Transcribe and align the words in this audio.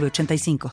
906985. 0.00 0.70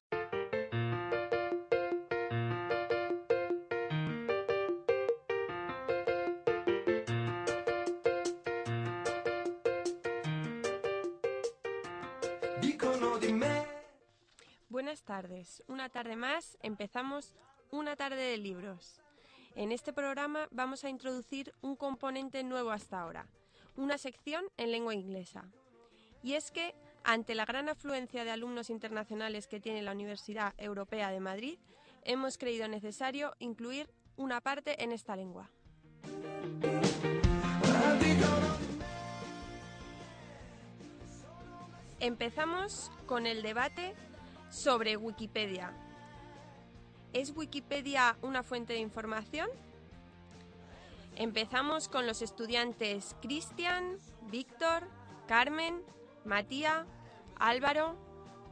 Buenas 14.69 15.03
tardes. 15.03 15.63
Una 15.67 15.89
tarde 15.89 16.15
más 16.15 16.57
empezamos 16.61 17.35
una 17.69 17.95
tarde 17.95 18.15
de 18.15 18.37
libros. 18.37 19.01
En 19.55 19.71
este 19.71 19.93
programa 19.93 20.47
vamos 20.51 20.83
a 20.83 20.89
introducir 20.89 21.53
un 21.61 21.75
componente 21.75 22.43
nuevo 22.43 22.71
hasta 22.71 22.99
ahora, 22.99 23.27
una 23.75 23.97
sección 23.97 24.45
en 24.57 24.71
lengua 24.71 24.95
inglesa. 24.95 25.45
Y 26.23 26.33
es 26.33 26.51
que, 26.51 26.73
ante 27.03 27.35
la 27.35 27.45
gran 27.45 27.69
afluencia 27.69 28.23
de 28.23 28.31
alumnos 28.31 28.69
internacionales 28.69 29.47
que 29.47 29.59
tiene 29.59 29.81
la 29.81 29.91
Universidad 29.91 30.53
Europea 30.57 31.11
de 31.11 31.19
Madrid, 31.19 31.59
hemos 32.03 32.37
creído 32.37 32.67
necesario 32.67 33.35
incluir 33.39 33.89
una 34.17 34.41
parte 34.41 34.83
en 34.83 34.91
esta 34.91 35.15
lengua. 35.15 35.49
Empezamos 41.99 42.91
con 43.05 43.27
el 43.27 43.43
debate 43.43 43.93
sobre 44.49 44.97
Wikipedia. 44.97 45.71
¿Es 47.13 47.35
Wikipedia 47.35 48.17
una 48.21 48.41
fuente 48.41 48.73
de 48.73 48.79
información? 48.79 49.49
Empezamos 51.15 51.89
con 51.89 52.07
los 52.07 52.21
estudiantes 52.21 53.15
Cristian, 53.21 53.97
Víctor, 54.31 54.87
Carmen, 55.27 55.83
Matías, 56.25 56.85
Álvaro, 57.37 57.95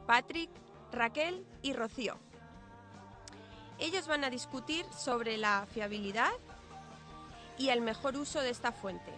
Patrick, 0.06 0.50
Raquel 0.92 1.46
y 1.62 1.72
Rocío. 1.72 2.18
Ellos 3.78 4.06
van 4.06 4.24
a 4.24 4.30
discutir 4.30 4.84
sobre 4.92 5.38
la 5.38 5.66
fiabilidad 5.72 6.32
y 7.56 7.68
el 7.68 7.80
mejor 7.80 8.16
uso 8.16 8.40
de 8.40 8.50
esta 8.50 8.72
fuente. 8.72 9.12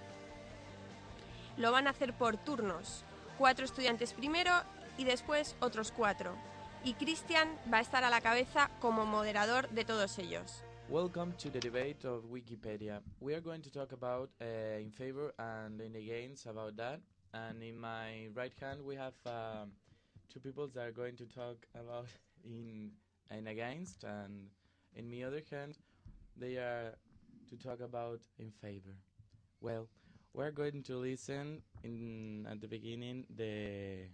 Lo 1.56 1.72
van 1.72 1.86
a 1.86 1.90
hacer 1.90 2.12
por 2.12 2.36
turnos, 2.36 3.04
cuatro 3.38 3.64
estudiantes 3.64 4.12
primero 4.12 4.52
y 4.98 5.04
después 5.04 5.56
otros 5.60 5.92
cuatro. 5.92 6.34
Y 6.84 6.94
Cristian 6.94 7.48
va 7.72 7.78
a 7.78 7.80
estar 7.80 8.04
a 8.04 8.10
la 8.10 8.20
cabeza 8.20 8.70
como 8.80 9.06
moderador 9.06 9.68
de 9.70 9.84
todos 9.84 10.18
ellos. 10.18 10.64
Welcome 10.88 11.32
to 11.38 11.50
the 11.50 11.60
debate 11.60 12.04
of 12.04 12.24
Wikipedia. 12.24 13.00
We 13.20 13.34
are 13.34 13.40
going 13.40 13.62
to 13.62 13.70
talk 13.70 13.92
about 13.92 14.30
uh, 14.40 14.78
in 14.80 14.90
favor 14.90 15.32
and 15.38 15.80
in 15.80 15.96
against 15.96 16.46
about 16.46 16.76
that. 16.76 17.00
And 17.34 17.62
in 17.62 17.78
my 17.78 18.28
right 18.34 18.52
hand, 18.60 18.82
we 18.84 18.94
have 18.96 19.14
um, 19.26 19.72
two 20.32 20.40
people 20.40 20.68
that 20.74 20.86
are 20.86 20.92
going 20.92 21.16
to 21.16 21.26
talk 21.26 21.66
about 21.74 22.06
in 22.44 22.90
in 23.30 23.46
against, 23.46 24.04
and 24.04 24.48
in 24.94 25.10
my 25.10 25.22
other 25.26 25.42
hand, 25.50 25.78
they 26.36 26.56
are 26.56 26.94
to 27.48 27.56
talk 27.56 27.80
about 27.80 28.20
in 28.38 28.50
favor. 28.50 28.96
Well, 29.60 29.88
we're 30.34 30.50
going 30.50 30.82
to 30.82 30.96
listen 30.96 31.62
in 31.82 32.46
at 32.50 32.60
the 32.60 32.68
beginning 32.68 33.24
the 33.34 34.08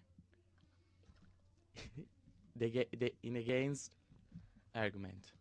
the, 2.56 2.87
the 2.97 3.12
in 3.22 3.37
against 3.37 3.91
argument. 4.75 5.32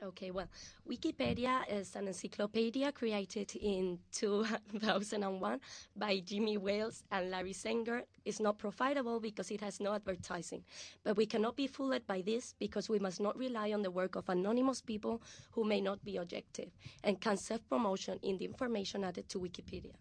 Okay, 0.00 0.30
well, 0.30 0.46
Wikipedia 0.88 1.62
is 1.68 1.96
an 1.96 2.06
encyclopedia 2.06 2.92
created 2.92 3.50
in 3.56 3.98
2001 4.12 5.60
by 5.96 6.20
Jimmy 6.20 6.56
Wales 6.56 7.02
and 7.10 7.30
Larry 7.30 7.52
Sanger. 7.52 8.04
It's 8.24 8.38
not 8.38 8.58
profitable 8.58 9.18
because 9.18 9.50
it 9.50 9.60
has 9.60 9.80
no 9.80 9.94
advertising. 9.94 10.62
But 11.02 11.16
we 11.16 11.26
cannot 11.26 11.56
be 11.56 11.66
fooled 11.66 12.06
by 12.06 12.22
this 12.22 12.54
because 12.60 12.88
we 12.88 13.00
must 13.00 13.20
not 13.20 13.36
rely 13.36 13.72
on 13.72 13.82
the 13.82 13.90
work 13.90 14.14
of 14.14 14.28
anonymous 14.28 14.80
people 14.80 15.20
who 15.50 15.64
may 15.64 15.80
not 15.80 16.04
be 16.04 16.16
objective 16.16 16.70
and 17.02 17.20
can 17.20 17.36
self 17.36 17.68
promotion 17.68 18.20
in 18.22 18.38
the 18.38 18.44
information 18.44 19.02
added 19.02 19.28
to 19.30 19.40
Wikipedia. 19.40 19.96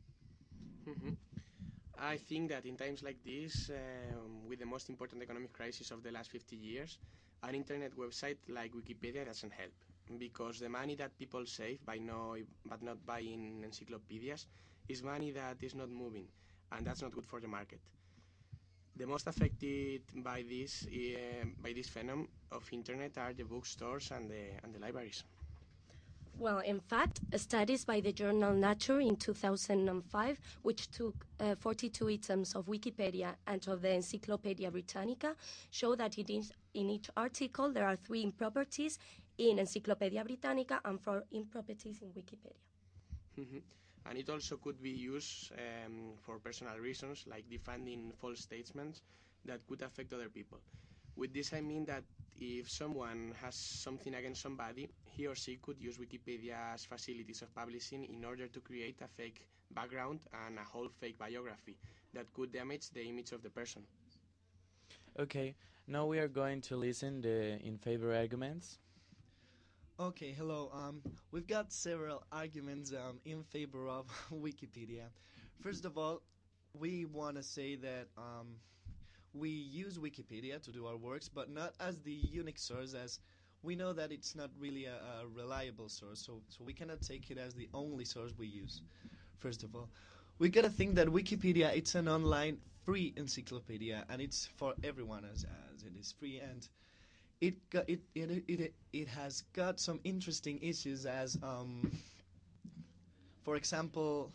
Mhm. 0.86 1.18
I 2.00 2.18
think 2.18 2.50
that 2.50 2.66
in 2.66 2.78
times 2.78 3.04
like 3.04 3.22
this, 3.24 3.70
um, 3.70 4.48
with 4.48 4.60
the 4.60 4.66
most 4.66 4.90
important 4.90 5.22
economic 5.22 5.52
crisis 5.54 5.92
of 5.92 6.02
the 6.04 6.12
last 6.12 6.30
50 6.32 6.56
years, 6.56 6.98
an 7.44 7.56
internet 7.56 7.96
website 7.98 8.38
like 8.48 8.74
Wikipedia 8.74 9.26
doesn't 9.26 9.52
help 9.52 9.74
because 10.18 10.60
the 10.60 10.70
money 10.70 10.96
that 10.96 11.18
people 11.18 11.46
save 11.46 11.84
by 11.86 11.98
no, 11.98 12.36
but 12.66 12.82
not 12.82 13.06
buying 13.06 13.64
encyclopedias 13.64 14.46
is 14.88 15.04
money 15.04 15.32
that 15.32 15.62
is 15.62 15.76
not 15.76 15.90
moving, 15.90 16.28
and 16.72 16.86
that's 16.88 17.02
not 17.02 17.12
good 17.14 17.26
for 17.26 17.40
the 17.42 17.48
market. 17.48 17.82
The 18.98 19.06
most 19.08 19.28
affected 19.28 20.02
by 20.14 20.44
this 20.44 20.86
uh, 20.88 21.46
by 21.64 21.72
this 21.72 21.88
phenomenon 21.88 22.28
of 22.52 22.68
internet 22.74 23.18
are 23.18 23.34
the 23.34 23.44
bookstores 23.46 24.12
and 24.12 24.30
the 24.30 24.44
and 24.64 24.74
the 24.76 24.80
libraries. 24.80 25.24
Well, 26.40 26.60
in 26.60 26.80
fact, 26.80 27.22
studies 27.36 27.84
by 27.84 28.00
the 28.00 28.12
journal 28.14 28.54
Nature 28.54 29.00
in 29.00 29.16
2005, 29.16 30.40
which 30.62 30.92
took 30.92 31.26
uh, 31.40 31.56
42 31.56 32.10
items 32.10 32.54
of 32.54 32.68
Wikipedia 32.68 33.36
and 33.48 33.68
of 33.68 33.82
the 33.82 33.90
Encyclopedia 33.96 34.70
Britannica, 34.70 35.36
show 35.72 35.96
that 35.96 36.16
it 36.20 36.30
is, 36.30 36.54
in 36.76 36.92
each 36.92 37.10
article 37.18 37.72
there 37.74 37.88
are 37.88 37.96
three 37.96 38.22
improperties 38.22 39.00
in 39.40 39.58
Encyclopedia 39.58 40.24
Britannica 40.24 40.80
and 40.86 41.02
four 41.02 41.24
improperties 41.32 42.04
in 42.04 42.10
Wikipedia. 42.10 42.62
Mhm. 43.36 43.62
And 44.06 44.18
it 44.20 44.30
also 44.30 44.58
could 44.58 44.80
be 44.82 44.92
used 44.92 45.52
um, 45.54 46.14
for 46.22 46.40
personal 46.40 46.78
reasons, 46.78 47.26
like 47.28 47.50
defending 47.50 48.14
false 48.14 48.42
statements 48.42 49.02
that 49.46 49.66
could 49.68 49.82
affect 49.82 50.14
other 50.14 50.30
people. 50.30 50.60
With 51.18 51.34
this, 51.34 51.52
I 51.52 51.62
mean 51.62 51.86
that 51.86 52.04
if 52.40 52.70
someone 52.70 53.34
has 53.42 53.56
something 53.56 54.14
against 54.14 54.42
somebody, 54.42 54.88
he 55.04 55.26
or 55.26 55.34
she 55.34 55.56
could 55.56 55.82
use 55.82 55.98
Wikipedia's 55.98 56.86
facilities 56.86 57.42
of 57.42 57.54
publishing 57.56 58.06
in 58.06 58.24
order 58.24 58.48
to 58.48 58.60
create 58.60 59.02
a 59.02 59.08
fake 59.08 59.48
background 59.72 60.20
and 60.46 60.60
a 60.60 60.64
whole 60.64 60.90
fake 61.00 61.18
biography 61.18 61.76
that 62.14 62.32
could 62.34 62.54
damage 62.54 62.92
the 62.92 63.02
image 63.02 63.32
of 63.32 63.42
the 63.42 63.50
person. 63.50 63.82
Okay, 65.20 65.56
now 65.88 66.06
we 66.06 66.20
are 66.20 66.28
going 66.28 66.62
to 66.62 66.76
listen 66.78 67.22
the 67.22 67.58
in 67.66 67.80
favor 67.80 68.14
arguments. 68.14 68.78
Okay, 70.00 70.32
hello. 70.38 70.70
Um, 70.72 71.02
we've 71.32 71.48
got 71.48 71.74
several 71.74 72.24
arguments 72.32 72.94
um, 72.94 73.20
in 73.26 73.42
favor 73.42 73.88
of 73.88 74.06
Wikipedia. 74.32 75.10
First 75.60 75.86
of 75.86 75.98
all, 75.98 76.22
we 76.78 77.06
want 77.06 77.38
to 77.38 77.42
say 77.42 77.76
that 77.78 78.08
um, 78.16 78.58
we 79.38 79.50
use 79.50 79.98
Wikipedia 79.98 80.62
to 80.64 80.72
do 80.72 80.88
our 80.88 80.98
works, 80.98 81.30
but 81.30 81.50
not 81.50 81.74
as 81.80 82.00
the 82.00 82.14
unique 82.14 82.60
source, 82.60 82.94
as 82.94 83.20
we 83.64 83.76
know 83.76 83.94
that 83.94 84.12
it's 84.12 84.36
not 84.36 84.50
really 84.60 84.86
a, 84.86 84.96
a 84.96 85.28
reliable 85.28 85.90
source, 85.90 86.20
so, 86.20 86.42
so 86.50 86.64
we 86.64 86.74
cannot 86.74 87.02
take 87.02 87.32
it 87.32 87.38
as 87.38 87.54
the 87.56 87.70
only 87.74 88.06
source 88.06 88.34
we 88.38 88.48
use. 88.48 88.82
First 89.38 89.64
of 89.64 89.76
all, 89.76 89.90
we 90.40 90.50
gotta 90.50 90.70
think 90.70 90.96
that 90.96 91.08
Wikipedia 91.08 91.76
it's 91.76 91.96
an 91.96 92.08
online 92.08 92.60
free 92.86 93.14
encyclopedia, 93.18 94.06
and 94.10 94.22
it's 94.22 94.46
for 94.46 94.76
everyone 94.84 95.26
as, 95.26 95.46
as 95.74 95.84
it 95.84 95.94
is 96.00 96.12
free 96.12 96.40
and 96.40 96.68
it 97.42 97.70
got, 97.70 97.90
it, 97.90 98.02
it 98.16 98.44
it 98.48 98.74
it 98.94 99.08
has 99.10 99.42
got 99.54 99.80
some 99.80 100.00
interesting 100.04 100.60
issues 100.62 101.06
as 101.06 101.38
um 101.44 101.92
for 103.44 103.56
example 103.56 104.32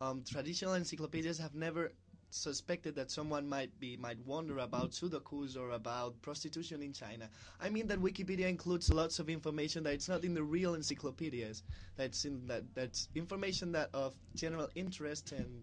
um 0.00 0.22
traditional 0.24 0.74
encyclopedias 0.74 1.38
have 1.38 1.54
never 1.54 1.92
suspected 2.34 2.94
that 2.96 3.10
someone 3.10 3.48
might 3.48 3.78
be 3.78 3.96
might 3.96 4.18
wonder 4.26 4.58
about 4.58 4.90
sudokus 4.90 5.56
or 5.56 5.70
about 5.70 6.20
prostitution 6.22 6.82
in 6.82 6.92
China. 6.92 7.28
I 7.60 7.68
mean 7.70 7.86
that 7.88 8.00
Wikipedia 8.00 8.48
includes 8.48 8.92
lots 8.92 9.18
of 9.18 9.28
information 9.28 9.82
that 9.84 9.94
it's 9.94 10.08
not 10.08 10.24
in 10.24 10.34
the 10.34 10.42
real 10.42 10.74
encyclopedias. 10.74 11.62
That's 11.96 12.24
in 12.24 12.46
that 12.46 12.62
that's 12.74 13.08
information 13.14 13.72
that 13.72 13.90
of 13.92 14.14
general 14.34 14.68
interest 14.74 15.32
and 15.32 15.62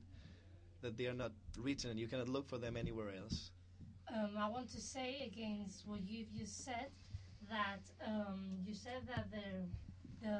that 0.82 0.98
they 0.98 1.08
are 1.08 1.14
not 1.14 1.32
written 1.58 1.90
and 1.90 2.00
you 2.00 2.08
cannot 2.08 2.30
look 2.30 2.48
for 2.48 2.58
them 2.58 2.78
anywhere 2.78 3.12
else. 3.22 3.52
Um, 4.14 4.32
I 4.40 4.50
want 4.50 4.70
to 4.72 4.82
say 4.82 5.30
against 5.32 5.88
what 5.88 6.02
you've 6.08 6.34
just 6.34 6.66
said 6.66 6.88
that 7.50 7.82
um, 8.06 8.58
you 8.66 8.74
said 8.74 9.02
that 9.08 9.30
the, 9.32 10.28
the 10.28 10.40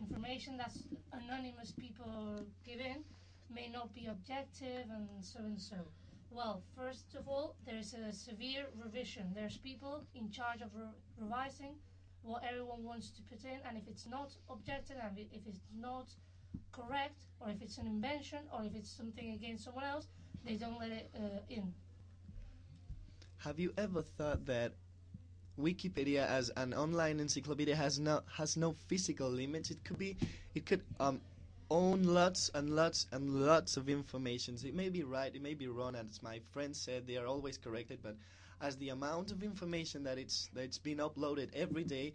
information 0.00 0.56
that 0.58 0.72
anonymous 1.12 1.72
people 1.72 2.44
give 2.64 2.80
in 2.80 3.04
may 3.52 3.68
not 3.68 3.94
be 3.94 4.06
objective 4.06 4.86
and 4.90 5.08
so 5.20 5.40
and 5.40 5.60
so. 5.60 5.76
Well, 6.30 6.62
first 6.76 7.14
of 7.18 7.26
all, 7.26 7.56
there's 7.66 7.94
a 7.94 8.12
severe 8.12 8.66
revision. 8.82 9.32
There's 9.34 9.56
people 9.56 10.04
in 10.14 10.30
charge 10.30 10.60
of 10.62 10.70
re- 10.74 10.86
revising 11.18 11.74
what 12.22 12.42
everyone 12.48 12.84
wants 12.84 13.10
to 13.10 13.22
put 13.22 13.44
in, 13.44 13.58
and 13.66 13.76
if 13.76 13.88
it's 13.88 14.06
not 14.06 14.30
objected, 14.48 14.96
and 15.02 15.18
if 15.18 15.26
if 15.32 15.46
it's 15.46 15.64
not 15.76 16.08
correct, 16.72 17.24
or 17.40 17.50
if 17.50 17.60
it's 17.62 17.78
an 17.78 17.86
invention, 17.86 18.40
or 18.52 18.64
if 18.64 18.74
it's 18.74 18.90
something 18.90 19.32
against 19.32 19.64
someone 19.64 19.84
else, 19.84 20.06
they 20.44 20.54
don't 20.54 20.78
let 20.78 20.90
it 20.90 21.10
uh, 21.16 21.40
in. 21.48 21.72
Have 23.38 23.58
you 23.58 23.72
ever 23.78 24.02
thought 24.02 24.44
that 24.46 24.72
Wikipedia 25.58 26.26
as 26.28 26.50
an 26.56 26.74
online 26.74 27.20
encyclopedia 27.20 27.74
has 27.74 27.98
no 27.98 28.22
has 28.36 28.56
no 28.56 28.72
physical 28.86 29.28
limits? 29.28 29.70
It 29.70 29.82
could 29.82 29.98
be, 29.98 30.16
it 30.54 30.66
could 30.66 30.82
um, 31.00 31.20
own 31.70 32.02
lots 32.02 32.50
and 32.54 32.70
lots 32.74 33.06
and 33.12 33.46
lots 33.46 33.76
of 33.76 33.88
information. 33.88 34.56
It 34.64 34.74
may 34.74 34.88
be 34.88 35.04
right, 35.04 35.34
it 35.34 35.42
may 35.42 35.54
be 35.54 35.68
wrong, 35.68 35.94
as 35.94 36.22
my 36.22 36.40
friends 36.52 36.80
said, 36.80 37.06
they 37.06 37.16
are 37.16 37.26
always 37.26 37.56
corrected. 37.56 38.00
But 38.02 38.16
as 38.60 38.76
the 38.76 38.90
amount 38.90 39.30
of 39.30 39.42
information 39.42 40.02
that 40.04 40.18
it's 40.18 40.50
that 40.54 40.64
it's 40.64 40.78
been 40.78 40.98
uploaded 40.98 41.50
every 41.54 41.84
day, 41.84 42.12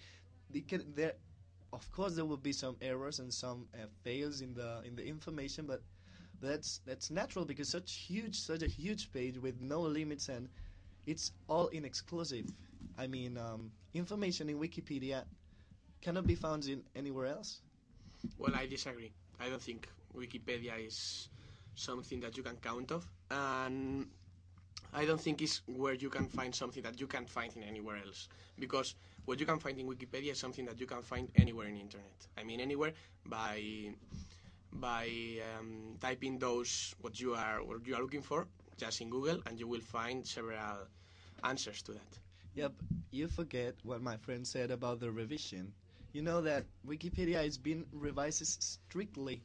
can, 0.68 0.84
there, 0.96 1.14
of 1.74 1.90
course, 1.92 2.16
there 2.16 2.26
will 2.26 2.38
be 2.38 2.52
some 2.54 2.76
errors 2.82 3.20
and 3.20 3.34
some 3.34 3.68
uh, 3.74 3.86
fails 4.04 4.42
in 4.42 4.54
the 4.54 4.82
in 4.86 4.96
the 4.96 5.06
information, 5.06 5.66
but 5.66 5.82
that's 6.42 6.82
that's 6.86 7.10
natural 7.10 7.46
because 7.46 7.70
such 7.70 7.94
huge 7.94 8.40
such 8.40 8.62
a 8.62 8.68
huge 8.68 9.12
page 9.12 9.38
with 9.38 9.62
no 9.62 9.82
limits 9.82 10.30
and 10.30 10.50
it's 11.06 11.32
all 11.48 11.68
in 11.68 11.86
exclusive. 11.86 12.46
I 12.98 13.08
mean, 13.08 13.38
um, 13.38 13.72
information 13.94 14.50
in 14.50 14.60
Wikipedia 14.60 15.24
cannot 16.02 16.28
be 16.28 16.36
found 16.36 16.66
in 16.66 16.84
anywhere 16.96 17.28
else. 17.28 17.62
Well, 18.38 18.56
I 18.56 18.66
disagree. 18.66 19.12
I 19.40 19.50
don't 19.50 19.62
think 19.62 19.88
Wikipedia 20.16 20.86
is 20.86 21.30
something 21.76 22.20
that 22.22 22.38
you 22.38 22.44
can 22.44 22.58
count 22.58 22.92
of, 22.92 23.06
and 23.30 24.08
I 24.94 25.06
don't 25.06 25.20
think 25.20 25.42
it's 25.42 25.62
where 25.68 25.94
you 25.94 26.10
can 26.10 26.28
find 26.28 26.54
something 26.56 26.84
that 26.84 27.00
you 27.00 27.08
can't 27.08 27.30
find 27.30 27.56
in 27.56 27.64
anywhere 27.64 27.98
else. 27.98 28.30
Because 28.58 28.96
what 29.26 29.40
you 29.40 29.46
can 29.46 29.60
find 29.60 29.78
in 29.80 29.88
Wikipedia 29.88 30.32
is 30.32 30.40
something 30.40 30.66
that 30.66 30.80
you 30.80 30.86
can 30.88 31.02
find 31.02 31.30
anywhere 31.36 31.68
in 31.68 31.76
the 31.76 31.82
internet. 31.82 32.28
I 32.38 32.44
mean, 32.44 32.60
anywhere 32.62 32.94
by 33.26 33.94
by 34.72 35.08
um, 35.58 35.96
typing 36.00 36.38
those 36.40 36.96
what 37.02 37.20
you 37.20 37.34
are 37.34 37.64
what 37.64 37.86
you 37.88 37.96
are 37.96 38.02
looking 38.02 38.22
for 38.22 38.48
just 38.78 39.02
in 39.02 39.10
Google, 39.10 39.42
and 39.46 39.60
you 39.60 39.68
will 39.68 39.82
find 39.82 40.26
several 40.26 40.88
answers 41.44 41.82
to 41.84 41.94
that. 41.94 42.20
Yep, 42.56 42.74
you 43.12 43.28
forget 43.28 43.76
what 43.84 44.02
my 44.02 44.18
friend 44.18 44.48
said 44.48 44.72
about 44.72 45.00
the 45.00 45.12
revision. 45.12 45.74
You 46.16 46.22
know 46.22 46.40
that 46.44 46.64
Wikipedia 46.88 47.46
is 47.46 47.58
being 47.58 47.86
revised 47.92 48.64
strictly 48.64 49.44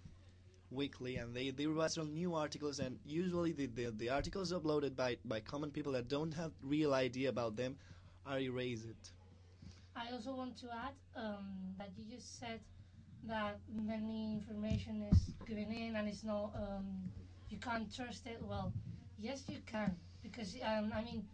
weekly 0.71 1.17
and 1.17 1.35
they, 1.35 1.51
they 1.51 1.67
revise 1.67 1.99
on 1.99 2.15
new 2.15 2.37
articles 2.37 2.79
and 2.79 2.97
usually 3.05 3.51
the, 3.51 3.67
the, 3.67 3.87
the 3.91 4.09
articles 4.09 4.53
uploaded 4.53 4.95
by, 4.95 5.17
by 5.25 5.41
common 5.41 5.73
people 5.73 5.91
that 5.95 6.07
don't 6.07 6.33
have 6.33 6.53
real 6.63 6.95
idea 6.95 7.29
about 7.29 7.57
them 7.57 7.77
are 8.25 8.39
erased. 8.39 9.11
I 9.97 10.13
also 10.13 10.33
want 10.33 10.57
to 10.59 10.67
add 10.67 10.95
um, 11.17 11.75
that 11.77 11.91
you 11.99 12.05
just 12.09 12.39
said 12.39 12.61
that 13.27 13.59
many 13.75 14.35
information 14.35 15.05
is 15.11 15.33
given 15.49 15.73
in 15.73 15.97
and 15.97 16.07
it's 16.07 16.23
not 16.23 16.53
um, 16.55 16.85
you 17.49 17.59
can't 17.59 17.93
trust 17.93 18.29
it. 18.29 18.39
Well, 18.49 18.73
yes, 19.19 19.43
you 19.49 19.59
can 19.67 19.97
because 20.23 20.55
um, 20.65 20.93
I 20.95 21.03
mean 21.03 21.25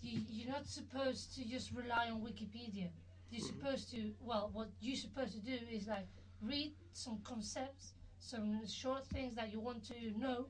you, 0.00 0.22
you're 0.30 0.50
not 0.50 0.66
supposed 0.66 1.34
to 1.34 1.46
just 1.46 1.70
rely 1.72 2.08
on 2.10 2.22
Wikipedia. 2.22 2.88
You're 3.30 3.46
supposed 3.46 3.90
to 3.92 4.12
well, 4.20 4.50
what 4.52 4.68
you're 4.80 4.96
supposed 4.96 5.32
to 5.34 5.40
do 5.40 5.58
is 5.70 5.86
like 5.86 6.06
read 6.42 6.72
some 6.92 7.18
concepts, 7.24 7.92
some 8.18 8.66
short 8.66 9.06
things 9.06 9.34
that 9.36 9.52
you 9.52 9.60
want 9.60 9.84
to 9.88 9.94
know, 10.18 10.46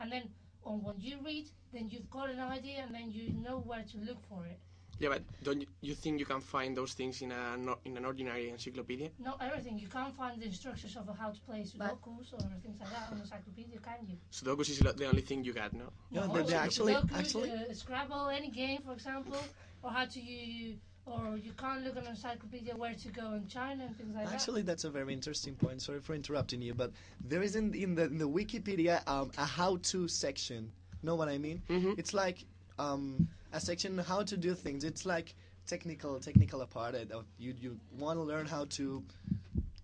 and 0.00 0.12
then 0.12 0.24
on 0.64 0.82
what 0.82 1.00
you 1.00 1.18
read, 1.24 1.48
then 1.72 1.88
you've 1.88 2.10
got 2.10 2.28
an 2.30 2.40
idea, 2.40 2.82
and 2.84 2.94
then 2.94 3.10
you 3.10 3.32
know 3.42 3.58
where 3.60 3.82
to 3.82 3.98
look 3.98 4.20
for 4.28 4.44
it. 4.46 4.58
Yeah, 5.00 5.10
but 5.10 5.22
don't 5.44 5.60
you, 5.60 5.68
you 5.80 5.94
think 5.94 6.18
you 6.18 6.26
can 6.26 6.40
find 6.40 6.76
those 6.76 6.92
things 6.92 7.22
in 7.22 7.30
a 7.30 7.56
no- 7.56 7.78
in 7.84 7.96
an 7.96 8.04
ordinary 8.04 8.50
encyclopedia? 8.50 9.10
Not 9.20 9.40
everything. 9.40 9.78
You 9.78 9.86
can't 9.86 10.12
find 10.14 10.42
the 10.42 10.46
instructions 10.46 10.96
of 10.96 11.06
how 11.16 11.30
to 11.30 11.40
play 11.42 11.64
But- 11.76 12.02
Sudokus 12.02 12.32
or 12.34 12.40
things 12.60 12.80
like 12.80 12.90
that 12.90 13.12
on 13.12 13.20
encyclopedia, 13.20 13.78
can 13.78 14.06
you? 14.08 14.16
Sudoku 14.32 14.60
is 14.68 14.78
the 14.80 15.06
only 15.06 15.22
thing 15.22 15.44
you 15.44 15.52
got, 15.52 15.72
no? 15.72 15.92
No, 16.10 16.26
No, 16.26 16.32
they- 16.34 16.42
they 16.42 16.48
Sudoku, 16.48 16.64
actually- 16.64 16.94
Sudoku, 16.94 17.12
actually- 17.18 17.50
uh, 17.52 17.74
Scrabble, 17.74 18.28
any 18.28 18.50
game, 18.50 18.82
for 18.82 18.92
example, 18.92 19.38
or 19.84 19.90
how 19.92 20.04
to 20.04 20.20
you, 20.20 20.78
or 21.12 21.36
you 21.36 21.52
can't 21.52 21.82
look 21.84 21.96
on 21.96 22.04
an 22.04 22.10
encyclopedia 22.10 22.74
where 22.76 22.94
to 22.94 23.08
go 23.08 23.34
in 23.34 23.46
China 23.48 23.84
and 23.84 23.96
things 23.96 24.14
like 24.14 24.30
Actually, 24.32 24.62
that's 24.62 24.84
a 24.84 24.90
very 24.90 25.12
interesting 25.12 25.54
point. 25.54 25.82
Sorry 25.82 26.00
for 26.00 26.14
interrupting 26.14 26.60
you, 26.62 26.74
but 26.74 26.92
there 27.24 27.42
is 27.42 27.56
in, 27.56 27.74
in, 27.74 27.94
the, 27.94 28.04
in 28.04 28.18
the 28.18 28.28
Wikipedia 28.28 29.06
um, 29.08 29.30
a 29.38 29.44
how-to 29.44 30.08
section. 30.08 30.70
Know 31.02 31.14
what 31.14 31.28
I 31.28 31.38
mean? 31.38 31.62
Mhm. 31.68 31.98
It's 31.98 32.12
like 32.14 32.44
um, 32.78 33.28
a 33.52 33.60
section 33.60 33.96
how 33.98 34.22
to 34.22 34.36
do 34.36 34.54
things. 34.54 34.84
It's 34.84 35.06
like 35.06 35.34
technical 35.66 36.18
technical 36.18 36.64
part. 36.66 36.94
uh, 36.94 37.22
You 37.38 37.54
you 37.60 37.78
want 37.98 38.18
to 38.18 38.22
learn 38.22 38.46
how 38.46 38.64
to 38.78 39.02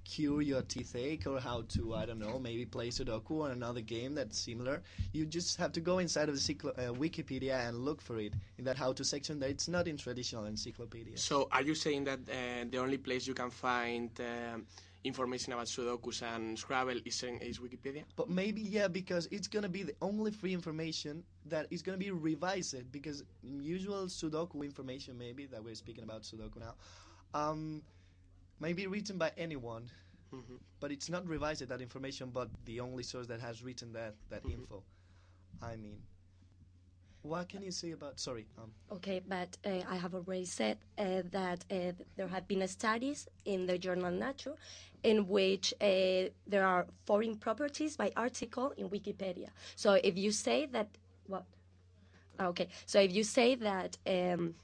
cure 0.05 0.43
your 0.43 0.62
toothache 0.62 1.27
or 1.27 1.41
how 1.41 1.62
to 1.69 1.95
I 1.95 2.06
don't 2.06 2.19
know 2.19 2.39
maybe 2.39 2.65
play 2.65 2.89
Sudoku 2.89 3.31
or 3.31 3.51
another 3.51 3.81
game 3.81 4.15
that's 4.15 4.39
similar. 4.39 4.83
You 5.12 5.27
just 5.27 5.56
have 5.59 5.73
to 5.73 5.81
go 5.81 5.99
inside 5.99 6.29
of 6.29 6.35
the 6.35 6.41
uh, 6.43 6.93
Wikipedia 6.93 7.69
and 7.69 7.79
look 7.79 8.01
for 8.01 8.19
it 8.19 8.35
in 8.59 8.65
that 8.65 8.77
how-to 8.77 9.05
section. 9.05 9.39
That 9.41 9.51
it's 9.51 9.69
not 9.69 9.89
in 9.89 9.97
traditional 9.97 10.45
encyclopedia. 10.45 11.17
So, 11.19 11.49
are 11.53 11.62
you 11.62 11.75
saying 11.75 12.05
that 12.05 12.21
uh, 12.29 12.65
the 12.71 12.79
only 12.79 12.99
place 12.99 13.27
you 13.27 13.35
can 13.35 13.51
find 13.51 14.11
um, 14.21 14.67
information 15.05 15.53
about 15.53 15.67
Sudokus 15.67 16.23
and 16.23 16.59
Scrabble 16.59 17.01
is, 17.05 17.23
in, 17.23 17.39
is 17.39 17.59
Wikipedia? 17.59 18.05
But 18.17 18.31
maybe 18.31 18.61
yeah, 18.61 18.89
because 18.89 19.29
it's 19.31 19.49
gonna 19.49 19.69
be 19.69 19.83
the 19.83 19.95
only 20.03 20.31
free 20.31 20.55
information 20.55 21.23
that 21.47 21.67
is 21.71 21.83
gonna 21.83 21.99
be 21.99 22.11
revised. 22.11 22.91
Because 22.93 23.23
usual 23.43 24.06
Sudoku 24.06 24.65
information, 24.65 25.19
maybe 25.19 25.47
that 25.47 25.62
we're 25.62 25.75
speaking 25.75 26.05
about 26.05 26.23
Sudoku 26.23 26.59
now, 26.61 26.75
um, 27.35 27.83
may 28.65 28.73
be 28.73 28.87
written 28.87 29.19
by 29.19 29.31
anyone, 29.37 29.91
Mhm. 30.33 30.59
but 30.81 30.91
it's 30.91 31.11
not 31.11 31.27
revised 31.27 31.69
that 31.69 31.81
information. 31.81 32.31
But 32.31 32.49
the 32.65 32.81
only 32.81 33.03
source 33.03 33.27
that 33.27 33.41
has 33.41 33.63
written 33.63 33.93
that 33.93 34.15
that 34.31 34.43
Mhm. 34.43 34.53
info. 34.53 34.83
I 35.61 35.77
mean, 35.77 35.99
what 37.23 37.49
can 37.49 37.63
you 37.63 37.71
say 37.71 37.91
about? 37.93 38.19
Sorry, 38.19 38.47
um, 38.59 38.73
Okay, 38.91 39.21
but 39.21 39.51
uh, 39.65 39.83
I 39.95 39.97
have 39.97 40.15
already 40.15 40.47
said 40.47 40.79
uh, 40.99 41.23
that 41.31 41.65
uh, 41.71 41.93
there 42.17 42.29
have 42.29 42.47
been 42.49 42.67
studies 42.69 43.29
in 43.45 43.67
the 43.67 43.79
journal 43.79 44.11
Nature 44.11 44.57
in 45.03 45.29
which 45.29 45.75
uh, 45.81 46.31
there 46.47 46.67
are 46.67 46.87
foreign 47.05 47.37
properties 47.37 47.97
by 47.97 48.11
article 48.17 48.73
in 48.77 48.89
Wikipedia. 48.89 49.51
So 49.77 49.89
if 50.03 50.17
you 50.17 50.33
say 50.33 50.67
that, 50.67 50.89
what? 51.27 51.45
Ah, 52.39 52.47
Okay, 52.53 52.69
so 52.87 52.99
if 53.01 53.13
you 53.13 53.25
say 53.25 53.57
that 53.57 53.99
um, 54.07 54.55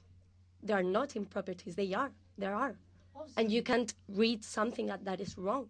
there 0.63 0.77
are 0.77 0.89
not 0.97 1.15
in 1.15 1.25
properties, 1.25 1.75
they 1.75 1.93
are. 1.93 2.11
There 2.37 2.55
are. 2.55 2.75
Obviously, 3.15 3.43
And 3.43 3.51
you 3.51 3.61
can't 3.63 3.93
read 4.07 4.43
something 4.43 4.87
that, 4.87 5.05
that 5.05 5.19
is 5.21 5.37
wrong. 5.37 5.69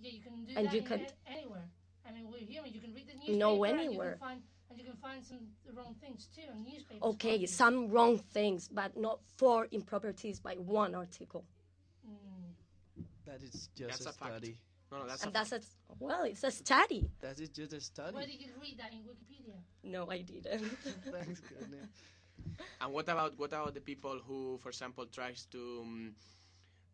yeah, 0.00 0.10
you 0.10 0.20
can 0.20 0.44
do 0.44 0.52
and 0.56 0.66
that 0.66 0.74
you 0.74 0.82
can't- 0.82 1.12
anywhere. 1.26 1.68
I 2.06 2.12
mean, 2.12 2.30
we're 2.30 2.38
human. 2.40 2.72
You 2.72 2.80
can 2.80 2.94
read 2.94 3.06
the 3.08 3.14
newspaper. 3.14 3.38
No, 3.38 3.64
and 3.64 3.80
you 3.80 3.98
can 3.98 4.18
find, 4.18 4.42
and 4.70 4.78
you 4.78 4.84
can 4.84 4.96
find 4.96 5.24
some 5.24 5.38
wrong 5.74 5.94
things 6.00 6.28
too 6.34 6.42
in 6.52 6.62
newspapers. 6.64 7.02
Okay, 7.02 7.38
can't 7.38 7.50
some 7.50 7.90
wrong 7.90 8.18
things, 8.18 8.68
but 8.68 8.96
not 8.96 9.20
four 9.36 9.66
improperties 9.72 10.38
by 10.38 10.54
one 10.54 10.94
article. 10.94 11.44
Mm. 12.06 13.04
that 13.24 13.42
is 13.42 13.68
just 13.74 13.90
That's 13.90 14.06
a 14.06 14.08
a 14.10 14.12
fact. 14.12 14.32
study. 14.36 14.56
No, 14.92 14.98
no, 14.98 15.06
that's 15.08 15.22
And 15.24 15.30
a 15.30 15.32
that's 15.34 15.52
a, 15.52 15.60
well, 15.98 16.22
it's 16.22 16.44
a 16.44 16.50
study. 16.52 17.10
That 17.20 17.40
is 17.40 17.48
just 17.48 17.72
a 17.72 17.80
study. 17.80 18.14
Where 18.14 18.24
did 18.26 18.40
you 18.40 18.52
read 18.60 18.78
that 18.78 18.92
in 18.92 19.00
Wikipedia? 19.00 19.56
No, 19.82 20.08
I 20.08 20.22
didn't. 20.22 20.62
Thanks 21.10 21.40
goodness. 21.40 21.88
And 22.80 22.92
what 22.92 23.08
about 23.08 23.36
what 23.36 23.48
about 23.52 23.74
the 23.74 23.80
people 23.80 24.20
who, 24.24 24.58
for 24.62 24.68
example, 24.68 25.06
tries 25.06 25.46
to 25.46 25.80
um, 25.82 26.14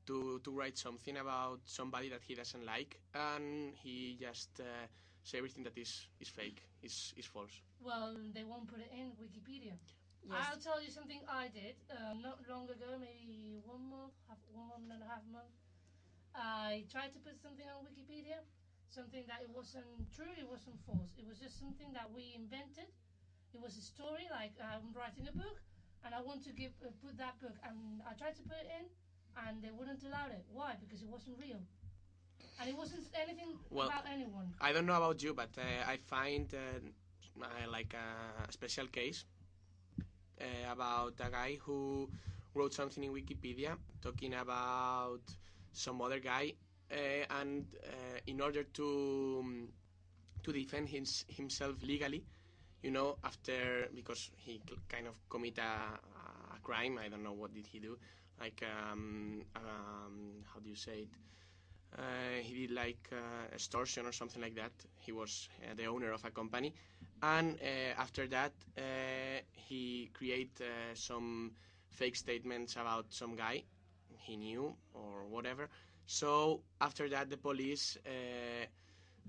to 0.07 0.41
to 0.45 0.51
write 0.51 0.79
something 0.79 1.17
about 1.17 1.61
somebody 1.65 2.09
that 2.11 2.23
he 2.23 2.35
doesn't 2.35 2.65
like, 2.65 3.01
and 3.15 3.75
he 3.75 4.17
just 4.21 4.61
uh, 4.61 4.87
say 5.25 5.39
everything 5.39 5.65
that 5.65 5.77
is 5.79 6.09
is 6.21 6.29
fake, 6.29 6.63
is 6.83 7.15
is 7.17 7.27
false. 7.27 7.63
Well, 7.81 8.17
they 8.35 8.45
won't 8.45 8.69
put 8.69 8.81
it 8.81 8.91
in 8.93 9.13
Wikipedia. 9.19 9.77
Yes. 10.23 10.39
I'll 10.39 10.59
tell 10.63 10.79
you 10.81 10.91
something 10.91 11.19
I 11.27 11.49
did 11.51 11.75
um, 11.91 12.23
not 12.23 12.39
long 12.49 12.71
ago, 12.71 12.95
maybe 12.95 13.59
one 13.67 13.91
month, 13.91 14.15
half, 14.29 14.39
one 14.55 14.87
and 14.91 15.03
a 15.03 15.09
half 15.11 15.27
month. 15.27 15.51
I 16.35 16.85
tried 16.89 17.13
to 17.13 17.21
put 17.21 17.43
something 17.43 17.67
on 17.67 17.83
Wikipedia, 17.85 18.39
something 18.89 19.25
that 19.27 19.43
it 19.43 19.51
wasn't 19.51 20.07
true, 20.15 20.31
it 20.39 20.47
wasn't 20.49 20.79
false. 20.87 21.11
It 21.19 21.27
was 21.27 21.39
just 21.43 21.59
something 21.59 21.91
that 21.93 22.07
we 22.15 22.33
invented. 22.39 22.87
It 23.53 23.61
was 23.61 23.77
a 23.77 23.83
story, 23.83 24.31
like 24.31 24.55
I'm 24.63 24.95
writing 24.95 25.27
a 25.29 25.35
book, 25.35 25.59
and 26.07 26.15
I 26.15 26.23
want 26.23 26.41
to 26.47 26.53
give 26.55 26.73
uh, 26.87 26.95
put 27.03 27.19
that 27.19 27.37
book, 27.43 27.59
and 27.67 28.01
I 28.09 28.15
tried 28.15 28.37
to 28.39 28.45
put 28.47 28.57
it 28.63 28.71
in, 28.79 28.87
and 29.47 29.63
they 29.63 29.71
wouldn't 29.71 30.03
allow 30.05 30.27
it. 30.29 30.45
Why? 30.53 30.75
Because 30.81 31.03
it 31.03 31.09
wasn't 31.09 31.37
real, 31.39 31.61
and 32.61 32.69
it 32.69 32.77
wasn't 32.77 33.07
anything 33.15 33.57
Well, 33.71 33.89
about 33.89 34.05
anyone. 34.13 34.55
I 34.61 34.73
don't 34.73 34.87
know 34.87 34.97
about 34.97 35.23
you, 35.23 35.35
but 35.35 35.51
uh, 35.59 35.91
I 35.91 35.97
find 35.97 36.53
uh, 36.55 37.45
uh, 37.45 37.71
like 37.71 37.95
a 37.95 38.53
special 38.53 38.87
case 38.89 39.25
uh, 40.41 40.73
about 40.73 41.15
a 41.21 41.31
guy 41.31 41.59
who 41.63 42.09
wrote 42.55 42.73
something 42.75 43.03
in 43.05 43.13
Wikipedia 43.13 43.77
talking 44.01 44.35
about 44.35 45.21
some 45.73 46.01
other 46.03 46.19
guy, 46.21 46.53
uh, 46.91 46.97
and 47.41 47.65
uh, 47.87 48.19
in 48.27 48.41
order 48.41 48.65
to 48.65 49.39
um, 49.41 49.69
to 50.43 50.53
defend 50.53 50.89
his, 50.89 51.25
himself 51.29 51.83
legally, 51.83 52.25
you 52.83 52.91
know, 52.91 53.17
after 53.25 53.89
because 53.95 54.31
he 54.37 54.61
kind 54.89 55.07
of 55.07 55.15
commit 55.29 55.59
a, 55.59 55.63
a 55.63 56.61
crime. 56.63 56.99
I 57.03 57.09
don't 57.09 57.23
know 57.23 57.33
what 57.33 57.55
did 57.55 57.67
he 57.67 57.79
do. 57.81 57.99
Like, 58.41 58.63
um, 58.65 59.43
um, 59.57 60.45
how 60.53 60.61
do 60.61 60.69
you 60.69 60.77
say 60.77 61.01
it? 61.07 61.09
Uh, 61.99 62.41
he 62.43 62.67
did 62.67 62.71
like 62.75 63.11
uh, 63.13 63.55
extortion 63.55 64.07
or 64.07 64.13
something 64.13 64.43
like 64.43 64.55
that. 64.57 64.73
He 64.99 65.13
was 65.13 65.49
uh, 65.63 65.75
the 65.77 65.87
owner 65.87 66.13
of 66.13 66.25
a 66.25 66.31
company, 66.31 66.75
and 67.23 67.59
uh, 67.61 68.01
after 68.01 68.27
that, 68.29 68.53
uh, 68.79 68.83
he 69.53 70.11
create 70.15 70.61
uh, 70.61 70.95
some 70.95 71.53
fake 71.91 72.17
statements 72.17 72.77
about 72.77 73.07
some 73.11 73.37
guy 73.37 73.65
he 74.19 74.37
knew 74.37 74.75
or 74.95 75.25
whatever. 75.29 75.69
So 76.07 76.63
after 76.81 77.09
that, 77.11 77.31
the 77.31 77.37
police 77.37 77.99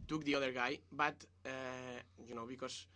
took 0.08 0.24
the 0.24 0.36
other 0.36 0.52
guy, 0.52 0.80
but 0.92 1.16
you 2.28 2.36
know 2.36 2.46
because 2.46 2.88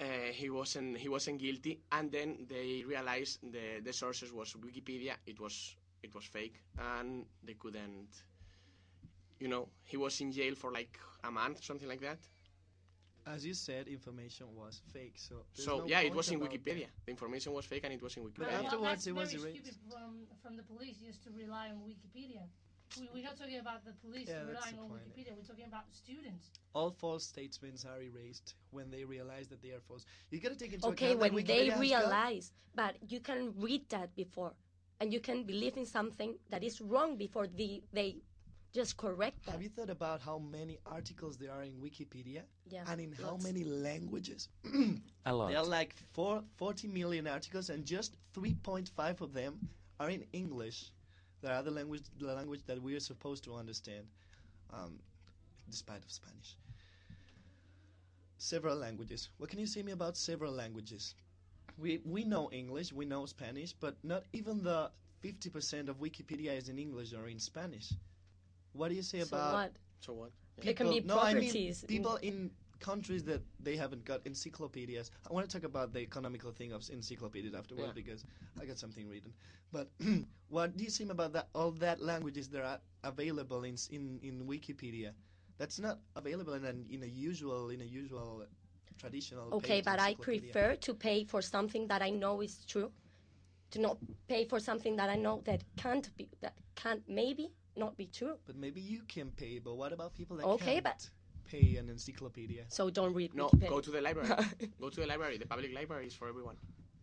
uh, 0.00 0.04
he 0.32 0.50
wasn't 0.50 0.96
he 0.98 1.08
wasn't 1.08 1.38
guilty, 1.38 1.80
and 1.92 2.10
then 2.10 2.46
they 2.48 2.84
realized 2.86 3.38
the 3.52 3.80
the 3.82 3.92
sources 3.92 4.32
was 4.32 4.54
Wikipedia. 4.54 5.14
It 5.26 5.38
was 5.40 5.76
it 6.02 6.14
was 6.14 6.24
fake, 6.24 6.56
and 6.78 7.24
they 7.44 7.54
couldn't. 7.54 8.08
You 9.40 9.48
know, 9.48 9.68
he 9.84 9.96
was 9.96 10.20
in 10.20 10.32
jail 10.32 10.54
for 10.54 10.70
like 10.72 10.98
a 11.24 11.30
month, 11.30 11.62
something 11.64 11.88
like 11.88 12.00
that. 12.00 12.18
As 13.26 13.44
you 13.46 13.54
said, 13.54 13.88
information 13.88 14.46
was 14.54 14.82
fake. 14.92 15.14
So 15.16 15.46
so 15.54 15.78
no 15.78 15.86
yeah, 15.86 16.00
it 16.00 16.14
was 16.14 16.30
in 16.30 16.40
Wikipedia. 16.40 16.86
that. 16.92 17.06
The 17.06 17.10
information 17.10 17.52
was 17.52 17.64
fake, 17.64 17.84
and 17.84 17.92
it 17.94 18.02
was 18.02 18.16
in 18.16 18.22
wikipedia 18.22 18.38
But 18.38 18.48
Wikipedia. 18.48 18.64
afterwards 18.64 19.04
that's 19.04 19.06
it 19.06 19.14
was 19.14 19.32
very 19.32 19.42
erased. 19.54 19.78
from, 19.90 20.26
from 20.42 20.56
the 20.56 20.62
police 20.62 21.00
used 21.00 21.22
to 21.24 21.30
rely 21.30 21.70
on 21.70 21.78
Wikipedia. 21.88 22.42
We, 23.00 23.08
we're 23.14 23.24
not 23.24 23.36
talking 23.36 23.58
about 23.58 23.84
the 23.84 23.92
police 23.92 24.28
Yeah, 24.28 24.44
that's 24.46 24.66
relying 24.72 24.78
on 24.78 24.88
point. 24.88 25.02
Wikipedia. 25.08 25.36
We're 25.36 25.42
talking 25.42 25.64
about 25.66 25.84
students. 25.90 26.50
All 26.74 26.90
false 26.90 27.24
statements 27.24 27.84
are 27.84 28.00
erased 28.00 28.54
when 28.70 28.90
they 28.90 29.04
realize 29.04 29.48
that 29.48 29.62
they 29.62 29.70
are 29.70 29.80
false. 29.88 30.04
You 30.30 30.40
gotta 30.40 30.56
take 30.56 30.72
into 30.72 30.88
Okay, 30.88 31.12
account 31.12 31.20
that 31.20 31.32
when 31.32 31.44
Wikipedia 31.44 31.46
they 31.46 31.66
has 31.66 31.74
got- 31.74 31.80
realize, 31.80 32.52
but 32.74 32.96
you 33.08 33.20
can 33.20 33.52
read 33.56 33.88
that 33.90 34.14
before, 34.14 34.54
and 35.00 35.12
you 35.12 35.20
can 35.20 35.44
believe 35.44 35.76
in 35.76 35.86
something 35.86 36.38
that 36.50 36.62
is 36.62 36.80
wrong 36.80 37.16
before 37.16 37.46
the, 37.46 37.82
they 37.92 38.16
just 38.72 38.96
correct 38.96 39.44
that. 39.46 39.52
Have 39.52 39.62
you 39.62 39.68
thought 39.68 39.90
about 39.90 40.20
how 40.20 40.38
many 40.38 40.78
articles 40.86 41.36
there 41.36 41.52
are 41.52 41.62
in 41.62 41.74
Wikipedia 41.80 42.42
Yeah, 42.68 42.84
and 42.88 43.00
in 43.00 43.12
how 43.12 43.36
many 43.42 43.64
languages? 43.64 44.48
A 45.26 45.32
lot. 45.34 45.48
There 45.48 45.58
are 45.58 45.64
like 45.66 45.94
four, 46.12 46.42
40 46.56 46.88
million 46.88 47.26
articles, 47.26 47.70
and 47.70 47.84
just 47.84 48.16
3.5 48.34 49.20
of 49.20 49.32
them 49.32 49.60
are 50.00 50.10
in 50.10 50.24
English. 50.32 50.90
The 51.44 51.52
other 51.52 51.70
language, 51.70 52.04
the 52.18 52.32
language 52.32 52.62
that 52.64 52.80
we 52.80 52.96
are 52.96 53.00
supposed 53.00 53.44
to 53.44 53.54
understand, 53.54 54.06
um, 54.72 54.98
despite 55.68 56.02
of 56.02 56.10
Spanish. 56.10 56.56
Several 58.38 58.76
languages. 58.78 59.28
What 59.36 59.50
can 59.50 59.58
you 59.58 59.66
say 59.66 59.82
me 59.82 59.92
about 59.92 60.16
several 60.16 60.54
languages? 60.54 61.14
We 61.76 62.00
we 62.06 62.24
know 62.24 62.48
English, 62.50 62.94
we 62.94 63.04
know 63.04 63.26
Spanish, 63.26 63.74
but 63.74 63.94
not 64.02 64.24
even 64.32 64.62
the 64.62 64.90
50% 65.22 65.90
of 65.90 66.00
Wikipedia 66.00 66.56
is 66.56 66.70
in 66.70 66.78
English 66.78 67.12
or 67.12 67.28
in 67.28 67.38
Spanish. 67.38 67.92
What 68.72 68.88
do 68.88 68.94
you 68.94 69.02
say 69.02 69.20
so 69.20 69.36
about 69.36 69.52
what? 69.52 69.72
So 70.00 70.12
what? 70.14 70.30
There 70.62 70.72
can 70.72 70.88
be 70.88 71.00
no, 71.00 71.20
I 71.20 71.34
mean 71.34 71.42
properties 71.42 71.84
people 71.86 72.16
in 72.22 72.52
countries 72.84 73.22
that 73.24 73.42
they 73.66 73.76
haven't 73.76 74.04
got 74.04 74.20
encyclopedias. 74.26 75.10
I 75.28 75.32
want 75.32 75.48
to 75.48 75.52
talk 75.56 75.64
about 75.72 75.92
the 75.94 76.00
economical 76.00 76.52
thing 76.52 76.72
of 76.72 76.80
encyclopedias 76.90 77.54
afterward 77.54 77.86
Yeah. 77.86 78.00
because 78.02 78.20
I 78.60 78.66
got 78.70 78.78
something 78.84 79.08
written. 79.08 79.32
But 79.72 79.86
what 80.56 80.76
do 80.76 80.84
you 80.84 80.90
think 80.90 81.10
about 81.10 81.32
that? 81.32 81.46
All 81.54 81.70
that 81.86 81.98
languages 82.12 82.46
that 82.50 82.62
are 82.72 82.80
available 83.12 83.64
in 83.70 83.76
in, 83.96 84.02
in 84.28 84.34
Wikipedia, 84.54 85.10
that's 85.60 85.78
not 85.86 85.96
available 86.22 86.54
in 86.60 86.64
an, 86.72 86.84
in 86.90 87.02
a 87.02 87.10
usual 87.30 87.70
in 87.70 87.80
a 87.80 87.88
usual 88.02 88.28
traditional. 89.02 89.46
Okay, 89.58 89.80
but 89.90 89.98
I 90.08 90.14
prefer 90.28 90.76
to 90.86 90.92
pay 91.08 91.18
for 91.32 91.40
something 91.54 91.88
that 91.92 92.02
I 92.08 92.10
know 92.10 92.34
is 92.42 92.54
true, 92.72 92.90
to 93.72 93.78
not 93.86 93.96
pay 94.28 94.42
for 94.44 94.60
something 94.68 94.94
that 95.00 95.08
I 95.16 95.16
know 95.24 95.34
that 95.48 95.60
can't 95.84 96.06
be 96.18 96.28
that 96.44 96.54
can't 96.82 97.02
maybe 97.08 97.46
not 97.76 97.96
be 97.96 98.06
true. 98.18 98.34
But 98.46 98.56
maybe 98.56 98.80
you 98.80 99.00
can 99.14 99.28
pay. 99.42 99.54
But 99.66 99.74
what 99.82 99.92
about 99.92 100.10
people 100.20 100.36
that 100.36 100.46
Okay, 100.46 100.74
can't 100.74 100.84
but- 100.90 101.10
pay 101.44 101.76
an 101.76 101.88
encyclopedia? 101.88 102.64
So 102.68 102.90
don't 102.90 103.14
read 103.14 103.34
No, 103.34 103.48
Wikipedia. 103.48 103.68
go 103.68 103.80
to 103.80 103.90
the 103.90 104.00
library. 104.00 104.28
go 104.80 104.88
to 104.90 105.00
the 105.00 105.06
library. 105.06 105.38
The 105.38 105.46
public 105.46 105.74
library 105.74 106.06
is 106.06 106.14
for 106.14 106.28
everyone. 106.28 106.56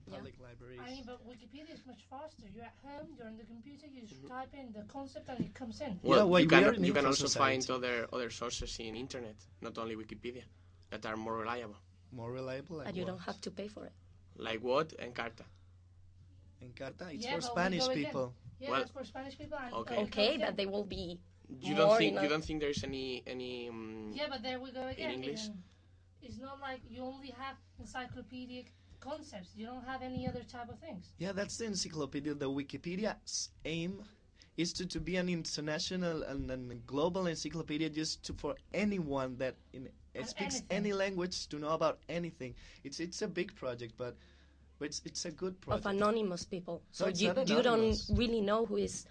Yeah. 0.08 0.16
Public 0.18 0.34
libraries. 0.42 0.80
I 0.86 0.90
mean, 0.90 1.04
but 1.06 1.20
Wikipedia 1.28 1.74
is 1.74 1.86
much 1.86 2.02
faster. 2.10 2.44
You're 2.54 2.66
at 2.66 2.76
home, 2.84 3.08
you're 3.18 3.28
on 3.28 3.38
the 3.38 3.44
computer, 3.46 3.86
you 3.88 4.02
just 4.02 4.24
Mm-hmm. 4.24 4.34
type 4.36 4.54
in 4.54 4.74
the 4.74 4.84
concept 4.92 5.30
and 5.30 5.40
it 5.40 5.54
comes 5.54 5.80
in. 5.80 6.00
Yeah, 6.04 6.10
well, 6.10 6.26
you 6.28 6.34
we 6.34 6.46
can, 6.48 6.76
in 6.76 6.84
you 6.84 6.94
can 6.94 7.06
info 7.06 7.24
also 7.24 7.28
find 7.40 7.62
other 7.70 8.08
other 8.12 8.30
sources 8.30 8.78
in 8.80 8.96
internet, 8.96 9.36
not 9.62 9.78
only 9.78 9.96
Wikipedia, 9.96 10.44
that 10.90 11.06
are 11.06 11.16
more 11.16 11.38
reliable. 11.38 11.78
More 12.12 12.32
reliable. 12.32 12.78
Like 12.78 12.88
and 12.88 12.98
you 12.98 13.04
what? 13.04 13.12
don't 13.12 13.22
have 13.30 13.40
to 13.42 13.52
pay 13.52 13.68
for 13.70 13.86
it. 13.86 13.94
Like 14.38 14.62
what? 14.62 14.90
Encarta. 14.98 15.46
Encarta, 16.62 17.14
it's 17.14 17.24
Yeah, 17.26 17.36
for 17.36 17.42
but 17.42 17.52
we 17.56 17.80
Spanish 17.80 17.88
people. 18.06 18.34
Yeah, 18.60 18.70
Well- 18.72 18.80
that's 18.80 18.92
for 18.92 19.04
Spanish 19.04 19.38
people. 19.38 19.58
And, 19.64 19.74
Okay. 19.74 19.96
and 19.98 20.08
Okay, 20.08 20.28
comes 20.34 20.42
but 20.46 20.58
they 20.58 20.66
will 20.66 20.84
be. 20.84 21.20
You 21.60 21.76
don't 21.76 21.98
think 21.98 22.22
you 22.22 22.30
don't 22.30 22.44
think 22.44 22.62
there's 22.62 22.84
any 22.84 23.24
any 23.28 23.70
um, 23.70 24.12
Yeah, 24.14 24.28
but 24.30 24.42
there 24.44 24.60
we 24.60 24.72
go 24.72 24.88
again. 24.88 25.12
in 25.12 25.24
English? 25.24 25.50
It's 26.22 26.40
not 26.40 26.60
like 26.62 26.82
you 26.90 27.04
only 27.04 27.34
have 27.38 27.56
encyclopedic 27.80 28.72
concepts. 29.00 29.50
You 29.56 29.66
don't 29.66 29.86
have 29.86 30.02
any 30.02 30.28
other 30.28 30.44
type 30.44 30.70
of 30.70 30.80
things. 30.80 31.14
Yeah, 31.18 31.32
that's 31.32 31.58
the 31.58 31.66
encyclopedia. 31.66 32.36
The 32.36 32.50
Wikipedia's 32.50 33.50
aim 33.66 34.04
is 34.58 34.72
to, 34.74 34.86
to 34.86 35.00
be 35.00 35.16
an 35.16 35.28
international 35.30 36.24
and, 36.24 36.50
and 36.52 36.86
global 36.86 37.28
encyclopedia 37.28 37.90
just 37.90 38.24
to, 38.26 38.34
for 38.34 38.56
anyone 38.74 39.36
that 39.38 39.56
in, 39.74 39.90
On 40.20 40.26
speaks 40.26 40.56
anything. 40.56 40.78
any 40.78 40.94
language 40.94 41.48
to 41.48 41.58
know 41.58 41.70
about 41.70 42.00
anything. 42.10 42.54
It's 42.84 43.00
it's 43.00 43.22
a 43.24 43.28
big 43.28 43.56
project, 43.56 43.94
but, 43.98 44.16
but 44.78 44.86
it's, 44.86 45.02
it's 45.06 45.26
a 45.26 45.32
good 45.32 45.60
project. 45.62 45.86
of 45.86 45.92
anonymous 45.92 46.46
people. 46.46 46.82
So 46.92 47.08
it's 47.08 47.22
you, 47.22 47.34
you 47.46 47.64
don't 47.64 47.98
really 48.12 48.42
know 48.42 48.66
who 48.66 48.78
is 48.78 49.06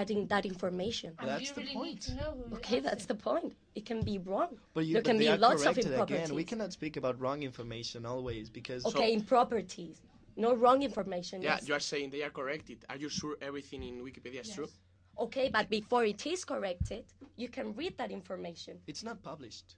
adding 0.00 0.26
that 0.32 0.44
information. 0.44 1.10
And 1.20 1.28
That's 1.28 1.48
you 1.48 1.54
the 1.54 1.60
really 1.62 1.74
point. 1.74 1.88
need 1.90 2.00
to 2.08 2.14
know 2.20 2.30
who 2.48 2.56
Okay, 2.56 2.80
that's 2.80 3.04
it. 3.04 3.08
the 3.08 3.14
point. 3.14 3.50
It 3.78 3.84
can 3.90 4.00
be 4.02 4.16
wrong. 4.18 4.50
but 4.74 4.84
you, 4.86 4.94
there 4.94 5.02
but 5.02 5.08
can 5.10 5.18
they 5.18 5.30
be 5.32 5.38
lots 5.46 5.64
of 5.64 5.74
corrected 5.74 6.00
again. 6.00 6.34
We 6.34 6.44
cannot 6.44 6.72
speak 6.78 6.94
about 7.02 7.14
wrong 7.22 7.42
information 7.50 8.00
always 8.14 8.50
because 8.50 8.84
Okay, 8.90 9.10
improperties. 9.20 9.96
No 10.36 10.50
wrong 10.62 10.82
information. 10.82 11.36
Yeah, 11.42 11.54
yes. 11.54 11.68
you 11.68 11.74
are 11.78 11.84
saying 11.92 12.10
they 12.10 12.24
are 12.28 12.34
corrected. 12.40 12.78
Are 12.90 12.96
you 13.04 13.08
sure 13.08 13.34
everything 13.48 13.80
in 13.84 13.94
Wikipedia 14.08 14.40
is 14.46 14.50
true? 14.56 14.68
Yes. 14.70 14.80
Okay, 15.26 15.46
but 15.56 15.70
before 15.70 16.04
it 16.04 16.22
is 16.26 16.44
corrected, 16.44 17.04
you 17.36 17.48
can 17.56 17.66
read 17.80 17.94
that 18.00 18.10
information. 18.20 18.74
it's 18.92 19.04
not 19.08 19.22
published. 19.22 19.68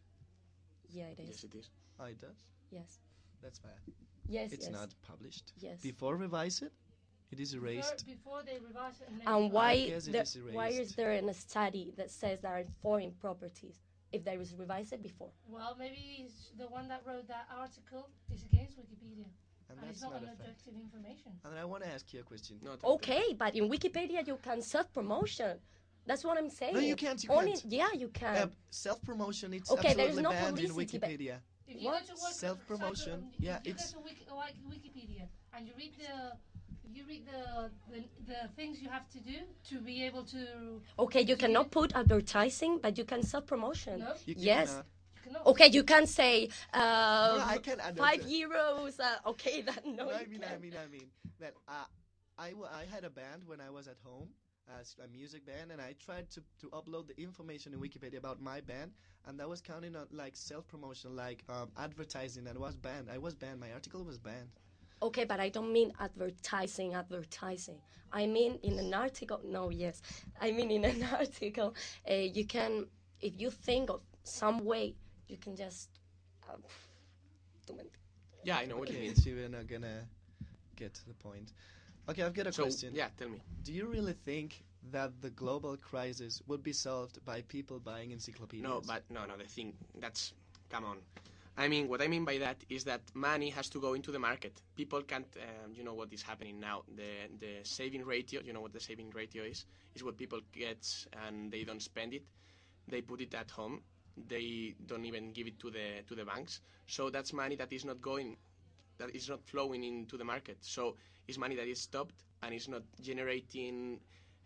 Yeah, 0.99 1.09
it 1.15 1.21
is. 1.21 1.29
Yes, 1.29 1.45
it 1.49 1.55
is. 1.61 1.67
Oh, 2.01 2.07
it 2.15 2.19
does. 2.27 2.41
Yes. 2.71 2.91
That's 3.43 3.59
bad. 3.59 3.81
Yes, 4.29 4.49
It's 4.53 4.69
yes. 4.69 4.73
not 4.81 4.91
published. 5.11 5.53
Yes. 5.67 5.79
Before 5.91 6.17
revise 6.17 6.63
it, 6.63 6.73
it 7.33 7.41
is 7.41 7.55
erased. 7.55 8.07
before 8.07 8.43
they 8.45 8.59
revise 8.59 9.01
it 9.01 9.09
and 9.09 9.21
then 9.21 9.29
And 9.29 9.53
why, 9.53 9.73
it. 9.73 9.89
guess 9.89 10.07
there, 10.07 10.23
is 10.23 10.39
why 10.53 10.69
is 10.69 10.77
erased. 10.77 10.97
there 10.97 11.13
a 11.13 11.35
study 11.35 11.93
that 11.97 12.11
says 12.11 12.41
there 12.41 12.53
are 12.53 12.65
foreign 12.83 13.13
properties 13.21 13.81
if 14.13 14.25
there 14.25 14.41
is 14.41 14.55
revised 14.55 15.03
before? 15.03 15.31
Well, 15.49 15.77
maybe 15.79 16.29
the 16.57 16.67
one 16.69 16.89
that 16.89 17.03
wrote 17.07 17.27
that 17.29 17.49
article 17.57 18.09
is 18.33 18.45
against 18.45 18.79
Wikipedia. 18.79 19.27
And 19.69 19.79
And, 19.81 19.91
it's 19.91 20.01
that's 20.01 20.03
not 20.03 20.13
not 20.13 20.23
an 20.23 20.29
a 20.29 20.37
fact. 20.37 20.41
objective 20.41 20.75
information. 20.81 21.33
And 21.45 21.53
then 21.53 21.61
I 21.61 21.65
want 21.65 21.83
to 21.83 21.89
ask 21.93 22.13
you 22.13 22.21
a 22.21 22.23
question. 22.23 22.59
Not 22.63 22.85
Okay, 22.85 23.35
but 23.37 23.55
in 23.57 23.69
Wikipedia 23.69 24.27
you 24.27 24.39
can 24.43 24.63
self 24.63 24.93
promotion. 24.93 25.59
That's 26.07 26.23
what 26.25 26.39
I'm 26.39 26.49
saying. 26.51 26.75
No, 26.75 26.79
you 26.81 26.95
can't, 26.95 27.21
you 27.25 27.31
Only, 27.31 27.51
can't. 27.55 27.65
Yeah, 27.69 27.89
you 27.93 28.09
can. 28.11 28.37
Uh, 28.37 28.47
self-promotion, 28.71 29.53
it's 29.55 29.69
Okay, 29.73 29.93
there 29.93 30.07
is 30.07 30.17
absolutely 30.19 30.23
no 30.23 30.31
banned 30.31 30.61
in 30.61 30.71
Wikipedia. 30.71 31.41
If 31.67 31.83
you 31.83 31.89
What? 31.89 32.07
go 32.07 32.15
to 32.15 32.23
work 32.23 32.33
Self-promotion, 32.33 33.29
yeah, 33.41 33.59
if 33.59 33.67
you 33.67 33.71
it's- 33.73 33.93
go 33.93 33.99
to 33.99 34.05
Wiki, 34.05 34.25
like 34.31 34.55
Wikipedia 34.71 35.27
and 35.53 35.67
you 35.67 35.73
read 35.77 35.95
the 35.99 36.37
you 36.95 37.05
read 37.09 37.27
the, 37.27 37.71
the 37.93 38.01
the 38.27 38.49
things 38.57 38.81
you 38.83 38.89
have 38.89 39.09
to 39.11 39.19
do 39.21 39.39
to 39.71 39.81
be 39.81 40.05
able 40.05 40.25
to 40.25 40.81
okay, 40.99 41.23
you 41.23 41.37
cannot 41.37 41.71
put 41.71 41.95
advertising, 41.95 42.79
but 42.83 42.97
you 42.99 43.05
can 43.05 43.23
self 43.23 43.47
promotion. 43.47 44.01
no 44.01 44.13
You 44.27 44.35
Yes. 44.39 44.69
cannot. 44.71 44.87
you 45.17 45.23
cannot. 45.33 45.47
Okay, 45.47 45.69
you 45.69 45.83
can 45.85 46.07
say 46.07 46.49
uh, 46.75 47.45
I 47.47 47.59
can 47.59 47.79
five 47.97 48.21
euros. 48.21 49.01
Uh, 49.01 49.31
okay, 49.31 49.61
that 49.67 49.85
no. 49.87 50.05
No, 50.07 50.11
I 50.11 50.27
mean, 50.27 50.43
I 50.45 50.49
can't. 50.51 50.63
mean, 50.63 50.75
I 50.85 50.87
mean 50.91 51.09
that 51.41 51.55
uh, 51.69 51.85
I, 52.39 52.51
w- 52.51 52.69
I 52.73 52.85
had 52.93 53.05
a 53.05 53.11
band 53.11 53.43
when 53.47 53.61
I 53.61 53.71
was 53.71 53.89
at 53.89 53.97
home, 54.05 54.29
as 54.81 54.97
a 55.05 55.09
music 55.09 55.47
band, 55.47 55.71
and 55.73 55.81
I 55.81 55.95
tried 56.05 56.29
to, 56.31 56.43
to 56.61 56.67
upload 56.71 57.07
the 57.09 57.21
information 57.21 57.73
in 57.73 57.81
Wikipedia 57.81 58.19
about 58.19 58.41
my 58.41 58.61
band, 58.61 58.93
and 59.27 59.39
that 59.41 59.49
was 59.49 59.61
counting 59.61 59.97
on 59.97 60.07
like 60.13 60.37
self 60.37 60.67
promotion, 60.69 61.15
like 61.17 61.43
um, 61.49 61.71
advertising, 61.79 62.47
and 62.47 62.59
was 62.59 62.77
banned. 62.77 63.09
I 63.13 63.19
was 63.19 63.35
banned. 63.35 63.61
My 63.61 63.73
article 63.73 64.05
was 64.05 64.19
banned. 64.19 64.51
Okay, 65.03 65.25
but 65.25 65.41
I 65.41 65.51
don't 65.51 65.73
mean 65.73 65.93
advertising, 66.01 66.95
advertising. 66.95 67.79
I 68.13 68.27
mean 68.27 68.59
in 68.63 68.79
an 68.79 68.95
article. 68.95 69.41
No, 69.45 69.71
yes, 69.71 70.01
I 70.41 70.53
mean 70.53 70.71
in 70.71 70.85
an 70.85 71.03
article. 71.13 71.75
Uh, 72.09 72.15
you 72.15 72.47
can, 72.47 72.87
if 73.21 73.35
you 73.39 73.51
think 73.51 73.91
of 73.91 74.01
some 74.25 74.65
way, 74.65 74.95
you 75.29 75.37
can 75.37 75.55
just. 75.57 75.91
Uh, 76.49 76.57
do 77.67 77.75
it. 77.79 77.91
Yeah, 78.45 78.59
I 78.59 78.67
know 78.67 78.77
what 78.77 78.91
you 78.91 78.99
mean. 78.99 79.15
So 79.17 79.31
we're 79.33 79.49
not 79.49 79.67
gonna 79.67 80.07
get 80.77 80.95
to 80.95 81.07
the 81.09 81.15
point. 81.15 81.53
Okay, 82.09 82.23
I've 82.23 82.35
got 82.35 82.47
a 82.47 82.53
So 82.53 82.63
question. 82.63 82.95
yeah, 82.95 83.09
tell 83.19 83.29
me. 83.29 83.41
Do 83.65 83.73
you 83.73 83.87
really 83.87 84.15
think 84.25 84.63
that 84.93 85.21
the 85.21 85.31
global 85.31 85.77
crisis 85.77 86.41
would 86.47 86.63
be 86.63 86.73
solved 86.73 87.25
by 87.25 87.43
people 87.43 87.81
buying 87.81 88.13
encyclopedias? 88.13 88.63
No, 88.63 88.81
but 88.87 89.03
no, 89.11 89.27
no. 89.27 89.37
The 89.37 89.45
thing 89.45 89.75
that's 90.01 90.33
come 90.71 90.85
on. 90.85 90.99
I 91.57 91.69
mean, 91.69 91.89
what 91.89 92.03
I 92.03 92.09
mean 92.09 92.25
by 92.25 92.39
that 92.39 92.63
is 92.69 92.85
that 92.85 93.01
money 93.15 93.49
has 93.51 93.69
to 93.71 93.81
go 93.81 93.95
into 93.95 94.13
the 94.13 94.19
market. 94.19 94.61
People 94.75 95.03
can't, 95.03 95.27
um, 95.37 95.73
you 95.75 95.85
know, 95.85 95.95
what 95.95 96.13
is 96.13 96.23
happening 96.23 96.61
now. 96.61 96.83
The 96.95 97.29
the 97.41 97.53
saving 97.63 98.05
ratio, 98.05 98.43
you 98.45 98.53
know 98.53 98.61
what 98.61 98.73
the 98.73 98.81
saving 98.81 99.11
ratio 99.11 99.45
is, 99.45 99.65
is 99.95 100.05
what 100.05 100.19
people 100.19 100.41
get 100.53 100.87
and 101.27 101.51
they 101.51 101.65
don't 101.65 101.83
spend 101.83 102.13
it. 102.13 102.25
They 102.89 103.01
put 103.03 103.21
it 103.21 103.35
at 103.35 103.51
home. 103.51 103.83
They 104.29 104.75
don't 104.87 105.05
even 105.05 105.33
give 105.33 105.47
it 105.47 105.59
to 105.61 105.71
the 105.71 106.03
to 106.07 106.15
the 106.15 106.25
banks. 106.25 106.61
So 106.87 107.11
that's 107.11 107.33
money 107.33 107.57
that 107.57 107.73
is 107.73 107.85
not 107.85 108.01
going, 108.03 108.37
that 108.99 109.15
is 109.15 109.29
not 109.29 109.43
flowing 109.45 109.85
into 109.85 110.17
the 110.19 110.25
market. 110.25 110.59
So 110.61 110.97
it's 111.27 111.39
money 111.39 111.57
that 111.57 111.69
is 111.69 111.81
stopped 111.81 112.25
and 112.43 112.55
it's 112.55 112.69
not 112.69 112.83
generating 113.01 114.01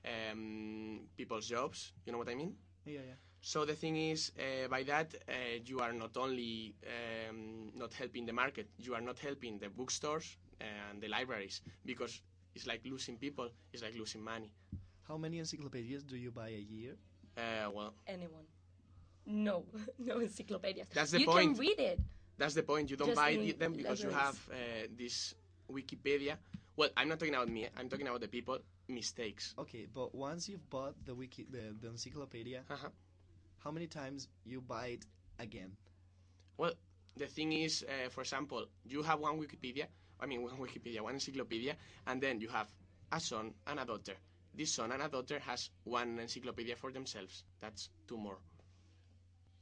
um, 0.06 1.00
people's 1.16 1.48
jobs. 1.48 1.92
You 2.06 2.12
know 2.12 2.18
what 2.18 2.28
I 2.28 2.34
mean? 2.34 2.54
Yeah, 2.86 3.00
yeah. 3.06 3.29
So 3.42 3.64
the 3.64 3.74
thing 3.74 3.96
is, 3.96 4.32
uh, 4.38 4.68
by 4.68 4.82
that, 4.84 5.14
uh, 5.28 5.32
you 5.64 5.80
are 5.80 5.92
not 5.92 6.16
only 6.16 6.74
um, 6.86 7.70
not 7.74 7.94
helping 7.94 8.26
the 8.26 8.32
market, 8.32 8.68
you 8.78 8.94
are 8.94 9.00
not 9.00 9.18
helping 9.18 9.58
the 9.58 9.68
bookstores 9.70 10.36
and 10.60 11.00
the 11.00 11.08
libraries 11.08 11.62
because 11.86 12.20
it's 12.54 12.66
like 12.66 12.82
losing 12.84 13.16
people, 13.16 13.48
it's 13.72 13.82
like 13.82 13.96
losing 13.96 14.22
money. 14.22 14.50
How 15.08 15.16
many 15.16 15.38
encyclopedias 15.38 16.04
do 16.04 16.16
you 16.16 16.30
buy 16.30 16.48
a 16.48 16.60
year? 16.60 16.96
Uh, 17.36 17.70
well, 17.74 17.94
Anyone? 18.06 18.44
No, 19.26 19.64
no 19.98 20.20
encyclopedias. 20.20 20.88
That's 20.92 21.12
the 21.12 21.20
you 21.20 21.26
point. 21.26 21.54
can 21.54 21.60
read 21.60 21.78
it. 21.78 22.00
that's 22.36 22.54
the 22.54 22.62
point. 22.62 22.90
You 22.90 22.96
don't 22.96 23.08
Just 23.08 23.20
buy 23.20 23.54
them 23.58 23.72
because 23.72 24.02
you 24.02 24.10
have 24.10 24.36
uh, 24.52 24.86
this 24.96 25.34
Wikipedia. 25.70 26.36
Well, 26.76 26.90
I'm 26.96 27.08
not 27.08 27.18
talking 27.18 27.34
about 27.34 27.48
me. 27.48 27.68
I'm 27.76 27.88
talking 27.88 28.06
about 28.06 28.20
the 28.20 28.28
people 28.28 28.58
mistakes. 28.88 29.54
Okay, 29.58 29.86
but 29.92 30.14
once 30.14 30.48
you've 30.48 30.68
bought 30.68 30.94
the 31.04 31.14
wiki, 31.14 31.46
the, 31.50 31.74
the 31.80 31.88
encyclopedia, 31.88 32.62
Uh-huh. 32.68 32.88
How 33.62 33.70
many 33.70 33.86
times 33.86 34.28
you 34.44 34.60
buy 34.60 34.86
it 34.88 35.06
again? 35.38 35.76
Well, 36.56 36.72
the 37.16 37.26
thing 37.26 37.52
is, 37.52 37.84
uh, 37.88 38.08
for 38.10 38.22
example, 38.22 38.66
you 38.84 39.02
have 39.02 39.20
one 39.20 39.38
Wikipedia, 39.38 39.86
I 40.18 40.26
mean, 40.26 40.42
one 40.48 40.56
Wikipedia, 40.58 41.00
one 41.00 41.14
encyclopedia, 41.14 41.76
and 42.06 42.20
then 42.20 42.40
you 42.40 42.48
have 42.48 42.68
a 43.12 43.20
son 43.20 43.54
and 43.66 43.80
a 43.80 43.84
daughter. 43.84 44.14
This 44.54 44.72
son 44.74 44.92
and 44.92 45.02
a 45.02 45.08
daughter 45.08 45.38
has 45.38 45.70
one 45.84 46.18
encyclopedia 46.18 46.76
for 46.76 46.90
themselves. 46.92 47.44
That's 47.60 47.90
two 48.08 48.16
more. 48.16 48.38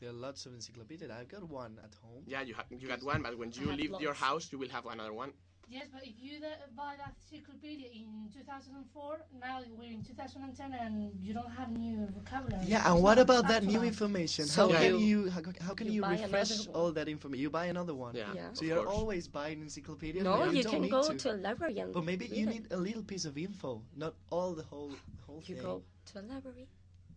There 0.00 0.10
are 0.10 0.12
lots 0.12 0.46
of 0.46 0.54
encyclopedias. 0.54 1.10
I've 1.10 1.28
got 1.28 1.42
one 1.48 1.78
at 1.82 1.94
home. 2.02 2.22
Yeah, 2.26 2.42
you, 2.42 2.54
ha- 2.54 2.64
you 2.70 2.86
got 2.86 3.02
one, 3.02 3.22
but 3.22 3.36
when 3.36 3.50
you 3.52 3.68
have 3.68 3.78
leave 3.78 4.00
your 4.00 4.14
house, 4.14 4.50
you 4.52 4.58
will 4.58 4.68
have 4.68 4.86
another 4.86 5.12
one. 5.12 5.32
Yes, 5.70 5.86
but 5.92 6.02
if 6.02 6.14
you 6.18 6.40
th- 6.40 6.64
buy 6.74 6.94
that 6.96 7.12
encyclopedia 7.20 7.88
in 7.92 8.30
2004, 8.32 9.20
now 9.38 9.60
we're 9.78 9.90
in 9.92 10.02
2010 10.02 10.72
and 10.72 11.12
you 11.20 11.34
don't 11.34 11.50
have 11.50 11.70
new 11.76 12.08
vocabulary. 12.16 12.64
Yeah, 12.66 12.90
and 12.90 13.02
what 13.02 13.18
about 13.18 13.48
that 13.48 13.64
new 13.64 13.82
information? 13.82 14.46
So 14.46 14.72
how 14.72 14.78
can 14.78 14.98
you- 14.98 15.24
you 15.24 15.30
how, 15.30 15.42
how 15.60 15.74
can 15.74 15.86
you 15.88 16.00
you, 16.04 16.04
refresh 16.06 16.66
all 16.68 16.90
that 16.92 17.06
information? 17.06 17.42
You 17.42 17.50
buy 17.50 17.66
another 17.66 17.94
one. 17.94 18.14
Yeah, 18.16 18.32
Yeah. 18.34 18.48
So 18.54 18.62
of 18.62 18.66
you're 18.68 18.84
course. 18.84 18.96
always 18.96 19.28
buying 19.28 19.60
encyclopedias. 19.60 20.24
No, 20.24 20.38
but 20.38 20.54
you 20.56 20.64
can 20.64 20.88
go 20.88 21.02
to. 21.06 21.14
to. 21.18 21.32
a 21.32 21.36
library 21.36 21.78
and 21.80 21.92
But 21.92 22.04
maybe 22.04 22.24
you 22.26 22.46
need 22.46 22.64
it. 22.64 22.72
a 22.72 22.78
little 22.78 23.02
piece 23.02 23.26
of 23.26 23.36
info, 23.36 23.82
not 23.94 24.14
all 24.30 24.54
the 24.54 24.64
whole 24.64 24.92
whole 25.26 25.42
You 25.44 25.54
thing. 25.56 25.64
go 25.64 25.82
to 26.06 26.20
a 26.20 26.22
library. 26.22 26.66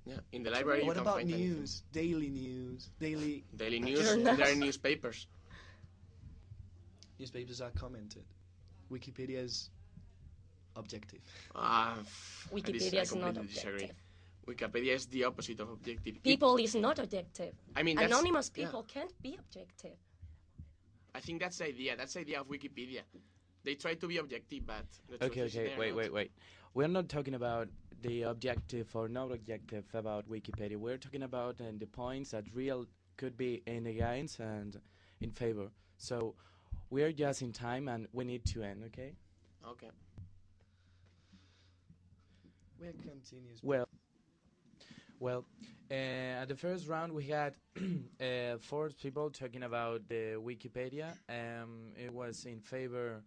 Yeah, 0.04 0.20
in 0.34 0.44
the 0.44 0.52
library, 0.52 0.82
you 0.82 0.88
what 0.88 0.96
can 0.98 1.04
about 1.04 1.18
find 1.24 1.32
anything. 1.32 1.56
news? 1.62 1.84
Daily 1.94 2.30
news, 2.30 2.90
daily 3.00 3.46
Daily 3.56 3.80
news, 3.80 4.00
Journals. 4.04 4.38
there 4.38 4.52
are 4.52 4.56
newspapers. 4.56 5.28
newspapers 7.20 7.62
are 7.62 7.70
commented. 7.72 8.26
Wikipedia 8.92 9.44
is 9.44 9.70
objective. 10.76 11.20
Ah, 11.56 11.98
f- 12.00 12.50
I 12.54 12.60
dis- 12.60 12.92
Wikipedia 12.92 13.00
I 13.00 13.02
is 13.02 13.16
not 13.16 13.34
completely 13.36 13.48
disagree. 13.54 13.74
objective. 13.84 13.96
Wikipedia 14.48 14.94
is 14.96 15.06
the 15.08 15.24
opposite 15.26 15.60
of 15.60 15.70
objective. 15.70 16.22
People 16.24 16.58
is 16.58 16.76
not 16.76 17.00
objective. 17.00 17.54
I 17.76 17.84
mean, 17.84 17.96
that's, 17.96 18.12
Anonymous 18.12 18.52
yeah. 18.56 18.66
people 18.66 18.84
can't 18.84 19.14
be 19.22 19.38
objective. 19.40 19.98
I 21.14 21.20
think 21.20 21.42
that's 21.42 21.58
the 21.60 21.66
idea. 21.68 21.96
That's 21.98 22.14
the 22.14 22.22
idea 22.22 22.42
of 22.42 22.48
Wikipedia. 22.48 23.02
They 23.64 23.76
try 23.76 23.94
to 23.96 24.08
be 24.08 24.18
objective, 24.18 24.66
but 24.66 24.86
the 25.10 25.18
truth 25.18 25.32
Okay, 25.32 25.42
is 25.42 25.56
okay, 25.56 25.74
wait, 25.78 25.90
not. 25.90 25.98
wait, 25.98 26.14
wait. 26.14 26.32
We're 26.74 26.88
not 26.88 27.10
talking 27.10 27.36
about 27.36 27.68
the 28.02 28.24
objective 28.24 28.88
or 28.96 29.08
not 29.08 29.32
objective 29.32 29.86
about 29.94 30.28
Wikipedia. 30.28 30.78
We're 30.78 30.98
talking 30.98 31.24
about 31.24 31.62
uh, 31.62 31.66
the 31.78 31.86
points 31.86 32.32
that 32.32 32.46
real 32.54 32.88
could 33.18 33.38
be 33.38 33.62
in 33.68 33.86
against 33.86 34.40
and 34.40 34.80
in 35.20 35.32
favor. 35.32 35.68
So 35.98 36.34
we're 36.92 37.14
just 37.14 37.42
in 37.42 37.52
time 37.54 37.88
and 37.88 38.08
we 38.14 38.24
need 38.26 38.46
to 38.46 38.62
end, 38.62 38.84
okay? 38.88 39.14
Okay. 39.68 39.90
We're 42.80 42.92
continuous. 42.92 43.60
Well, 43.64 43.88
well, 45.20 45.46
uh, 45.90 45.94
at 46.42 46.48
the 46.50 46.56
first 46.56 46.88
round 46.88 47.14
we 47.14 47.26
had 47.26 47.54
uh, 47.78 48.58
four 48.60 48.90
people 48.90 49.30
talking 49.30 49.64
about 49.64 50.08
the 50.10 50.36
Wikipedia. 50.38 51.14
Um, 51.30 51.94
it 51.96 52.12
was 52.12 52.46
in 52.46 52.60
favor 52.60 53.24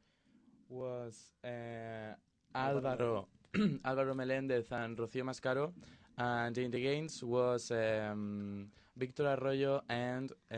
was 0.68 1.30
uh, 1.44 2.14
Álvaro 2.54 3.26
Álvaro 3.54 4.14
Meléndez 4.20 4.70
and 4.72 4.96
Rocío 4.98 5.22
Mascaro, 5.22 5.72
and 6.18 6.56
in 6.58 6.70
the 6.70 6.80
games 6.80 7.22
was 7.22 7.70
um, 7.70 8.66
Victor 8.96 9.26
Arroyo 9.26 9.82
and 9.88 10.32
uh, 10.52 10.56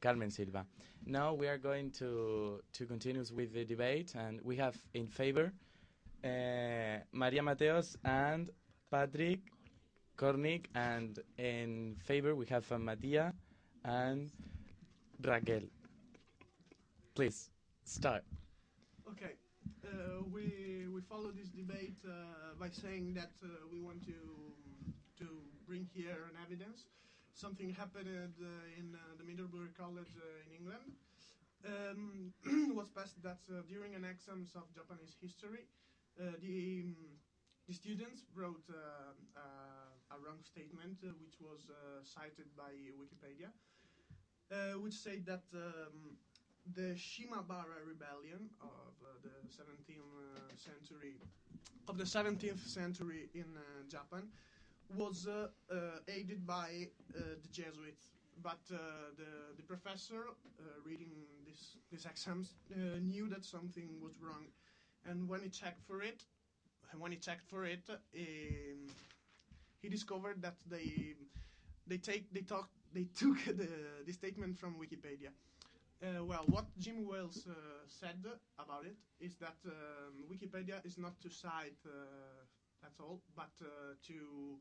Carmen 0.00 0.30
Silva. 0.30 0.66
Now 1.06 1.34
we 1.34 1.46
are 1.46 1.58
going 1.58 1.90
to 1.92 2.60
to 2.72 2.86
continue 2.86 3.24
with 3.34 3.52
the 3.52 3.64
debate, 3.64 4.14
and 4.16 4.40
we 4.42 4.56
have 4.56 4.76
in 4.94 5.06
favor 5.06 5.52
uh, 6.24 6.98
Maria 7.12 7.42
Mateos 7.42 7.96
and 8.04 8.50
Patrick 8.90 9.40
Kornick, 10.16 10.66
and 10.74 11.18
in 11.38 11.96
favor 12.04 12.34
we 12.34 12.46
have 12.46 12.70
uh, 12.70 12.76
Matia 12.76 13.32
and 13.84 14.30
Raquel. 15.24 15.62
Please 17.14 17.50
start. 17.84 18.24
Okay, 19.08 19.34
uh, 19.84 20.22
we 20.32 20.86
we 20.92 21.00
follow 21.00 21.30
this 21.30 21.48
debate 21.48 21.98
uh, 22.06 22.54
by 22.58 22.70
saying 22.70 23.14
that 23.14 23.32
uh, 23.42 23.48
we 23.72 23.80
want 23.80 24.02
to 24.04 24.18
to 25.18 25.26
bring 25.66 25.86
here 25.94 26.30
an 26.30 26.36
evidence. 26.44 26.86
Something 27.34 27.70
happened 27.74 28.34
uh, 28.40 28.78
in 28.78 28.94
uh, 28.94 28.98
the 29.18 29.24
Middlebury 29.24 29.72
College 29.76 30.14
uh, 30.16 30.46
in 30.46 30.52
England. 30.58 30.92
Um, 31.64 32.32
was 32.76 32.88
passed 32.88 33.22
that 33.22 33.38
during 33.68 33.94
an 33.94 34.04
exams 34.04 34.54
of 34.56 34.64
Japanese 34.74 35.14
history, 35.20 35.64
the 36.18 36.82
um, 36.82 36.96
the 37.68 37.74
students 37.74 38.24
wrote 38.34 38.66
uh, 38.68 39.14
uh, 39.36 40.14
a 40.14 40.18
wrong 40.18 40.42
statement, 40.42 40.98
uh, 41.04 41.14
which 41.22 41.38
was 41.40 41.70
cited 42.02 42.50
by 42.56 42.72
Wikipedia, 43.00 43.50
which 44.82 44.94
said 44.94 45.24
that. 45.26 45.44
Um, 45.54 46.16
the 46.76 46.94
Shimabara 46.94 47.82
rebellion 47.84 48.48
of 48.62 48.94
the 49.24 49.34
17th 49.50 49.98
uh, 49.98 50.54
century 50.56 51.16
of 51.88 51.98
the 51.98 52.04
17th 52.04 52.64
century 52.68 53.30
in 53.34 53.58
Japan 53.88 54.28
was 54.96 55.26
uh, 55.26 55.48
uh, 55.70 55.76
aided 56.08 56.46
by 56.46 56.88
uh, 57.16 57.20
the 57.42 57.48
Jesuits. 57.52 58.10
But 58.42 58.58
the 58.68 58.80
the 59.56 59.62
professor 59.62 60.24
reading 60.84 61.12
this 61.46 61.76
these 61.90 62.06
exams 62.06 62.54
knew 63.00 63.28
that 63.28 63.44
something 63.44 64.00
was 64.02 64.20
wrong, 64.20 64.46
and 65.04 65.28
when 65.28 65.42
he 65.42 65.48
checked 65.48 65.82
for 65.86 66.02
it, 66.02 66.24
when 66.98 67.12
he 67.12 67.18
checked 67.18 67.48
for 67.48 67.64
it, 67.64 67.88
um, 67.90 68.86
he 69.80 69.88
discovered 69.88 70.42
that 70.42 70.56
they 70.68 71.14
they 71.86 71.98
take 71.98 72.32
they 72.32 72.42
talk 72.42 72.68
they 72.92 73.04
took 73.18 73.38
the 73.44 73.68
the 74.06 74.12
statement 74.12 74.58
from 74.58 74.74
Wikipedia. 74.74 75.30
Uh, 76.02 76.24
well, 76.24 76.44
what 76.46 76.66
Jim 76.78 77.06
Wales 77.06 77.46
uh, 77.48 77.52
said 77.86 78.18
about 78.58 78.84
it 78.86 78.96
is 79.20 79.36
that 79.36 79.56
um, 79.66 80.24
Wikipedia 80.30 80.84
is 80.84 80.98
not 80.98 81.20
to 81.20 81.30
cite 81.30 81.78
uh, 81.86 81.90
that's 82.82 82.98
all, 82.98 83.20
but 83.36 83.50
to 84.06 84.58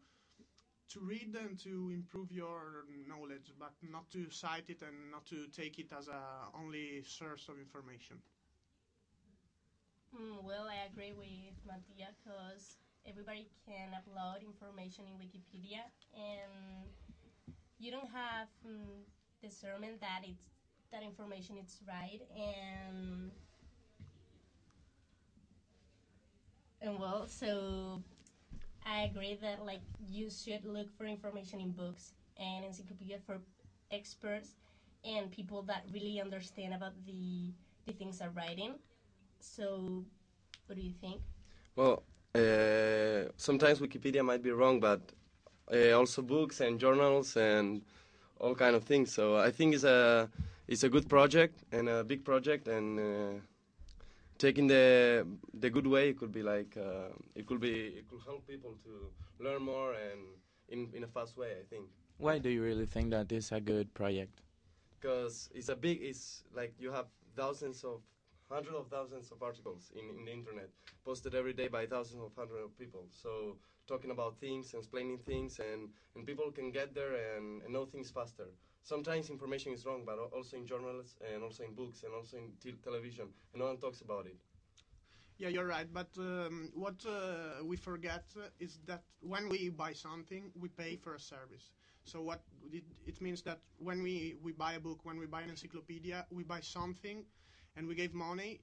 to 0.94 1.00
read 1.00 1.36
and 1.36 1.58
to 1.60 1.90
improve 1.94 2.32
your 2.32 2.86
knowledge, 3.08 3.54
but 3.60 3.74
not 3.82 4.10
to 4.12 4.30
cite 4.30 4.70
it 4.70 4.82
and 4.82 5.12
not 5.12 5.26
to 5.28 5.48
take 5.48 5.80
it 5.80 5.92
as 5.98 6.08
a 6.08 6.22
only 6.56 7.04
source 7.04 7.48
of 7.50 7.58
information. 7.60 8.18
Mm, 10.16 10.44
well, 10.44 10.68
I 10.68 10.86
agree 10.92 11.14
with 11.14 11.56
Mattia 11.66 12.12
because 12.20 12.78
everybody 13.06 13.48
can 13.66 13.90
upload 13.96 14.44
information 14.44 15.06
in 15.08 15.16
Wikipedia, 15.18 15.84
and 16.14 16.92
you 17.80 17.92
don't 17.92 18.10
have 18.12 18.48
mm, 18.68 19.04
discernment 19.42 20.02
that 20.02 20.22
it's 20.24 20.44
that 20.92 21.04
information 21.04 21.58
is 21.58 21.80
right, 21.88 22.22
and 22.36 23.32
and 26.82 27.00
well, 27.00 27.28
so 27.28 28.02
I 28.86 29.02
agree 29.04 29.38
that 29.42 29.66
like 29.66 29.82
you 30.00 30.30
should 30.30 30.66
look 30.66 30.90
for 30.98 31.06
information 31.06 31.60
in 31.62 31.72
books 31.72 32.14
and 32.38 32.66
encyclopedia 32.66 33.20
for 33.26 33.40
experts 33.92 34.56
and 35.04 35.32
people 35.32 35.62
that 35.64 35.84
really 35.92 36.20
understand 36.20 36.74
about 36.74 36.94
the 37.06 37.54
the 37.86 37.94
things 37.94 38.20
they're 38.20 38.30
writing. 38.32 38.76
So, 39.40 40.04
what 40.68 40.76
do 40.76 40.82
you 40.82 40.94
think? 41.02 41.22
Well, 41.76 42.04
uh, 42.36 43.32
sometimes 43.38 43.80
Wikipedia 43.80 44.24
might 44.24 44.44
be 44.44 44.52
wrong, 44.52 44.80
but 44.80 45.02
uh, 45.74 45.92
also 45.92 46.22
books 46.22 46.62
and 46.62 46.80
journals 46.80 47.36
and 47.38 47.82
all 48.40 48.56
kind 48.56 48.76
of 48.76 48.84
things. 48.84 49.12
So 49.14 49.38
I 49.38 49.52
think 49.52 49.76
it's 49.76 49.84
a 49.84 50.30
it's 50.68 50.84
a 50.84 50.90
good 50.90 51.10
project 51.10 51.64
and 51.72 51.90
a 51.90 52.04
big 52.04 52.24
project 52.24 52.68
and 52.68 53.00
uh, 53.00 53.42
taking 54.46 54.68
the 54.68 54.86
the 55.64 55.70
good 55.76 55.88
way 55.94 56.04
it 56.12 56.18
could 56.20 56.34
be 56.40 56.44
like 56.54 56.72
uh, 56.88 57.10
it 57.40 57.46
could 57.48 57.62
be 57.68 57.74
it 58.02 58.06
could 58.10 58.24
help 58.30 58.42
people 58.54 58.74
to 58.86 58.94
learn 59.46 59.62
more 59.74 59.90
and 60.06 60.22
in 60.74 60.80
in 60.98 61.04
a 61.04 61.12
fast 61.18 61.38
way 61.38 61.52
I 61.62 61.66
think. 61.72 61.86
Why 62.18 62.38
do 62.46 62.50
you 62.50 62.64
really 62.70 62.88
think 62.94 63.12
that 63.12 63.32
is 63.32 63.52
a 63.52 63.62
good 63.72 63.88
project? 64.02 64.42
because 65.02 65.50
it's 65.54 65.70
a 65.70 65.76
big 65.76 65.98
it's 66.02 66.44
like 66.54 66.74
you 66.80 66.92
have 66.92 67.08
thousands 67.36 67.84
of 67.84 68.02
hundreds 68.50 68.76
of 68.76 68.88
thousands 68.88 69.32
of 69.32 69.42
articles 69.42 69.92
in, 69.96 70.06
in 70.18 70.26
the 70.26 70.32
internet 70.32 70.70
posted 71.06 71.34
every 71.34 71.54
day 71.54 71.68
by 71.68 71.86
thousands 71.86 72.22
of 72.22 72.32
hundreds 72.38 72.64
of 72.66 72.78
people. 72.78 73.06
So 73.10 73.58
talking 73.88 74.12
about 74.12 74.40
things 74.40 74.74
and 74.74 74.84
explaining 74.84 75.18
things 75.20 75.60
and, 75.60 75.90
and 76.16 76.26
people 76.26 76.52
can 76.52 76.72
get 76.72 76.94
there 76.94 77.14
and, 77.36 77.64
and 77.64 77.74
know 77.74 77.86
things 77.86 78.12
faster 78.12 78.50
sometimes 78.84 79.30
information 79.30 79.74
is 79.74 79.86
wrong 79.86 80.04
but 80.06 80.18
also 80.20 80.58
in 80.58 80.66
journals 80.66 81.16
and 81.34 81.44
also 81.44 81.64
in 81.64 81.74
books 81.74 82.04
and 82.04 82.14
also 82.14 82.38
in 82.38 82.52
te- 82.60 82.80
television 82.84 83.28
and 83.54 83.60
no 83.62 83.68
one 83.68 83.78
talks 83.78 84.02
about 84.02 84.26
it 84.26 84.38
Yeah, 85.38 85.50
you're 85.50 85.66
right. 85.68 85.88
But 85.92 86.10
um, 86.18 86.70
what 86.74 87.04
uh, 87.06 87.64
we 87.64 87.76
forget 87.78 88.26
is 88.60 88.80
that 88.86 89.04
when 89.22 89.50
we 89.50 89.70
buy 89.70 89.94
something, 89.94 90.52
we 90.60 90.70
pay 90.70 90.96
for 90.96 91.16
a 91.16 91.20
service. 91.20 91.72
So 92.04 92.22
what 92.22 92.42
it, 92.72 92.84
it 93.06 93.22
means 93.22 93.42
that 93.44 93.60
when 93.78 94.04
we, 94.04 94.36
we 94.42 94.52
buy 94.52 94.74
a 94.74 94.80
book, 94.80 95.00
when 95.04 95.18
we 95.18 95.26
buy 95.26 95.42
an 95.42 95.50
encyclopedia, 95.50 96.26
we 96.32 96.44
buy 96.44 96.62
something, 96.62 97.26
and 97.76 97.88
we 97.88 97.96
gave 97.96 98.14
money, 98.14 98.62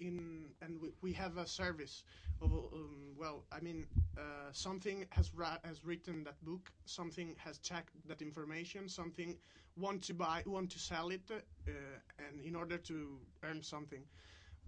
in 0.00 0.46
and 0.62 0.80
we, 0.80 0.90
we 1.02 1.12
have 1.12 1.36
a 1.36 1.46
service. 1.46 2.04
Of, 2.42 2.52
um, 2.52 3.14
well, 3.16 3.44
I 3.50 3.60
mean, 3.60 3.86
uh, 4.18 4.20
something 4.52 5.06
has 5.10 5.32
ra- 5.34 5.58
has 5.64 5.84
written 5.84 6.24
that 6.24 6.42
book, 6.44 6.70
something 6.84 7.34
has 7.38 7.58
checked 7.58 7.94
that 8.08 8.20
information, 8.22 8.88
something 8.88 9.38
want 9.76 10.02
to 10.04 10.14
buy, 10.14 10.42
want 10.46 10.70
to 10.72 10.78
sell 10.78 11.08
it, 11.08 11.22
uh, 11.30 11.70
and 12.18 12.40
in 12.44 12.54
order 12.54 12.78
to 12.78 13.18
earn 13.42 13.62
something. 13.62 14.02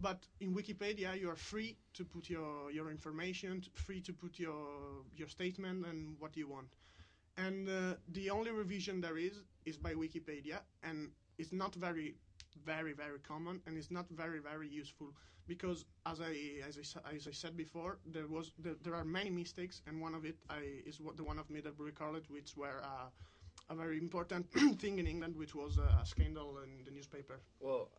But 0.00 0.26
in 0.40 0.54
Wikipedia, 0.54 1.18
you 1.20 1.28
are 1.30 1.36
free 1.36 1.76
to 1.94 2.04
put 2.04 2.30
your, 2.30 2.70
your 2.70 2.90
information, 2.90 3.62
free 3.74 4.00
to 4.02 4.12
put 4.12 4.38
your 4.38 5.04
your 5.16 5.28
statement 5.28 5.86
and 5.86 6.16
what 6.18 6.36
you 6.36 6.48
want. 6.48 6.68
And 7.36 7.68
uh, 7.68 7.94
the 8.12 8.30
only 8.30 8.50
revision 8.50 9.00
there 9.00 9.18
is 9.18 9.42
is 9.64 9.76
by 9.76 9.94
Wikipedia, 9.94 10.60
and 10.82 11.10
it's 11.38 11.52
not 11.52 11.74
very, 11.74 12.16
very, 12.64 12.92
very 12.92 13.18
common, 13.20 13.60
and 13.66 13.76
it's 13.76 13.90
not 13.90 14.06
very, 14.10 14.40
very 14.40 14.68
useful 14.68 15.12
because, 15.46 15.84
as 16.06 16.20
I 16.20 16.34
as 16.68 16.76
I, 16.78 17.14
as 17.16 17.26
I 17.26 17.32
said 17.32 17.56
before, 17.56 17.98
there 18.06 18.26
was 18.26 18.52
there, 18.58 18.76
there 18.82 18.94
are 18.94 19.04
many 19.04 19.30
mistakes, 19.30 19.82
and 19.86 20.00
one 20.00 20.14
of 20.14 20.24
it 20.24 20.36
I, 20.50 20.82
is 20.86 21.00
what 21.00 21.16
the 21.16 21.24
one 21.24 21.38
of 21.38 21.48
me 21.50 21.56
Middlebury 21.56 21.92
College, 21.92 22.28
which 22.30 22.56
were 22.56 22.80
uh, 22.84 23.08
a 23.70 23.74
very 23.74 23.98
important 23.98 24.46
thing 24.80 24.98
in 24.98 25.06
England, 25.06 25.36
which 25.36 25.54
was 25.54 25.78
a 25.78 26.04
scandal 26.04 26.58
in 26.64 26.84
the 26.84 26.90
newspaper. 26.90 27.40
well 27.60 27.90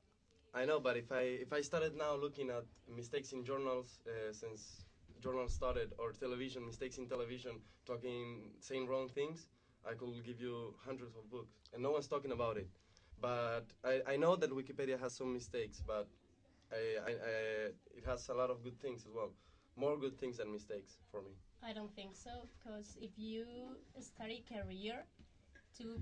I 0.53 0.65
know 0.65 0.79
but 0.79 0.97
if 0.97 1.11
I 1.11 1.21
if 1.45 1.53
I 1.53 1.61
started 1.61 1.95
now 1.95 2.15
looking 2.15 2.49
at 2.49 2.65
mistakes 2.87 3.33
in 3.33 3.43
journals 3.45 3.99
uh, 4.07 4.33
since 4.33 4.85
journals 5.21 5.53
started 5.53 5.93
or 5.99 6.11
television 6.13 6.65
mistakes 6.65 6.97
in 6.97 7.07
television 7.07 7.61
talking 7.85 8.51
saying 8.59 8.87
wrong 8.87 9.09
things 9.09 9.47
I 9.85 9.93
could 9.93 10.23
give 10.25 10.39
you 10.41 10.73
hundreds 10.85 11.15
of 11.15 11.29
books 11.29 11.53
and 11.73 11.83
no 11.83 11.91
one's 11.91 12.07
talking 12.07 12.31
about 12.31 12.57
it 12.57 12.67
but 13.21 13.65
I, 13.83 14.01
I 14.13 14.17
know 14.17 14.35
that 14.35 14.51
Wikipedia 14.51 14.99
has 14.99 15.13
some 15.15 15.33
mistakes 15.33 15.81
but 15.85 16.07
I, 16.71 17.09
I, 17.09 17.11
I, 17.11 17.35
it 17.97 18.05
has 18.05 18.29
a 18.29 18.33
lot 18.33 18.49
of 18.49 18.63
good 18.63 18.79
things 18.79 19.05
as 19.05 19.13
well. 19.13 19.31
More 19.75 19.97
good 19.97 20.19
things 20.19 20.37
than 20.37 20.51
mistakes 20.51 20.99
for 21.11 21.21
me. 21.21 21.31
I 21.63 21.73
don't 21.73 21.93
think 21.95 22.15
so 22.15 22.47
because 22.57 22.97
if 23.01 23.11
you 23.17 23.45
study 23.99 24.43
career, 24.47 25.05
to 25.77 26.01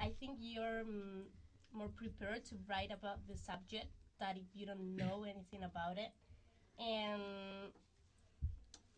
I 0.00 0.12
think 0.20 0.38
you're 0.40 0.84
mm, 0.84 1.24
more 1.72 1.88
prepared 1.88 2.44
to 2.46 2.54
write 2.68 2.90
about 2.92 3.26
the 3.28 3.36
subject 3.36 3.86
that 4.20 4.36
if 4.36 4.44
you 4.54 4.66
don't 4.66 4.96
know 4.96 5.24
anything 5.24 5.64
about 5.64 5.98
it, 5.98 6.12
and 6.78 7.72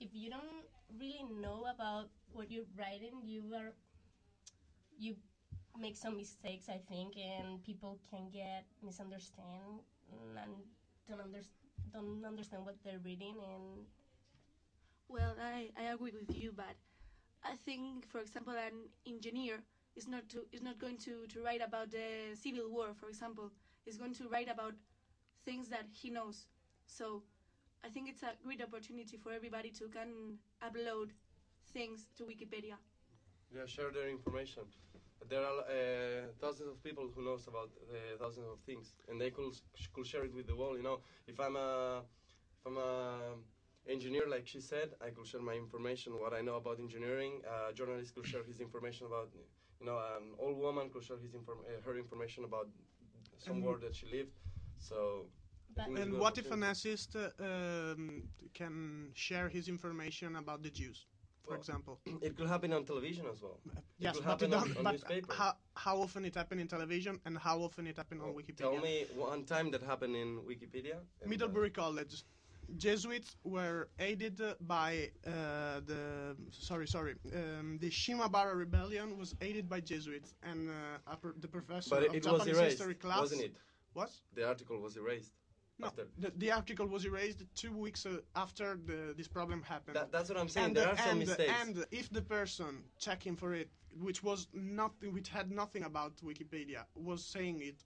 if 0.00 0.10
you 0.12 0.30
don't 0.30 0.66
really 0.98 1.24
know 1.40 1.66
about 1.72 2.10
what 2.32 2.50
you're 2.50 2.70
writing, 2.78 3.22
you 3.24 3.42
are 3.54 3.72
you 4.98 5.16
make 5.78 5.96
some 5.96 6.16
mistakes, 6.16 6.68
I 6.68 6.78
think, 6.88 7.16
and 7.16 7.62
people 7.64 7.98
can 8.10 8.28
get 8.30 8.64
misunderstand 8.82 9.80
and 10.10 10.52
don't 11.08 11.20
understand 11.20 11.54
don't 11.92 12.24
understand 12.24 12.64
what 12.66 12.76
they're 12.84 13.00
reading 13.04 13.36
and 13.40 13.86
Well, 15.08 15.34
I, 15.40 15.70
I 15.78 15.84
agree 15.94 16.12
with 16.12 16.36
you, 16.36 16.52
but 16.54 16.76
I 17.44 17.56
think, 17.64 18.06
for 18.06 18.20
example, 18.20 18.54
an 18.54 18.90
engineer 19.06 19.60
is 19.96 20.06
not 20.08 20.28
to 20.30 20.46
is 20.52 20.62
not 20.62 20.78
going 20.78 20.98
to, 20.98 21.26
to 21.28 21.42
write 21.42 21.62
about 21.62 21.90
the 21.90 22.34
civil 22.34 22.70
war, 22.70 22.94
for 22.94 23.08
example. 23.08 23.50
He's 23.84 23.96
going 23.96 24.14
to 24.14 24.28
write 24.28 24.48
about 24.50 24.74
things 25.44 25.68
that 25.70 25.86
he 25.92 26.10
knows. 26.10 26.46
So 26.86 27.22
I 27.84 27.88
think 27.88 28.08
it's 28.08 28.22
a 28.22 28.32
great 28.44 28.62
opportunity 28.62 29.16
for 29.16 29.32
everybody 29.32 29.70
to 29.70 29.88
can 29.88 30.38
upload 30.62 31.10
things 31.72 32.08
to 32.16 32.24
Wikipedia. 32.24 32.76
Yeah, 33.54 33.66
share 33.66 33.90
their 33.90 34.08
information. 34.08 34.64
There 35.28 35.42
are 35.44 35.58
uh, 35.60 36.26
thousands 36.40 36.68
of 36.70 36.82
people 36.82 37.08
who 37.14 37.24
knows 37.24 37.46
about 37.48 37.70
uh, 37.90 38.16
thousands 38.18 38.46
of 38.46 38.58
things, 38.64 38.94
and 39.08 39.20
they 39.20 39.30
could 39.30 39.54
could 39.92 40.06
share 40.06 40.24
it 40.24 40.32
with 40.34 40.46
the 40.46 40.56
world. 40.56 40.76
You 40.76 40.82
know, 40.82 41.00
if 41.26 41.38
I'm 41.40 41.56
a 41.56 42.02
if 42.60 42.66
I'm 42.66 42.78
a 42.78 43.34
engineer, 43.88 44.26
like 44.28 44.46
she 44.46 44.60
said, 44.60 44.94
I 45.00 45.10
could 45.10 45.26
share 45.26 45.40
my 45.42 45.54
information, 45.54 46.12
what 46.18 46.32
I 46.34 46.40
know 46.40 46.56
about 46.56 46.78
engineering. 46.78 47.42
A 47.70 47.72
journalist 47.72 48.14
could 48.14 48.26
share 48.26 48.44
his 48.44 48.60
information 48.60 49.06
about, 49.06 49.30
you 49.80 49.86
know, 49.86 49.98
an 50.16 50.34
old 50.38 50.56
woman 50.58 50.90
could 50.90 51.02
share 51.04 51.18
his 51.18 51.34
inform- 51.34 51.64
uh, 51.66 51.80
her 51.86 51.96
information 51.96 52.44
about 52.44 52.68
somewhere 53.38 53.74
And- 53.74 53.82
that 53.84 53.94
she 53.94 54.06
lived. 54.06 54.32
So. 54.78 55.26
I 55.78 55.84
think 55.84 55.98
it's 55.98 55.98
a 55.98 56.02
And 56.02 56.18
what 56.18 56.38
if 56.38 56.46
an 56.50 56.64
opportunity. 56.64 56.72
assist 56.72 57.16
uh, 57.16 57.30
um, 57.40 58.28
can 58.54 59.10
share 59.14 59.48
his 59.48 59.68
information 59.68 60.36
about 60.36 60.62
the 60.62 60.70
Jews, 60.70 61.06
for 61.48 61.54
Well, 61.54 61.60
example? 61.60 62.00
It 62.26 62.36
could 62.36 62.48
happen 62.48 62.72
on 62.72 62.84
television 62.84 63.26
as 63.32 63.40
well. 63.42 63.58
It 63.66 63.72
Yes, 64.04 64.14
could 64.16 64.24
but, 64.24 64.42
it 64.42 64.52
on, 64.54 64.76
on 64.78 64.84
but 64.84 65.36
how, 65.40 65.52
how 65.74 65.96
often 66.04 66.24
it 66.24 66.34
happened 66.34 66.60
in 66.60 66.68
television 66.68 67.20
and 67.26 67.38
how 67.38 67.56
often 67.66 67.86
it 67.86 67.96
happened 67.96 68.20
on 68.22 68.30
Wikipedia? 68.34 68.56
Tell 68.70 68.76
me 68.88 69.06
one 69.16 69.44
time 69.44 69.70
that 69.72 69.82
happened 69.82 70.14
in 70.16 70.28
Wikipedia. 70.52 70.96
and, 70.98 71.26
uh, 71.26 71.28
Middlebury 71.32 71.70
College. 71.70 72.24
Jesuits 72.76 73.34
were 73.44 73.88
aided 73.98 74.38
by 74.60 75.10
uh, 75.26 75.30
the 75.90 76.36
sorry 76.50 76.86
sorry 76.86 77.14
um, 77.34 77.78
the 77.80 77.88
Shimabara 77.88 78.54
rebellion 78.54 79.16
was 79.16 79.34
aided 79.40 79.66
by 79.70 79.80
Jesuits 79.80 80.34
and 80.42 80.68
uh, 80.68 81.16
the 81.44 81.48
professor 81.48 81.94
But 81.94 82.02
of 82.04 82.14
it 82.14 82.24
was 82.26 82.40
Japanese 82.40 82.58
erased, 82.58 82.78
history 82.78 82.94
class 82.94 83.20
wasn't 83.20 83.42
it? 83.48 83.56
Was 83.94 84.20
The 84.34 84.46
article 84.46 84.78
was 84.86 84.96
erased. 84.98 85.32
No 85.78 85.90
the, 86.18 86.32
the 86.36 86.50
article 86.50 86.86
was 86.86 87.04
erased 87.04 87.44
two 87.54 87.72
weeks 87.72 88.04
uh, 88.06 88.18
after 88.34 88.78
the, 88.86 89.14
this 89.16 89.28
problem 89.28 89.62
happened. 89.62 89.96
That, 89.96 90.10
that's 90.10 90.28
what 90.28 90.38
I'm 90.38 90.48
saying. 90.48 90.66
and, 90.66 90.76
there 90.76 90.88
are 90.88 90.96
some 90.96 91.18
mistakes. 91.20 91.52
and 91.62 91.84
if 91.90 92.10
the 92.10 92.22
person 92.22 92.82
checking 92.98 93.36
for 93.36 93.54
it, 93.54 93.70
which 94.00 94.22
was 94.22 94.48
nothing, 94.52 95.12
which 95.12 95.28
had 95.28 95.50
nothing 95.50 95.84
about 95.84 96.16
Wikipedia, 96.18 96.84
was 96.94 97.24
saying 97.24 97.60
it, 97.62 97.84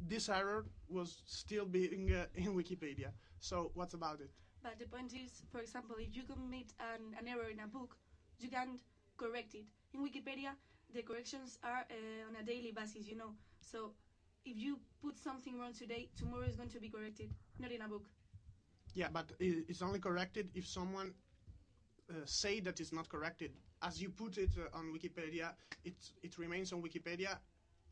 this 0.00 0.28
error 0.28 0.64
was 0.88 1.22
still 1.26 1.66
being 1.66 2.12
uh, 2.12 2.24
in 2.34 2.54
Wikipedia. 2.54 3.10
So 3.38 3.70
what's 3.74 3.94
about 3.94 4.20
it? 4.20 4.30
But 4.62 4.78
the 4.78 4.86
point 4.86 5.12
is, 5.14 5.42
for 5.50 5.60
example, 5.60 5.96
if 5.98 6.14
you 6.14 6.22
commit 6.22 6.72
an, 6.80 7.14
an 7.18 7.28
error 7.28 7.48
in 7.50 7.60
a 7.60 7.66
book, 7.66 7.96
you 8.38 8.48
can't 8.48 8.80
correct 9.16 9.54
it. 9.54 9.64
In 9.94 10.00
Wikipedia, 10.00 10.52
the 10.94 11.02
corrections 11.02 11.58
are 11.62 11.84
uh, 11.90 12.28
on 12.28 12.36
a 12.40 12.44
daily 12.44 12.72
basis, 12.72 13.06
you 13.06 13.16
know. 13.16 13.32
So 13.60 13.92
if 14.44 14.56
you 14.58 14.78
put 15.02 15.18
something 15.18 15.58
wrong 15.58 15.72
today, 15.72 16.08
tomorrow 16.16 16.42
is 16.46 16.56
going 16.56 16.70
to 16.70 16.80
be 16.80 16.88
corrected, 16.88 17.30
not 17.58 17.70
in 17.70 17.82
a 17.82 17.88
book. 17.88 18.06
Yeah, 18.94 19.08
but 19.12 19.32
it's 19.38 19.82
only 19.82 20.00
corrected 20.00 20.50
if 20.54 20.66
someone 20.66 21.14
uh, 22.10 22.14
say 22.24 22.60
that 22.60 22.80
it's 22.80 22.92
not 22.92 23.08
corrected. 23.08 23.52
As 23.82 24.00
you 24.02 24.10
put 24.10 24.38
it 24.38 24.50
uh, 24.58 24.76
on 24.76 24.92
Wikipedia, 24.92 25.54
it 25.84 25.94
it 26.22 26.38
remains 26.38 26.72
on 26.72 26.82
Wikipedia 26.82 27.38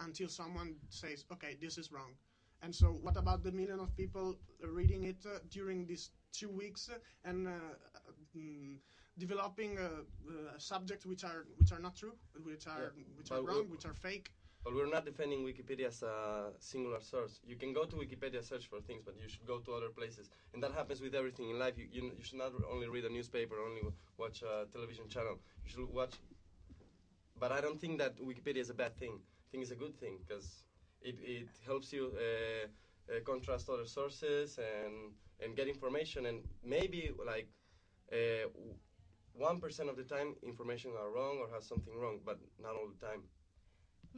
until 0.00 0.28
someone 0.28 0.76
says, 0.88 1.24
"Okay, 1.32 1.56
this 1.60 1.78
is 1.78 1.92
wrong." 1.92 2.16
And 2.62 2.74
so, 2.74 2.88
what 3.02 3.16
about 3.16 3.42
the 3.44 3.52
million 3.52 3.78
of 3.80 3.94
people 3.96 4.38
uh, 4.62 4.68
reading 4.68 5.04
it 5.04 5.24
uh, 5.26 5.38
during 5.50 5.86
these 5.86 6.10
two 6.32 6.48
weeks 6.50 6.88
uh, 6.88 6.98
and 7.24 7.46
uh, 7.46 7.50
mm, 8.36 8.76
developing 9.16 9.78
uh, 9.78 9.82
uh, 10.28 10.58
subjects 10.58 11.06
which 11.06 11.24
are 11.24 11.46
which 11.58 11.72
are 11.72 11.78
not 11.80 11.94
true, 11.96 12.14
which 12.42 12.66
are 12.66 12.92
Yeah, 12.96 13.04
which 13.16 13.30
are 13.30 13.42
but 13.42 13.44
wrong, 13.44 13.70
which 13.70 13.86
are 13.86 13.94
fake? 13.94 14.30
But 14.68 14.74
we're 14.76 14.86
not 14.86 15.06
defending 15.06 15.46
Wikipedia 15.46 15.86
as 15.86 16.02
a 16.02 16.50
singular 16.58 17.00
source. 17.00 17.40
You 17.42 17.56
can 17.56 17.72
go 17.72 17.84
to 17.86 17.96
Wikipedia 17.96 18.44
search 18.44 18.66
for 18.66 18.82
things, 18.82 19.00
but 19.02 19.14
you 19.18 19.26
should 19.26 19.46
go 19.46 19.60
to 19.60 19.72
other 19.72 19.88
places. 19.88 20.28
And 20.52 20.62
that 20.62 20.72
happens 20.72 21.00
with 21.00 21.14
everything 21.14 21.48
in 21.48 21.58
life. 21.58 21.78
You, 21.78 21.86
you, 21.90 22.02
you 22.18 22.22
should 22.22 22.36
not 22.36 22.52
only 22.70 22.86
read 22.86 23.06
a 23.06 23.08
newspaper, 23.08 23.54
only 23.66 23.80
watch 24.18 24.42
a 24.42 24.66
television 24.70 25.08
channel. 25.08 25.38
You 25.64 25.70
should 25.70 25.88
watch. 25.90 26.16
But 27.40 27.50
I 27.50 27.62
don't 27.62 27.80
think 27.80 27.96
that 28.00 28.18
Wikipedia 28.18 28.58
is 28.58 28.68
a 28.68 28.74
bad 28.74 28.94
thing. 28.98 29.14
I 29.14 29.46
think 29.50 29.62
it's 29.62 29.72
a 29.72 29.74
good 29.74 29.98
thing 29.98 30.18
because 30.26 30.64
it, 31.00 31.16
it 31.22 31.48
helps 31.64 31.90
you 31.90 32.12
uh, 32.18 32.66
uh, 33.10 33.20
contrast 33.24 33.70
other 33.70 33.86
sources 33.86 34.58
and, 34.58 35.14
and 35.42 35.56
get 35.56 35.68
information. 35.68 36.26
And 36.26 36.42
maybe 36.62 37.12
like 37.26 37.48
uh, 38.12 38.50
one 39.32 39.62
of 39.88 39.96
the 39.96 40.04
time, 40.04 40.34
information 40.42 40.90
are 41.00 41.10
wrong 41.10 41.38
or 41.38 41.48
has 41.54 41.64
something 41.64 41.96
wrong, 41.98 42.20
but 42.22 42.38
not 42.60 42.72
all 42.72 42.88
the 42.88 43.06
time. 43.06 43.22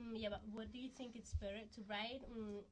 Mm, 0.01 0.13
yeah, 0.15 0.31
but 0.31 0.43
what 0.53 0.73
do 0.73 0.79
you 0.79 0.89
think 0.89 1.15
it's 1.17 1.35
better 1.35 1.61
to 1.75 1.81
write 1.89 2.23
mm, 2.33 2.63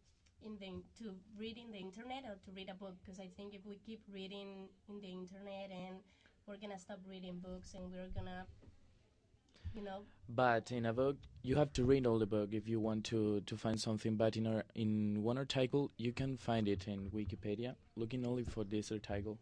in 0.42 0.56
the 0.58 0.82
to 1.02 1.14
read 1.36 1.58
in 1.58 1.70
the 1.72 1.78
internet 1.78 2.24
or 2.24 2.36
to 2.44 2.50
read 2.52 2.70
a 2.70 2.74
book? 2.74 2.94
Because 3.02 3.20
I 3.20 3.28
think 3.36 3.54
if 3.54 3.66
we 3.66 3.76
keep 3.76 4.02
reading 4.12 4.68
in 4.88 5.00
the 5.00 5.08
internet 5.12 5.70
and 5.70 5.98
we're 6.46 6.56
gonna 6.56 6.78
stop 6.78 7.00
reading 7.06 7.38
books 7.40 7.74
and 7.74 7.92
we're 7.92 8.08
gonna, 8.14 8.46
you 9.74 9.82
know, 9.82 10.04
But 10.28 10.72
in 10.72 10.86
a 10.86 10.92
book, 10.94 11.16
you 11.42 11.56
have 11.56 11.72
to 11.74 11.84
read 11.84 12.06
all 12.06 12.18
the 12.18 12.26
book 12.26 12.54
if 12.54 12.68
you 12.68 12.80
want 12.80 13.04
to, 13.06 13.40
to 13.42 13.56
find 13.56 13.80
something. 13.80 14.16
But 14.16 14.36
in 14.36 14.46
our, 14.46 14.64
in 14.74 15.22
one 15.22 15.38
article, 15.38 15.90
you 15.98 16.12
can 16.12 16.36
find 16.38 16.68
it 16.68 16.86
in 16.88 17.10
Wikipedia, 17.10 17.76
looking 17.96 18.24
only 18.26 18.44
for 18.44 18.64
this 18.64 18.90
article. 18.92 19.38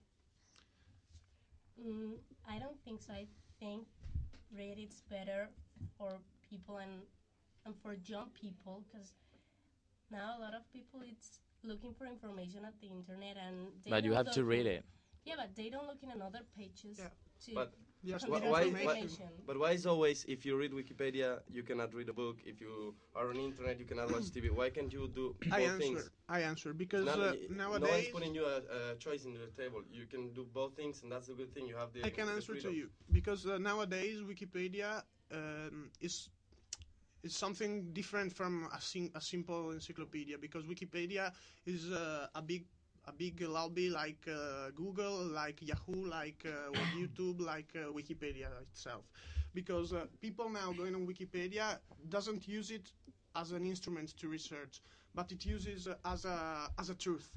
mm, 1.81 2.15
I 2.49 2.59
don't 2.59 2.79
think 2.85 3.03
so. 3.03 3.13
I 3.13 3.27
think 3.59 3.87
read 4.57 4.79
it's 4.79 5.01
better 5.11 5.49
for 5.99 6.19
people 6.49 6.77
and 6.79 7.03
and 7.67 7.75
for 7.83 7.95
young 8.07 8.31
people 8.41 8.85
because 8.87 9.13
now 10.11 10.37
a 10.39 10.41
lot 10.41 10.55
of 10.55 10.63
people 10.73 11.01
it's 11.05 11.41
looking 11.65 11.93
for 11.99 12.07
information 12.07 12.65
at 12.65 12.75
the 12.81 12.87
internet 12.89 13.37
and 13.37 13.57
they 13.85 13.91
But 13.91 14.05
you 14.05 14.13
have 14.15 14.31
to 14.33 14.45
read 14.45 14.67
it. 14.67 14.85
Yeah, 15.25 15.35
but 15.37 15.57
they 15.57 15.69
don't 15.71 15.87
look 15.87 16.03
in 16.03 16.11
another 16.11 16.41
pages 16.57 16.99
Yeah. 16.99 17.09
to 17.47 17.55
But 17.55 17.73
Yes, 18.03 18.23
to 18.23 18.31
why, 18.31 18.39
why, 18.39 18.65
why, 18.71 19.09
but 19.47 19.59
why 19.59 19.71
is 19.73 19.85
always 19.85 20.25
if 20.29 20.47
you 20.47 20.57
read 20.57 20.71
Wikipedia 20.73 21.41
you 21.51 21.65
cannot 21.65 21.93
read 21.93 22.09
a 22.09 22.13
book? 22.13 22.37
If 22.45 22.61
you 22.61 22.95
are 23.17 23.29
on 23.31 23.37
internet 23.37 23.81
you 23.81 23.85
cannot 23.85 24.13
watch 24.13 24.31
TV. 24.31 24.51
Why 24.51 24.71
can't 24.71 24.93
you 24.93 25.09
do 25.09 25.35
both 25.43 25.53
I 25.53 25.61
answer. 25.63 25.79
things? 25.79 26.11
I 26.29 26.41
answer 26.43 26.73
because 26.73 27.05
Now- 27.07 27.15
uh, 27.21 27.33
y- 27.35 27.49
nowadays 27.51 27.83
no 27.83 27.89
one's 27.97 28.09
putting 28.17 28.35
you 28.35 28.45
a, 28.47 28.59
a 28.93 28.95
choice 29.07 29.25
in 29.25 29.33
the 29.35 29.49
table. 29.61 29.83
You 29.91 30.07
can 30.07 30.33
do 30.35 30.47
both 30.61 30.77
things, 30.77 31.03
and 31.03 31.11
that's 31.11 31.29
a 31.31 31.33
good 31.41 31.53
thing. 31.53 31.67
You 31.67 31.77
have 31.83 31.93
the. 31.93 32.05
I 32.05 32.11
can 32.11 32.27
the 32.27 32.35
answer 32.35 32.55
to 32.55 32.71
you 32.81 32.91
because 33.11 33.45
uh, 33.47 33.59
nowadays 33.59 34.21
Wikipedia 34.33 35.03
um, 35.33 35.91
is 36.01 36.29
is 37.23 37.35
something 37.37 37.93
different 37.93 38.33
from 38.33 38.69
a, 38.73 38.81
sim- 38.81 39.11
a 39.15 39.21
simple 39.21 39.71
encyclopedia 39.73 40.39
because 40.39 40.65
Wikipedia 40.65 41.33
is 41.67 41.91
uh, 41.91 42.27
a 42.35 42.43
big 42.43 42.65
a 43.09 43.13
big 43.13 43.41
lobby 43.41 43.89
like 43.89 44.27
uh, 44.29 44.71
Google, 44.75 45.25
like 45.27 45.61
Yahoo, 45.63 46.07
like 46.07 46.45
uh, 46.45 46.71
YouTube, 46.99 47.41
like 47.41 47.73
uh, 47.77 47.93
Wikipedia 47.93 48.49
itself. 48.63 49.05
Because 49.55 49.93
uh, 49.93 50.07
people 50.21 50.49
now 50.51 50.73
going 50.73 50.95
on 50.95 51.07
Wikipedia 51.07 51.79
doesn't 52.09 52.49
use 52.49 52.71
it 52.71 52.93
as 53.37 53.53
an 53.53 53.65
instrument 53.65 54.17
to 54.19 54.29
research, 54.29 54.83
but 55.15 55.31
it 55.31 55.45
uses 55.45 55.89
as 56.05 56.25
a 56.25 56.69
as 56.79 56.91
a 56.91 56.95
truth 56.95 57.31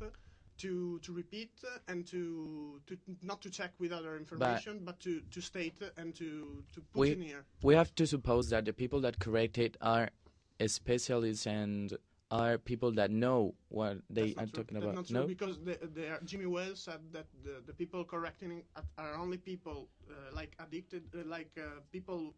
to 0.59 0.99
to 0.99 1.11
repeat 1.13 1.51
and 1.87 2.05
to 2.07 2.81
to 2.87 2.97
not 3.23 3.41
to 3.41 3.49
check 3.49 3.71
with 3.79 3.91
other 3.91 4.15
information, 4.17 4.81
but, 4.83 4.99
to 4.99 5.21
to 5.31 5.41
state 5.41 5.81
and 5.97 6.15
to 6.15 6.63
to 6.73 6.81
put 6.81 6.99
We, 6.99 7.11
in 7.11 7.21
here. 7.21 7.45
we 7.63 7.75
have 7.75 7.93
to 7.95 8.05
suppose 8.05 8.49
that 8.49 8.65
the 8.65 8.73
people 8.73 9.01
that 9.01 9.19
correct 9.19 9.57
it 9.57 9.77
are 9.81 10.09
specialists 10.67 11.47
and 11.47 11.97
are 12.31 12.57
people 12.57 12.91
that 12.91 13.09
know 13.09 13.55
what 13.69 13.97
they 14.09 14.33
are 14.37 14.45
not 14.45 14.53
true. 14.53 14.63
talking 14.63 14.79
That's 14.79 14.85
about. 14.85 15.11
not 15.11 15.21
no? 15.21 15.27
because 15.27 15.57
the, 15.59 15.79
the, 15.81 16.19
Jimmy 16.25 16.45
Wales 16.45 16.79
said 16.79 16.99
that 17.11 17.25
the, 17.43 17.63
the 17.65 17.73
people 17.73 18.03
correcting 18.03 18.63
are 18.97 19.15
only 19.15 19.37
people 19.37 19.87
uh, 20.09 20.35
like 20.35 20.55
addicted, 20.59 21.03
uh, 21.15 21.23
like 21.25 21.49
uh, 21.57 21.81
people 21.91 22.35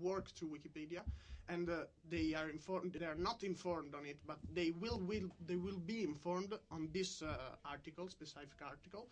work 0.00 0.30
through 0.30 0.50
Wikipedia, 0.56 1.02
and 1.48 1.68
uh, 1.70 1.84
they 2.08 2.34
are 2.34 2.48
informed. 2.48 2.92
They 2.94 3.06
are 3.06 3.14
not 3.16 3.42
informed 3.44 3.94
on 3.94 4.06
it, 4.06 4.18
but 4.26 4.38
they 4.52 4.70
will 4.70 4.98
will 5.00 5.28
they 5.46 5.56
will 5.56 5.78
be 5.78 6.02
informed 6.04 6.54
on 6.70 6.88
this 6.92 7.22
uh, 7.22 7.56
article, 7.64 8.08
specific 8.08 8.60
article, 8.62 9.08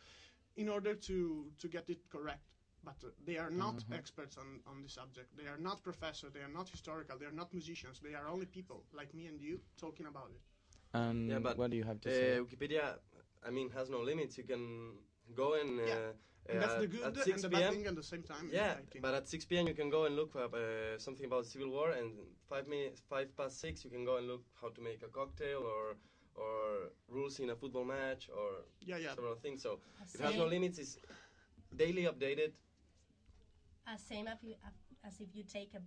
in 0.57 0.69
order 0.69 0.95
to 0.95 1.51
to 1.59 1.69
get 1.69 1.89
it 1.91 2.09
correct. 2.09 2.45
But 2.85 2.97
uh, 3.05 3.11
they 3.25 3.37
are 3.39 3.51
not 3.51 3.85
Mhm. 3.85 3.93
experts 3.93 4.37
on, 4.39 4.61
on 4.67 4.83
the 4.83 4.89
subject. 4.89 5.37
They 5.37 5.47
are 5.49 5.59
not 5.59 5.83
professors. 5.83 6.33
They 6.33 6.41
are 6.41 6.53
not 6.59 6.69
historical. 6.69 7.19
They 7.19 7.27
are 7.27 7.33
not 7.43 7.53
musicians. 7.53 8.01
They 8.01 8.15
are 8.15 8.29
only 8.29 8.47
people 8.47 8.85
like 8.93 9.15
me 9.15 9.27
and 9.27 9.41
you 9.41 9.61
talking 9.77 10.07
about 10.07 10.31
it. 10.31 10.43
And 10.95 11.31
Yeah, 11.31 11.39
but 11.41 11.59
what 11.59 11.71
do 11.71 11.77
you 11.77 11.85
have 11.85 12.01
to 12.03 12.11
uh, 12.11 12.13
say? 12.13 12.41
Wikipedia, 12.45 12.99
I 13.47 13.51
mean, 13.51 13.71
has 13.71 13.91
no 13.91 14.01
limits. 14.01 14.37
You 14.39 14.45
can 14.45 14.95
go 15.35 15.55
and. 15.55 15.81
Uh, 15.81 15.85
Yeah. 15.87 15.97
And 16.49 16.63
that's 16.63 16.75
uh, 16.75 16.81
the 16.81 16.87
good 16.87 17.03
at 17.03 17.17
and 17.17 17.25
6 17.25 17.43
the 17.43 17.49
p.m. 17.49 17.63
bad 17.63 17.73
thing 17.73 17.87
at 17.87 17.97
the 17.97 18.03
same 18.03 18.23
time. 18.23 18.51
Yeah, 18.53 18.75
but 19.01 19.15
at 19.15 19.29
6 19.29 19.45
p.m. 19.47 19.67
you 19.67 19.75
can 19.75 19.91
go 19.91 20.05
and 20.05 20.15
look 20.17 20.37
up 20.37 20.55
uh, 20.55 20.99
something 20.99 21.27
about 21.27 21.47
Civil 21.47 21.71
War, 21.71 21.91
and 21.91 22.13
five 22.49 22.69
minutes, 22.69 23.03
five 23.09 23.37
past 23.37 23.61
six, 23.61 23.85
you 23.85 23.91
can 23.91 24.05
go 24.05 24.17
and 24.19 24.27
look 24.29 24.45
how 24.61 24.69
to 24.69 24.81
make 24.81 25.03
a 25.03 25.09
cocktail 25.09 25.61
or 25.65 25.97
or 26.37 26.91
rules 27.09 27.39
in 27.41 27.49
a 27.51 27.57
football 27.57 27.85
match 27.85 28.29
or 28.29 28.65
Yeah, 28.81 28.99
yeah. 28.99 29.15
several 29.15 29.37
things. 29.37 29.63
So 29.63 29.81
As 30.03 30.15
it 30.15 30.21
has 30.21 30.37
no 30.37 30.47
limits. 30.47 30.79
It's 30.79 30.99
daily 31.75 32.03
updated. 32.05 32.53
as 33.87 34.01
same 34.03 34.27
as, 34.29 34.43
you, 34.43 34.55
as 35.05 35.21
if 35.21 35.29
you 35.35 35.45
take 35.45 35.73
a 35.75 35.83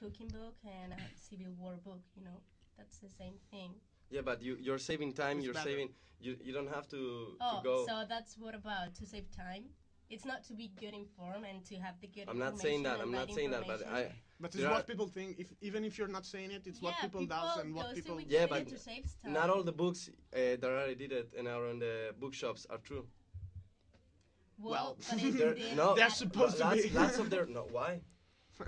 cooking 0.00 0.28
book 0.28 0.56
and 0.64 0.92
a 0.92 0.96
Civil 1.14 1.52
War 1.58 1.76
book. 1.84 2.00
You 2.16 2.24
know, 2.24 2.40
that's 2.78 2.98
the 2.98 3.08
same 3.10 3.34
thing. 3.50 3.74
Yeah, 4.10 4.22
but 4.22 4.42
you 4.42 4.56
you're 4.60 4.78
saving 4.78 5.12
time. 5.12 5.38
It's 5.38 5.44
you're 5.46 5.54
better. 5.54 5.70
saving. 5.70 5.88
You 6.20 6.36
you 6.42 6.52
don't 6.52 6.72
have 6.72 6.86
to 6.88 7.36
Oh, 7.40 7.58
to 7.58 7.64
go. 7.64 7.86
so 7.86 8.04
that's 8.08 8.36
what 8.38 8.54
about 8.54 8.94
to 8.94 9.06
save 9.06 9.30
time? 9.30 9.64
It's 10.08 10.24
not 10.24 10.44
to 10.44 10.54
be 10.54 10.70
good 10.80 10.94
informed 10.94 11.44
and 11.50 11.64
to 11.66 11.74
have 11.76 12.00
the 12.00 12.06
good 12.06 12.28
I'm 12.28 12.38
not 12.38 12.58
saying 12.60 12.84
that. 12.84 13.00
I'm 13.00 13.10
not 13.10 13.32
saying 13.32 13.50
that. 13.50 13.66
But. 13.66 13.86
I. 13.86 14.12
But 14.38 14.54
it's 14.54 14.62
what 14.64 14.86
people 14.86 15.08
think. 15.08 15.38
If 15.38 15.48
even 15.60 15.82
if 15.84 15.98
you're 15.98 16.08
not 16.18 16.24
saying 16.26 16.50
it, 16.52 16.62
it's 16.66 16.80
what 16.80 16.94
Yeah, 16.96 17.02
people, 17.08 17.26
does 17.26 17.58
and 17.58 17.74
what 17.74 17.94
people. 17.94 18.20
Yeah, 18.20 18.46
but 18.46 18.68
to 18.68 18.78
save 18.78 19.04
time. 19.22 19.32
Not 19.32 19.50
all 19.50 19.62
the 19.64 19.72
books 19.72 20.08
uh, 20.08 20.38
that 20.60 20.64
are 20.64 20.86
edited 20.86 21.34
and 21.36 21.48
are 21.48 21.66
on 21.68 21.78
the 21.80 22.14
bookshops 22.20 22.66
are 22.70 22.78
true. 22.78 23.06
Well, 24.58 24.72
Well, 24.72 24.96
but 25.10 25.18
They're, 25.38 25.54
they- 25.54 25.74
no, 25.74 25.94
They're 25.94 26.10
supposed 26.10 26.58
to 26.58 26.64
lots, 26.64 26.82
be. 26.82 26.90
Lots 26.90 27.18
of 27.18 27.28
their 27.30 27.46
no. 27.46 27.66
Why? 27.70 28.00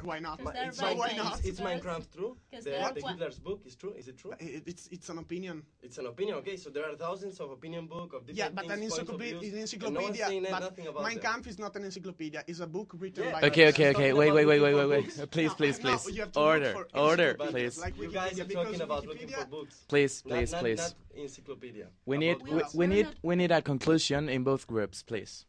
Why 0.02 0.18
not? 0.18 0.38
Because 0.38 0.52
they're 0.54 0.68
It's, 0.68 0.82
right 0.82 0.88
Min- 0.90 0.98
why 0.98 1.12
not? 1.16 1.38
it's, 1.38 1.48
it's. 1.48 1.60
Mein 1.60 1.80
Kampf 1.80 2.10
true. 2.12 2.36
'Cause 2.52 2.64
The, 2.64 2.70
the 2.70 3.08
Hitler's 3.08 3.38
book 3.38 3.62
is 3.64 3.74
true. 3.74 3.92
Is 3.94 4.08
it 4.08 4.18
true? 4.18 4.32
It- 4.38 4.62
It's 4.66 4.86
it's 4.92 5.08
an 5.08 5.18
opinion. 5.18 5.62
It's 5.82 5.98
an 5.98 6.06
opinion. 6.06 6.36
Okay, 6.38 6.56
so 6.56 6.68
there 6.70 6.84
are 6.84 6.94
thousands 6.96 7.40
of 7.40 7.50
opinion 7.50 7.86
book 7.86 8.12
of 8.12 8.26
different 8.26 8.38
Yeah, 8.38 8.48
but 8.50 8.68
things, 8.68 8.72
an 8.72 8.78
points 8.80 8.98
encyclopedia, 8.98 9.38
an 9.38 9.44
and 9.44 9.54
no 9.54 9.60
encyclopedia. 9.60 10.50
but 10.50 10.60
nothing 10.60 10.86
Mein. 11.08 11.18
Kampf 11.20 11.46
is 11.48 11.58
not 11.58 11.74
an 11.76 11.84
encyclopedia. 11.84 12.44
It's 12.46 12.60
a 12.60 12.66
book 12.66 12.92
written 12.98 13.24
Yeah, 13.24 13.40
by. 13.40 13.46
Okay, 13.48 13.68
okay, 13.68 13.88
okay. 13.90 14.12
Wait, 14.12 14.30
wait, 14.32 14.44
wait, 14.46 14.60
wait, 14.60 14.74
wait, 14.74 14.88
wait. 14.88 15.30
Please, 15.30 15.50
No, 15.50 15.54
please, 15.56 15.78
please. 15.78 16.02
you 16.14 16.20
have 16.20 16.32
to 16.32 16.38
look 16.40 16.48
Order, 16.48 16.86
order, 16.94 17.34
please. 17.34 17.78
like 17.78 17.96
You 17.98 18.10
guys 18.12 18.38
are 18.40 18.44
talking 18.44 18.80
about 18.82 19.06
looking 19.06 19.28
for 19.28 19.44
books. 19.46 19.84
Please, 19.88 20.22
please, 20.22 20.52
please. 20.54 20.94
Encyclopedia. 21.14 21.86
We 22.06 22.18
need, 22.18 22.42
we, 22.42 22.50
books. 22.50 22.74
we 22.74 22.86
We're 22.86 22.94
need, 22.94 23.08
we 23.22 23.34
need 23.36 23.50
a 23.50 23.60
conclusion 23.62 24.28
in 24.28 24.44
both 24.44 24.66
groups, 24.66 25.02
please. 25.02 25.46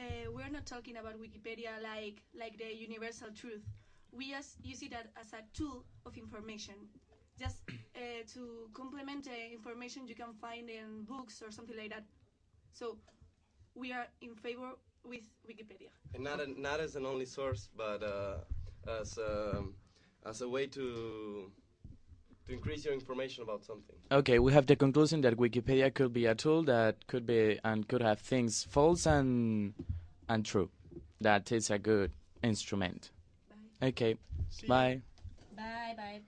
Uh, 0.00 0.30
we're 0.32 0.48
not 0.48 0.64
talking 0.64 0.96
about 0.96 1.20
Wikipedia 1.20 1.76
like 1.82 2.22
like 2.32 2.56
the 2.56 2.74
universal 2.74 3.28
truth. 3.34 3.60
We 4.12 4.30
just 4.30 4.56
use 4.64 4.82
it 4.82 4.94
as 4.94 5.32
a 5.34 5.42
tool 5.52 5.84
of 6.06 6.16
information, 6.16 6.74
just 7.38 7.58
uh, 7.68 8.24
to 8.34 8.70
complement 8.72 9.24
the 9.24 9.52
information 9.52 10.08
you 10.08 10.14
can 10.14 10.32
find 10.40 10.70
in 10.70 11.04
books 11.04 11.42
or 11.42 11.50
something 11.52 11.76
like 11.76 11.90
that. 11.90 12.04
So, 12.72 12.96
we 13.74 13.92
are 13.92 14.06
in 14.22 14.34
favor 14.34 14.70
with 15.04 15.24
Wikipedia. 15.46 15.90
And 16.14 16.24
not 16.24 16.40
a, 16.40 16.46
not 16.60 16.80
as 16.80 16.96
an 16.96 17.04
only 17.04 17.26
source, 17.26 17.68
but 17.76 18.02
uh, 18.02 18.38
as 19.00 19.18
um, 19.18 19.74
as 20.24 20.40
a 20.40 20.48
way 20.48 20.66
to 20.68 21.52
to 22.50 22.56
increase 22.56 22.84
your 22.84 22.94
information 22.94 23.42
about 23.44 23.64
something. 23.64 23.96
Okay, 24.10 24.38
we 24.38 24.52
have 24.52 24.66
the 24.66 24.76
conclusion 24.76 25.20
that 25.22 25.36
Wikipedia 25.36 25.92
could 25.94 26.12
be 26.12 26.26
a 26.26 26.34
tool 26.34 26.62
that 26.64 27.06
could 27.06 27.24
be 27.26 27.58
and 27.64 27.86
could 27.88 28.02
have 28.02 28.18
things 28.20 28.64
false 28.68 29.06
and 29.06 29.72
and 30.28 30.44
true. 30.44 30.68
That 31.20 31.52
is 31.52 31.70
a 31.70 31.78
good 31.78 32.10
instrument. 32.42 33.10
Bye. 33.80 33.88
Okay, 33.88 34.16
See, 34.48 34.66
bye. 34.66 35.00
Bye, 35.56 35.94
bye. 35.96 36.20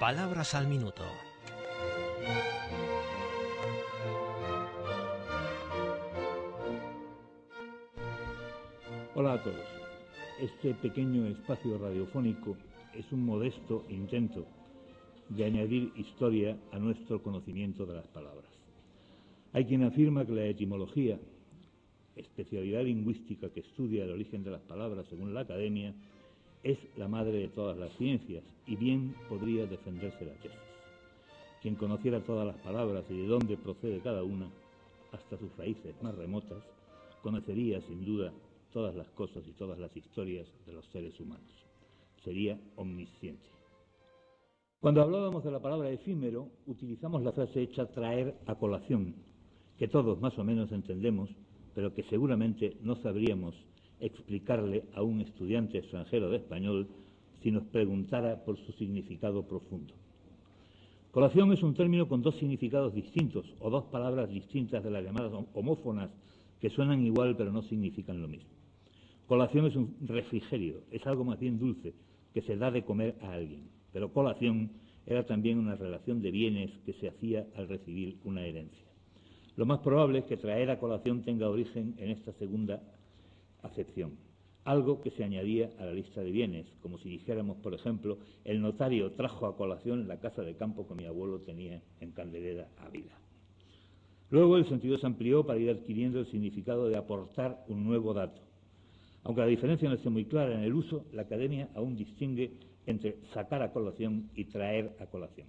Palabras 0.00 0.54
al 0.54 0.66
minuto. 0.66 1.04
Hola 9.14 9.32
a 9.32 9.42
todos. 9.42 9.66
Este 10.40 10.72
pequeño 10.74 11.26
espacio 11.26 11.76
radiofónico 11.78 12.56
es 12.98 13.12
un 13.12 13.24
modesto 13.24 13.84
intento 13.88 14.44
de 15.28 15.44
añadir 15.44 15.92
historia 15.96 16.58
a 16.72 16.80
nuestro 16.80 17.22
conocimiento 17.22 17.86
de 17.86 17.94
las 17.94 18.08
palabras. 18.08 18.50
Hay 19.52 19.66
quien 19.66 19.84
afirma 19.84 20.26
que 20.26 20.32
la 20.32 20.46
etimología, 20.46 21.16
especialidad 22.16 22.82
lingüística 22.82 23.50
que 23.50 23.60
estudia 23.60 24.02
el 24.02 24.10
origen 24.10 24.42
de 24.42 24.50
las 24.50 24.62
palabras 24.62 25.06
según 25.08 25.32
la 25.32 25.42
academia, 25.42 25.94
es 26.64 26.76
la 26.96 27.06
madre 27.06 27.38
de 27.38 27.48
todas 27.48 27.78
las 27.78 27.96
ciencias 27.98 28.42
y 28.66 28.74
bien 28.74 29.14
podría 29.28 29.66
defenderse 29.66 30.24
la 30.24 30.34
tesis. 30.34 30.58
Quien 31.62 31.76
conociera 31.76 32.24
todas 32.24 32.48
las 32.48 32.56
palabras 32.56 33.04
y 33.10 33.16
de 33.16 33.28
dónde 33.28 33.56
procede 33.56 34.00
cada 34.00 34.24
una, 34.24 34.50
hasta 35.12 35.38
sus 35.38 35.56
raíces 35.56 35.94
más 36.02 36.16
remotas, 36.16 36.64
conocería 37.22 37.80
sin 37.82 38.04
duda 38.04 38.32
todas 38.72 38.96
las 38.96 39.08
cosas 39.10 39.46
y 39.46 39.52
todas 39.52 39.78
las 39.78 39.96
historias 39.96 40.48
de 40.66 40.72
los 40.72 40.84
seres 40.86 41.18
humanos. 41.20 41.67
Sería 42.24 42.58
omnisciente. 42.76 43.48
Cuando 44.80 45.02
hablábamos 45.02 45.42
de 45.42 45.50
la 45.50 45.60
palabra 45.60 45.90
efímero, 45.90 46.50
utilizamos 46.66 47.22
la 47.22 47.32
frase 47.32 47.62
hecha 47.62 47.86
traer 47.86 48.36
a 48.46 48.54
colación, 48.54 49.16
que 49.76 49.88
todos 49.88 50.20
más 50.20 50.38
o 50.38 50.44
menos 50.44 50.70
entendemos, 50.70 51.30
pero 51.74 51.92
que 51.94 52.04
seguramente 52.04 52.76
no 52.82 52.94
sabríamos 52.96 53.56
explicarle 53.98 54.84
a 54.94 55.02
un 55.02 55.20
estudiante 55.20 55.78
extranjero 55.78 56.30
de 56.30 56.36
español 56.36 56.88
si 57.42 57.50
nos 57.50 57.64
preguntara 57.64 58.44
por 58.44 58.56
su 58.56 58.72
significado 58.72 59.42
profundo. 59.46 59.94
Colación 61.10 61.52
es 61.52 61.62
un 61.62 61.74
término 61.74 62.06
con 62.06 62.22
dos 62.22 62.36
significados 62.36 62.94
distintos 62.94 63.46
o 63.58 63.70
dos 63.70 63.84
palabras 63.86 64.28
distintas 64.28 64.84
de 64.84 64.90
las 64.90 65.02
llamadas 65.02 65.32
homófonas 65.54 66.10
que 66.60 66.70
suenan 66.70 67.04
igual 67.04 67.36
pero 67.36 67.50
no 67.50 67.62
significan 67.62 68.22
lo 68.22 68.28
mismo. 68.28 68.50
Colación 69.26 69.66
es 69.66 69.74
un 69.74 69.96
refrigerio, 70.02 70.82
es 70.90 71.04
algo 71.06 71.24
más 71.24 71.40
bien 71.40 71.58
dulce 71.58 71.94
que 72.32 72.42
se 72.42 72.56
da 72.56 72.70
de 72.70 72.84
comer 72.84 73.16
a 73.22 73.32
alguien, 73.32 73.68
pero 73.92 74.12
colación 74.12 74.70
era 75.06 75.24
también 75.24 75.58
una 75.58 75.74
relación 75.74 76.20
de 76.20 76.30
bienes 76.30 76.70
que 76.84 76.92
se 76.94 77.08
hacía 77.08 77.46
al 77.56 77.68
recibir 77.68 78.18
una 78.24 78.44
herencia. 78.44 78.86
Lo 79.56 79.66
más 79.66 79.80
probable 79.80 80.20
es 80.20 80.24
que 80.26 80.36
traer 80.36 80.70
a 80.70 80.78
colación 80.78 81.22
tenga 81.22 81.48
origen 81.48 81.94
en 81.98 82.10
esta 82.10 82.32
segunda 82.34 82.82
acepción, 83.62 84.12
algo 84.64 85.00
que 85.00 85.10
se 85.10 85.24
añadía 85.24 85.70
a 85.78 85.86
la 85.86 85.92
lista 85.92 86.20
de 86.20 86.30
bienes, 86.30 86.66
como 86.82 86.98
si 86.98 87.08
dijéramos, 87.08 87.56
por 87.56 87.74
ejemplo, 87.74 88.18
el 88.44 88.60
notario 88.60 89.12
trajo 89.12 89.46
a 89.46 89.56
colación 89.56 90.06
la 90.06 90.20
casa 90.20 90.42
de 90.42 90.56
campo 90.56 90.86
que 90.86 90.94
mi 90.94 91.06
abuelo 91.06 91.40
tenía 91.40 91.82
en 92.00 92.12
Candelera, 92.12 92.68
Ávila. 92.78 93.18
Luego 94.30 94.58
el 94.58 94.68
sentido 94.68 94.98
se 94.98 95.06
amplió 95.06 95.46
para 95.46 95.58
ir 95.58 95.70
adquiriendo 95.70 96.20
el 96.20 96.30
significado 96.30 96.88
de 96.88 96.96
aportar 96.96 97.64
un 97.68 97.84
nuevo 97.84 98.12
dato. 98.12 98.42
Aunque 99.28 99.42
la 99.42 99.46
diferencia 99.46 99.86
no 99.90 99.94
esté 99.94 100.08
muy 100.08 100.24
clara 100.24 100.54
en 100.54 100.62
el 100.62 100.72
uso, 100.72 101.04
la 101.12 101.20
Academia 101.20 101.68
aún 101.74 101.94
distingue 101.94 102.50
entre 102.86 103.18
sacar 103.34 103.60
a 103.60 103.72
colación 103.72 104.30
y 104.34 104.46
traer 104.46 104.96
a 105.00 105.04
colación. 105.04 105.46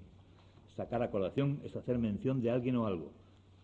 Sacar 0.75 1.01
a 1.01 1.09
colación 1.09 1.61
es 1.63 1.73
hacer 1.77 1.97
mención 1.97 2.41
de 2.41 2.51
alguien 2.51 2.75
o 2.75 2.87
algo. 2.87 3.13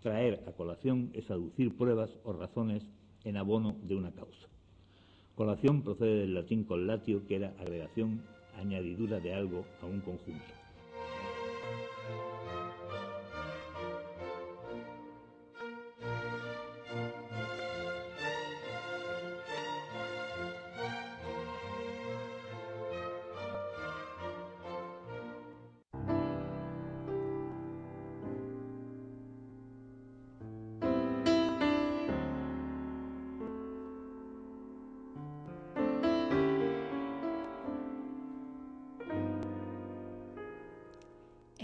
Traer 0.01 0.41
a 0.47 0.54
colación 0.54 1.12
es 1.13 1.30
aducir 1.30 1.75
pruebas 1.75 2.17
o 2.23 2.32
razones 2.32 2.82
en 3.25 3.36
abono 3.36 3.75
de 3.84 3.97
una 3.97 4.13
causa. 4.13 4.47
Colación 5.36 5.82
procede 5.82 6.21
del 6.21 6.34
latín 6.34 6.63
collatio, 6.63 7.28
que 7.28 7.36
era 7.36 7.54
agregación, 7.60 8.21
añadidura 8.58 9.19
de 9.19 9.34
algo 9.34 9.65
a 9.82 9.86
un 9.86 9.99
conjunto. 9.99 10.64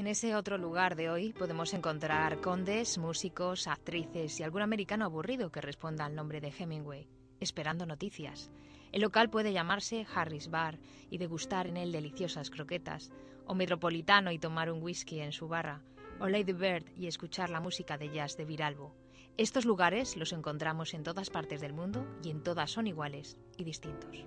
En 0.02 0.08
ese 0.08 0.36
otro 0.36 0.58
lugar 0.58 0.96
de 0.96 1.12
hoy 1.12 1.32
podemos 1.32 1.76
encontrar 1.76 2.42
condes, 2.42 2.98
músicos, 2.98 3.68
actrices 3.68 4.40
y 4.40 4.44
algún 4.44 4.64
americano 4.64 5.06
aburrido 5.06 5.52
que 5.52 5.62
responda 5.62 6.06
al 6.06 6.16
nombre 6.16 6.42
de 6.42 6.52
Hemingway, 6.58 7.08
esperando 7.40 7.86
noticias. 7.86 8.50
El 8.92 9.04
local 9.04 9.30
puede 9.30 9.54
llamarse 9.54 10.08
Harris 10.12 10.50
Bar 10.50 10.80
y 11.12 11.20
degustar 11.20 11.68
en 11.68 11.78
él 11.78 11.92
deliciosas 11.92 12.50
croquetas, 12.50 13.12
o 13.46 13.54
Metropolitano 13.54 14.32
y 14.32 14.40
tomar 14.40 14.72
un 14.72 14.82
whisky 14.82 15.20
en 15.20 15.34
su 15.34 15.48
barra, 15.48 15.84
o 16.20 16.28
Lady 16.28 16.54
Bird 16.54 16.90
y 16.98 17.06
escuchar 17.06 17.52
la 17.52 17.60
música 17.60 18.00
de 18.00 18.10
jazz 18.10 18.36
de 18.38 18.46
Viralbo. 18.46 18.96
Estos 19.38 19.66
lugares 19.66 20.18
los 20.18 20.34
encontramos 20.34 20.96
en 20.96 21.04
todas 21.04 21.30
partes 21.30 21.62
del 21.62 21.74
mundo 21.74 22.08
y 22.24 22.32
en 22.32 22.42
todas 22.42 22.72
son 22.72 22.88
iguales 22.88 23.38
y 23.56 23.66
distintos. 23.66 24.26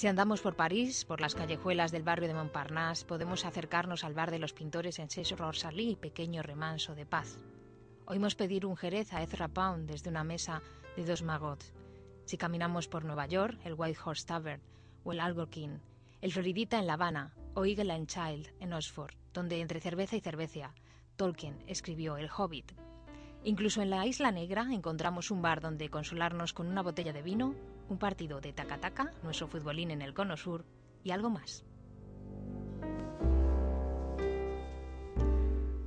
Si 0.00 0.06
andamos 0.06 0.40
por 0.40 0.56
París, 0.56 1.04
por 1.04 1.20
las 1.20 1.34
callejuelas 1.34 1.92
del 1.92 2.02
barrio 2.02 2.26
de 2.26 2.32
Montparnasse, 2.32 3.04
podemos 3.04 3.44
acercarnos 3.44 4.02
al 4.02 4.14
bar 4.14 4.30
de 4.30 4.38
los 4.38 4.54
pintores 4.54 4.98
en 4.98 5.10
Seix 5.10 5.32
Rosalie, 5.32 5.98
pequeño 5.98 6.42
remanso 6.42 6.94
de 6.94 7.04
paz. 7.04 7.36
Oímos 8.06 8.34
pedir 8.34 8.64
un 8.64 8.78
jerez 8.78 9.12
a 9.12 9.22
Ezra 9.22 9.48
Pound 9.48 9.90
desde 9.90 10.08
una 10.08 10.24
mesa 10.24 10.62
de 10.96 11.04
dos 11.04 11.22
magots. 11.22 11.74
Si 12.24 12.38
caminamos 12.38 12.88
por 12.88 13.04
Nueva 13.04 13.26
York, 13.26 13.60
el 13.62 13.74
White 13.76 14.00
Horse 14.02 14.26
Tavern 14.26 14.62
o 15.04 15.12
el 15.12 15.20
Algonquin, 15.20 15.82
el 16.22 16.32
Floridita 16.32 16.78
en 16.78 16.86
La 16.86 16.94
Habana 16.94 17.34
o 17.52 17.66
Eagle 17.66 17.92
and 17.92 18.06
Child 18.06 18.48
en 18.58 18.72
Oxford, 18.72 19.12
donde 19.34 19.60
entre 19.60 19.82
cerveza 19.82 20.16
y 20.16 20.22
cerveza 20.22 20.72
Tolkien 21.16 21.62
escribió 21.66 22.16
El 22.16 22.30
Hobbit. 22.34 22.72
Incluso 23.44 23.82
en 23.82 23.90
la 23.90 24.06
Isla 24.06 24.32
Negra 24.32 24.66
encontramos 24.72 25.30
un 25.30 25.42
bar 25.42 25.60
donde 25.60 25.90
consolarnos 25.90 26.54
con 26.54 26.68
una 26.68 26.80
botella 26.80 27.12
de 27.12 27.20
vino, 27.20 27.54
un 27.90 27.98
partido 27.98 28.40
de 28.40 28.52
tacataca, 28.52 29.12
nuestro 29.22 29.48
futbolín 29.48 29.90
en 29.90 30.00
el 30.00 30.14
cono 30.14 30.36
sur 30.36 30.64
y 31.04 31.10
algo 31.10 31.28
más. 31.28 31.64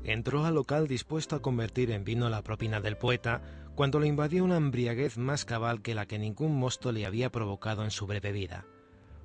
Entró 0.04 0.46
al 0.46 0.56
local 0.56 0.88
dispuesto 0.88 1.38
a 1.38 1.42
convertir 1.42 1.90
en 1.92 2.04
vino 2.04 2.30
la 2.30 2.44
propina 2.44 2.82
del 2.82 2.98
poeta 2.98 3.42
cuando 3.74 4.00
lo 4.00 4.06
invadió 4.06 4.44
una 4.44 4.58
embriaguez 4.58 5.18
más 5.18 5.46
cabal 5.46 5.82
que 5.82 5.96
la 5.96 6.06
que 6.06 6.20
ningún 6.20 6.58
mosto 6.58 6.92
le 6.92 7.06
había 7.06 7.32
provocado 7.32 7.86
en 7.86 7.92
su 7.92 8.06
breve 8.06 8.34
vida. 8.34 8.66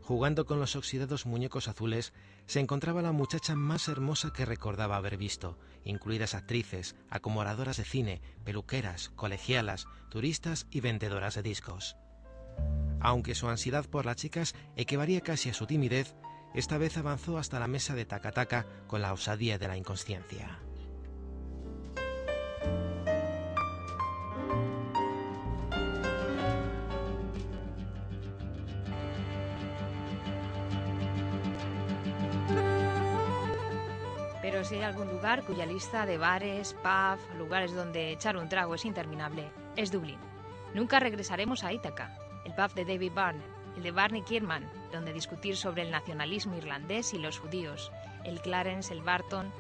Jugando 0.01 0.47
con 0.47 0.61
los 0.61 0.77
oxidados 0.77 1.27
muñecos 1.27 1.69
azules, 1.69 2.15
se 2.47 2.61
encontraba 2.61 3.03
la 3.03 3.13
muchacha 3.13 3.57
más 3.57 3.89
hermosa 3.89 4.33
que 4.33 4.47
recordaba 4.47 4.97
haber 4.97 5.19
visto, 5.19 5.59
incluidas 5.85 6.35
actrices, 6.35 6.97
acomodadoras 7.11 7.77
de 7.77 7.85
cine, 7.85 8.23
peluqueras, 8.45 9.11
colegialas, 9.11 9.87
turistas 10.09 10.67
y 10.71 10.81
vendedoras 10.81 11.35
de 11.35 11.43
discos. 11.43 11.97
Aunque 13.01 13.35
su 13.35 13.49
ansiedad 13.49 13.87
por 13.87 14.07
las 14.07 14.17
chicas 14.17 14.55
equivalía 14.77 15.21
casi 15.21 15.51
a 15.51 15.55
su 15.55 15.67
timidez, 15.67 16.15
esta 16.55 16.79
vez 16.79 16.97
avanzó 16.97 17.39
hasta 17.39 17.61
la 17.61 17.69
mesa 17.69 17.95
de 17.95 18.05
Takataka 18.05 18.67
con 18.87 19.03
la 19.03 19.13
osadía 19.13 19.59
de 19.59 19.69
la 19.69 19.77
inconsciencia. 19.77 20.59
Pero 34.43 34.65
si 34.65 34.77
hay 34.77 34.83
algún 34.83 35.09
lugar 35.09 35.45
cuya 35.45 35.67
lista 35.67 36.07
de 36.07 36.19
bares, 36.19 36.75
pubs, 36.83 37.23
lugares 37.37 37.75
donde 37.75 38.13
echar 38.13 38.37
un 38.37 38.49
trago 38.49 38.75
es 38.75 38.85
interminable, 38.85 39.53
es 39.77 39.93
Dublín. 39.93 40.19
Nunca 40.75 40.99
regresaremos 40.99 41.65
a 41.65 41.73
Ítaca, 41.73 42.17
pub 42.59 42.75
de 42.75 42.85
David 42.85 43.13
Byrne, 43.13 43.41
el 43.77 43.85
de 43.85 43.93
Barney 43.93 44.23
Kierman, 44.23 44.69
donde 44.93 45.13
discutir 45.13 45.57
sobre 45.57 45.83
el 45.83 45.93
nacionalismo 45.93 46.57
irlandés 46.57 47.15
y 47.15 47.19
los 47.19 47.39
judíos, 47.39 47.93
el 48.25 48.41
Clarence, 48.41 48.93
el 48.93 49.01
Barton. 49.01 49.53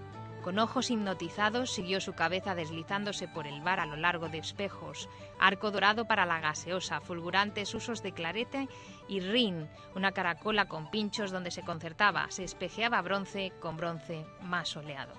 Con 0.43 0.59
ojos 0.59 0.91
hipnotizados 0.91 1.71
siguió 1.71 2.01
su 2.01 2.15
cabeza 2.15 2.57
deslizándose 2.57 3.29
por 3.29 3.47
el 3.47 3.61
bar 3.61 3.79
a 3.79 3.87
lo 3.87 3.95
largo 3.95 4.29
de 4.29 4.39
espejos, 4.39 5.09
arco 5.39 5.71
dorado 5.71 6.07
para 6.07 6.27
la 6.27 6.41
gaseosa, 6.41 7.01
fulgurantes 7.01 7.73
usos 7.73 8.03
de 8.03 8.11
clarete 8.11 8.69
y 9.07 9.21
rin, 9.21 9.69
una 9.95 10.11
caracola 10.11 10.67
con 10.67 10.91
pinchos 10.91 11.31
donde 11.31 11.53
se 11.53 11.63
concertaba, 11.63 12.27
se 12.31 12.43
espejeaba 12.43 13.01
bronce 13.03 13.53
con 13.61 13.77
bronce 13.77 14.27
más 14.43 14.71
soleado. 14.71 15.15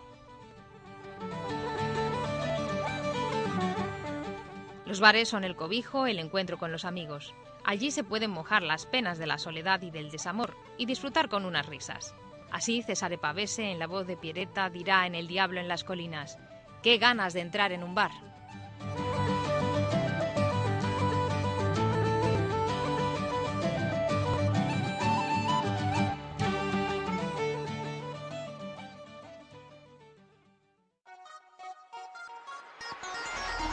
Los 4.85 4.99
bares 4.99 5.29
son 5.29 5.45
el 5.45 5.55
cobijo, 5.55 6.07
el 6.07 6.19
encuentro 6.19 6.57
con 6.57 6.71
los 6.73 6.83
amigos. 6.83 7.33
Allí 7.63 7.91
se 7.91 8.03
pueden 8.03 8.31
mojar 8.31 8.63
las 8.63 8.85
penas 8.85 9.17
de 9.17 9.27
la 9.27 9.37
soledad 9.37 9.81
y 9.81 9.91
del 9.91 10.09
desamor 10.09 10.55
y 10.77 10.85
disfrutar 10.85 11.29
con 11.29 11.45
unas 11.45 11.65
risas. 11.65 12.15
Así 12.51 12.81
Cesare 12.81 13.17
Pavese, 13.17 13.71
en 13.71 13.79
la 13.79 13.87
voz 13.87 14.07
de 14.07 14.17
Pieretta, 14.17 14.69
dirá 14.69 15.05
en 15.05 15.15
El 15.15 15.27
Diablo 15.27 15.59
en 15.59 15.67
las 15.67 15.83
Colinas: 15.83 16.39
¡Qué 16.81 16.97
ganas 16.97 17.33
de 17.33 17.41
entrar 17.41 17.71
en 17.71 17.83
un 17.83 17.93
bar! 17.93 18.11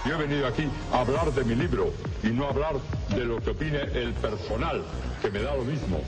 Yo 0.07 0.15
he 0.15 0.19
venido 0.19 0.47
aquí 0.47 0.69
a 0.93 1.01
hablar 1.01 1.33
de 1.33 1.43
mi 1.43 1.57
libro 1.57 1.93
y 2.23 2.29
no 2.29 2.47
a 2.47 2.51
hablar 2.51 2.77
de 3.09 3.25
lo 3.25 3.41
que 3.41 3.51
opine 3.51 3.81
el 3.81 4.15
personal, 4.15 4.85
que 5.21 5.31
me 5.33 5.41
da 5.41 5.57
lo 5.57 5.65
mismo. 5.65 6.01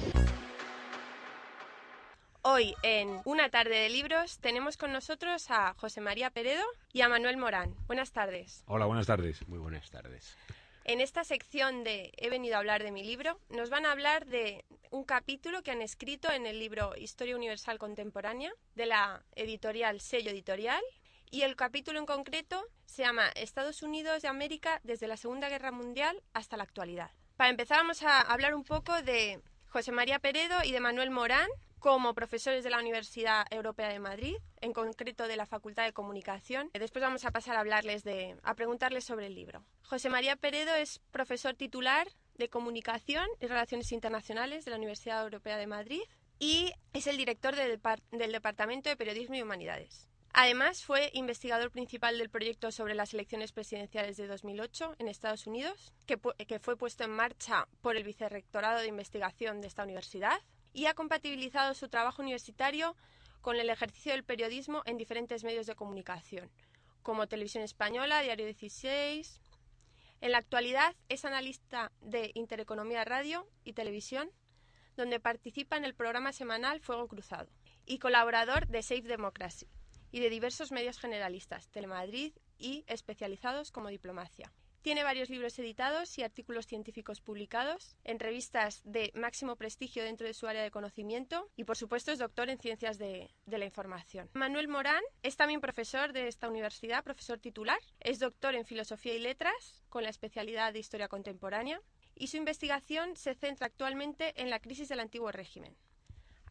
Hoy 2.43 2.77
en 2.85 3.21
Una 3.25 3.49
tarde 3.49 3.75
de 3.75 3.89
libros 3.89 4.39
tenemos 4.39 4.77
con 4.77 4.93
nosotros 4.93 5.51
a 5.51 5.75
José 5.75 6.01
María 6.01 6.31
Peredo 6.31 6.63
y 6.93 7.01
a 7.01 7.09
Manuel 7.09 7.39
Morán. 7.39 7.75
Buenas 7.89 8.13
tardes. 8.13 8.63
Hola, 8.67 8.87
buenas 8.87 9.09
tardes. 9.09 9.47
Muy 9.49 9.59
buenas 9.59 9.91
tardes. 9.91 10.37
En 10.85 11.01
esta 11.01 11.25
sección 11.25 11.83
de 11.83 12.13
He 12.17 12.31
venido 12.31 12.55
a 12.55 12.59
hablar 12.61 12.85
de 12.85 12.93
mi 12.93 13.03
libro, 13.03 13.41
nos 13.51 13.69
van 13.69 13.85
a 13.85 13.91
hablar 13.91 14.27
de 14.27 14.65
un 14.91 15.03
capítulo 15.03 15.63
que 15.63 15.73
han 15.73 15.83
escrito 15.83 16.31
en 16.31 16.47
el 16.47 16.61
libro 16.61 16.95
Historia 16.97 17.35
Universal 17.35 17.79
Contemporánea 17.79 18.53
de 18.77 18.87
la 18.87 19.23
editorial 19.35 20.01
Sello 20.01 20.31
Editorial 20.31 20.83
Y 21.31 21.43
el 21.43 21.57
capítulo 21.57 21.99
en 21.99 22.07
concreto 22.07 22.65
se 22.87 23.03
llama 23.03 23.29
Estados 23.35 23.83
Unidos 23.83 24.23
de 24.23 24.29
América 24.29 24.81
desde 24.83 25.09
la 25.09 25.17
Segunda 25.17 25.49
Guerra 25.49 25.73
Mundial 25.73 26.23
hasta 26.33 26.57
la 26.57 26.63
actualidad. 26.63 27.11
Para 27.37 27.51
empezar 27.51 27.79
vamos 27.79 28.03
a 28.03 28.21
hablar 28.21 28.55
un 28.55 28.65
poco 28.65 29.03
de 29.03 29.41
José 29.67 29.93
María 29.93 30.19
Peredo 30.19 30.57
y 30.65 30.73
de 30.73 30.81
Manuel 30.81 31.11
Morán 31.11 31.49
como 31.79 32.15
profesores 32.15 32.65
de 32.65 32.71
la 32.71 32.79
Universidad 32.81 33.47
Europea 33.51 33.89
de 33.89 34.01
Madrid, 34.01 34.35
en 34.61 34.73
concreto 34.73 35.29
de 35.29 35.37
la 35.37 35.47
Facultad 35.47 35.85
de 35.85 35.93
Comunicación. 35.93 36.71
Después 36.73 37.03
vamos 37.03 37.25
a 37.25 37.31
pasar 37.31 37.57
a 37.57 37.61
hablarles 37.61 38.03
de, 38.03 38.37
a 38.43 38.55
preguntarles 38.55 39.05
sobre 39.05 39.27
el 39.27 39.35
libro. 39.35 39.65
José 39.85 40.09
María 40.09 40.35
Peredo 40.35 40.75
es 40.75 40.99
profesor 41.13 41.55
titular 41.55 42.09
de 42.35 42.49
Comunicación 42.49 43.29
y 43.41 43.47
Relaciones 43.47 43.93
Internacionales 43.93 44.65
de 44.65 44.71
la 44.71 44.77
Universidad 44.77 45.23
Europea 45.23 45.57
de 45.57 45.67
Madrid 45.67 46.03
y 46.39 46.73
es 46.93 47.07
el 47.07 47.17
director 47.17 47.55
del 47.55 48.33
Departamento 48.33 48.89
de 48.89 48.97
Periodismo 48.97 49.37
y 49.37 49.43
Humanidades. 49.43 50.09
Además, 50.33 50.85
fue 50.85 51.11
investigador 51.15 51.71
principal 51.71 52.19
del 52.19 52.29
proyecto 52.29 52.71
sobre 52.71 52.95
las 52.95 53.15
elecciones 53.15 53.53
presidenciales 53.53 54.17
de 54.17 54.27
2008 54.27 54.97
en 54.99 55.09
Estados 55.09 55.47
Unidos, 55.47 55.93
que, 56.07 56.19
fue 56.59 56.77
puesto 56.77 57.05
en 57.05 57.11
marcha 57.11 57.67
por 57.81 57.97
el 57.97 58.05
Vicerrectorado 58.05 58.81
de 58.81 58.89
Investigación 58.89 59.61
de 59.61 59.69
esta 59.69 59.85
universidad 59.85 60.41
y 60.73 60.87
ha 60.87 60.95
compatibilizado 60.95 61.75
su 61.75 61.89
trabajo 61.89 62.23
universitario 62.23 62.95
con 63.41 63.57
el 63.57 63.71
ejercicio 63.71 64.13
del 64.13 64.25
periodismo 64.25 64.83
en 64.85 64.99
diferentes 64.99 65.45
medios 65.45 65.67
de 65.67 65.75
comunicación, 65.75 66.51
como 67.03 67.27
Televisión 67.27 67.65
Española, 67.65 68.21
Diario 68.21 68.45
16. 68.45 69.41
En 70.21 70.33
la 70.33 70.39
actualidad 70.39 70.95
es 71.09 71.25
analista 71.25 71.91
de 72.01 72.33
Intereconomía 72.35 73.05
Radio 73.05 73.49
y 73.65 73.73
Televisión, 73.73 74.31
donde 74.97 75.21
participa 75.21 75.77
en 75.77 75.85
el 75.85 75.95
programa 75.95 76.33
semanal 76.33 76.81
Fuego 76.81 77.09
Cruzado, 77.09 77.49
y 77.87 77.99
colaborador 77.99 78.67
de 78.67 78.83
Safe 78.83 79.03
Democracy 79.03 79.67
y 80.11 80.21
de 80.21 80.31
diversos 80.31 80.73
medios 80.73 80.99
generalistas, 80.99 81.69
Telemadrid 81.69 82.33
y 82.59 82.85
especializados 82.87 83.71
como 83.71 83.89
Diplomacia. 83.89 84.53
Tiene 84.83 85.03
varios 85.03 85.29
libros 85.29 85.59
editados 85.59 86.17
y 86.19 86.23
artículos 86.23 86.67
científicos 86.67 87.21
publicados 87.21 87.97
en 88.05 88.21
revistas 88.21 88.81
de 88.85 89.13
máximo 89.15 89.57
prestigio 89.57 90.05
dentro 90.05 90.27
de 90.27 90.35
su 90.35 90.47
área 90.47 90.63
de 90.63 90.71
conocimiento 90.71 91.51
y, 91.57 91.65
por 91.65 91.77
supuesto, 91.77 92.13
es 92.13 92.21
doctor 92.21 92.49
en 92.49 92.59
ciencias 92.59 92.97
de, 92.97 93.29
de, 93.45 93.59
la 93.59 93.65
información. 93.65 94.31
Manuel 94.35 94.69
Morán 94.69 95.03
es 95.23 95.37
también 95.37 95.61
profesor 95.61 96.13
de 96.13 96.29
esta 96.29 96.49
universidad, 96.49 97.03
profesor 97.03 97.39
titular. 97.39 97.81
Es 98.01 98.21
doctor 98.21 98.55
en 98.55 98.65
filosofía 98.65 99.15
y 99.15 99.19
letras 99.19 99.83
con 99.89 100.05
la 100.05 100.11
especialidad 100.11 100.73
de 100.73 100.79
historia 100.79 101.09
contemporánea 101.09 101.83
y 102.15 102.29
su 102.29 102.37
investigación 102.37 103.17
se 103.17 103.35
centra 103.35 103.67
actualmente 103.67 104.41
en 104.41 104.49
la 104.49 104.61
crisis 104.61 104.89
del 104.89 105.01
antiguo 105.01 105.33
régimen. 105.33 105.77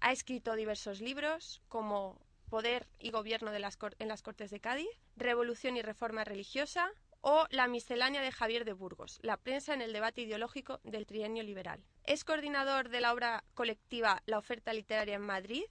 Ha 0.02 0.12
escrito 0.12 0.56
diversos 0.56 1.02
libros 1.02 1.62
como 1.70 2.22
Poder 2.50 2.88
y 3.00 3.12
Gobierno 3.12 3.52
de 3.52 3.60
las, 3.60 3.78
en 4.00 4.08
las 4.08 4.22
Cortes 4.22 4.52
de 4.52 4.60
Cádiz, 4.60 4.90
Revolución 5.16 5.78
y 5.78 5.82
Reforma 5.82 6.24
Religiosa, 6.24 6.92
o 7.22 7.46
La 7.50 7.68
miscelánea 7.68 8.22
de 8.22 8.32
Javier 8.32 8.64
de 8.64 8.74
Burgos, 8.74 9.20
la 9.22 9.38
prensa 9.38 9.74
en 9.74 9.82
el 9.82 9.94
debate 9.94 10.22
ideológico 10.22 10.80
del 10.84 11.06
trienio 11.06 11.44
liberal. 11.44 11.84
Es 12.04 12.24
coordinador 12.24 12.90
de 12.90 13.02
la 13.02 13.14
obra 13.14 13.44
colectiva 13.54 14.22
La 14.26 14.38
oferta 14.38 14.72
literaria 14.74 15.16
en 15.16 15.24
Madrid. 15.24 15.64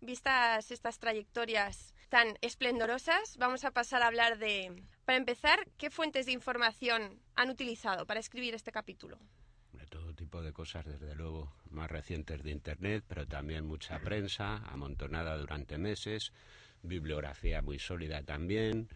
Vistas 0.00 0.70
estas 0.70 0.98
trayectorias 0.98 1.94
tan 2.08 2.36
esplendorosas, 2.42 3.36
vamos 3.38 3.64
a 3.64 3.70
pasar 3.70 4.02
a 4.02 4.06
hablar 4.06 4.38
de, 4.38 4.84
para 5.04 5.18
empezar, 5.18 5.66
¿qué 5.78 5.90
fuentes 5.90 6.26
de 6.26 6.32
información 6.32 7.20
han 7.34 7.50
utilizado 7.50 8.06
para 8.06 8.20
escribir 8.20 8.54
este 8.54 8.72
capítulo? 8.72 9.18
De 9.72 9.86
todo 9.86 10.14
tipo 10.14 10.42
de 10.42 10.52
cosas, 10.52 10.84
desde 10.84 11.14
luego, 11.14 11.52
más 11.74 11.90
recientes 11.90 12.42
de 12.42 12.50
Internet, 12.50 13.04
pero 13.06 13.26
también 13.26 13.66
mucha 13.66 13.98
prensa, 13.98 14.56
amontonada 14.68 15.36
durante 15.36 15.76
meses, 15.78 16.32
bibliografía 16.82 17.62
muy 17.62 17.78
sólida 17.78 18.22
también, 18.22 18.88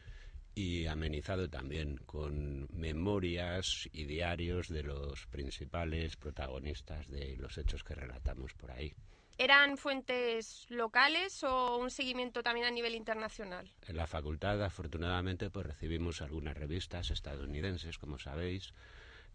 y 0.55 0.87
amenizado 0.87 1.49
también 1.49 1.99
con 1.99 2.67
memorias 2.73 3.89
y 3.93 4.07
diarios 4.07 4.69
de 4.69 4.83
los 4.83 5.27
principales 5.27 6.17
protagonistas 6.17 7.09
de 7.09 7.37
los 7.37 7.57
hechos 7.59 7.85
que 7.85 7.95
relatamos 7.95 8.55
por 8.55 8.73
ahí. 8.73 8.93
¿Eran 9.41 9.77
fuentes 9.77 10.67
locales 10.69 11.45
o 11.45 11.77
un 11.79 11.91
seguimiento 11.91 12.43
también 12.43 12.67
a 12.67 12.73
nivel 12.73 12.97
internacional? 12.97 13.71
En 13.87 13.97
la 13.97 14.09
facultad, 14.09 14.61
afortunadamente, 14.65 15.49
pues 15.49 15.65
recibimos 15.65 16.23
algunas 16.23 16.57
revistas 16.57 17.13
estadounidenses, 17.13 17.99
como 17.99 18.19
sabéis, 18.19 18.75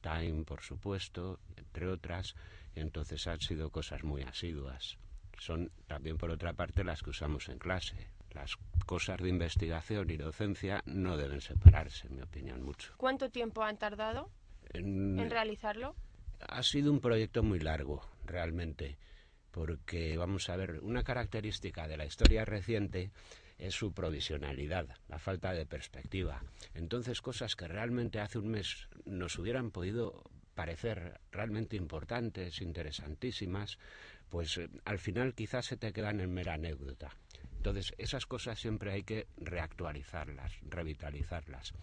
Time, 0.04 0.44
por 0.44 0.62
supuesto, 0.62 1.40
entre 1.56 1.88
otras, 1.88 2.36
entonces 2.76 3.26
han 3.26 3.40
sido 3.40 3.72
cosas 3.72 4.04
muy 4.04 4.22
asiduas. 4.22 4.98
Son 5.40 5.72
también, 5.88 6.18
por 6.18 6.30
otra 6.30 6.54
parte, 6.54 6.84
las 6.84 7.02
que 7.02 7.10
usamos 7.10 7.50
en 7.50 7.58
clase 7.58 8.14
las 8.34 8.58
cosas 8.86 9.20
de 9.22 9.30
investigación 9.30 10.10
y 10.10 10.18
docencia 10.18 10.82
no 10.86 11.18
deben 11.18 11.42
separarse, 11.42 12.08
en 12.08 12.16
mi 12.16 12.22
opinión, 12.22 12.62
mucho. 12.64 12.94
¿Cuánto 12.98 13.30
tiempo 13.30 13.64
han 13.64 13.78
tardado 13.78 14.30
en, 14.74 15.30
realizarlo? 15.30 15.96
Ha 16.40 16.64
sido 16.64 16.92
un 16.92 17.00
proyecto 17.00 17.44
muy 17.44 17.60
largo, 17.60 18.02
realmente, 18.26 18.98
porque, 19.52 20.18
vamos 20.18 20.50
a 20.50 20.56
ver, 20.56 20.80
una 20.82 21.04
característica 21.04 21.88
de 21.88 21.98
la 21.98 22.06
historia 22.06 22.44
reciente 22.44 23.12
es 23.64 23.76
su 23.76 23.94
provisionalidad, 23.94 24.88
la 25.08 25.20
falta 25.20 25.54
de 25.54 25.66
perspectiva. 25.66 26.44
Entonces, 26.74 27.22
cosas 27.22 27.56
que 27.56 27.66
realmente 27.68 28.20
hace 28.20 28.38
un 28.38 28.50
mes 28.50 28.90
nos 29.06 29.40
hubieran 29.40 29.72
podido 29.72 30.22
parecer 30.54 31.22
realmente 31.32 31.78
importantes, 31.78 32.62
interesantísimas, 32.62 33.80
pues 34.30 34.58
eh, 34.58 34.70
al 34.84 35.00
final 35.00 35.34
quizás 35.34 35.66
se 35.66 35.78
te 35.78 35.94
quedan 35.94 36.20
en 36.20 36.34
mera 36.34 36.56
anécdota. 36.56 37.16
Entonces, 37.56 37.94
esas 37.98 38.26
cosas 38.26 38.60
siempre 38.60 38.92
hay 38.92 39.04
que 39.04 39.28
reactualizarlas, 39.38 40.60
revitalizarlas. 40.64 41.74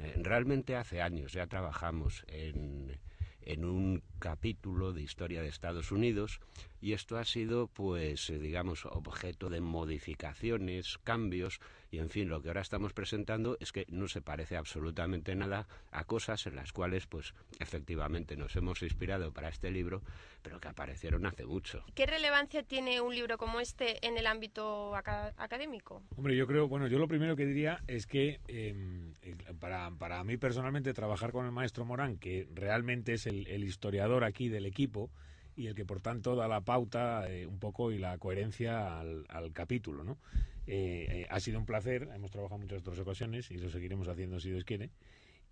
Eh, 0.00 0.14
realmente 0.16 0.74
hace 0.74 1.02
años 1.02 1.32
ya 1.32 1.46
trabajamos 1.46 2.24
en, 2.26 2.98
en 3.42 3.64
un 3.64 4.02
capítulo 4.18 4.92
de 4.92 5.02
historia 5.02 5.40
de 5.40 5.48
Estados 5.48 5.92
Unidos 5.92 6.40
y 6.82 6.94
esto 6.94 7.16
ha 7.16 7.24
sido, 7.24 7.68
pues, 7.68 8.28
eh, 8.28 8.40
digamos, 8.40 8.86
objeto 8.86 9.48
de 9.48 9.60
modificaciones, 9.60 10.98
cambios 11.04 11.60
y, 11.92 11.98
en 11.98 12.10
fin, 12.10 12.28
lo 12.28 12.42
que 12.42 12.48
ahora 12.48 12.60
estamos 12.60 12.92
presentando 12.92 13.56
es 13.60 13.70
que 13.70 13.86
no 13.88 14.08
se 14.08 14.20
parece 14.20 14.56
absolutamente 14.56 15.36
nada 15.36 15.68
a 15.92 16.04
cosas 16.04 16.44
en 16.48 16.56
las 16.56 16.72
cuales, 16.72 17.06
pues, 17.06 17.34
efectivamente 17.60 18.36
nos 18.36 18.56
hemos 18.56 18.82
inspirado 18.82 19.32
para 19.32 19.48
este 19.48 19.70
libro, 19.70 20.02
pero 20.42 20.58
que 20.58 20.66
aparecieron 20.66 21.24
hace 21.24 21.46
mucho. 21.46 21.84
¿Qué 21.94 22.04
relevancia 22.04 22.64
tiene 22.64 23.00
un 23.00 23.14
libro 23.14 23.38
como 23.38 23.60
este 23.60 24.04
en 24.04 24.18
el 24.18 24.26
ámbito 24.26 24.96
académico? 24.96 26.02
Hombre, 26.16 26.36
yo 26.36 26.48
creo, 26.48 26.66
bueno, 26.66 26.88
yo 26.88 26.98
lo 26.98 27.06
primero 27.06 27.36
que 27.36 27.46
diría 27.46 27.80
es 27.86 28.08
que 28.08 28.40
em, 28.48 29.14
para, 29.60 29.92
para 29.92 30.24
mí 30.24 30.36
personalmente 30.36 30.92
trabajar 30.94 31.30
con 31.30 31.46
el 31.46 31.52
maestro 31.52 31.84
Morán, 31.84 32.16
que 32.16 32.48
realmente 32.52 33.12
es 33.12 33.26
el, 33.28 33.46
el 33.46 33.62
historiador 33.62 34.24
aquí 34.24 34.48
del 34.48 34.66
equipo, 34.66 35.12
y 35.56 35.66
el 35.66 35.74
que 35.74 35.84
por 35.84 36.00
tanto 36.00 36.34
da 36.34 36.48
la 36.48 36.62
pauta 36.62 37.30
eh, 37.30 37.46
un 37.46 37.58
poco 37.58 37.92
y 37.92 37.98
la 37.98 38.18
coherencia 38.18 39.00
al, 39.00 39.52
capítulo. 39.52 40.04
¿no? 40.04 40.18
Eh, 40.66 41.06
eh, 41.10 41.26
ha 41.30 41.40
sido 41.40 41.58
un 41.58 41.66
placer, 41.66 42.08
hemos 42.14 42.30
trabajado 42.30 42.60
muchas 42.60 42.80
otras 42.80 42.98
ocasiones 42.98 43.50
y 43.50 43.58
lo 43.58 43.70
seguiremos 43.70 44.08
haciendo 44.08 44.40
si 44.40 44.50
Dios 44.50 44.64
quiere. 44.64 44.90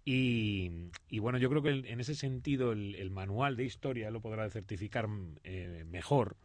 Y, 0.02 0.88
bueno, 1.20 1.38
yo 1.38 1.50
creo 1.50 1.62
que 1.62 1.70
en 1.70 2.00
ese 2.00 2.14
sentido 2.14 2.72
el, 2.72 3.10
manual 3.10 3.54
de 3.54 3.64
historia 3.64 4.10
lo 4.10 4.20
podrá 4.20 4.48
certificar 4.48 5.06
mejor. 5.08 6.36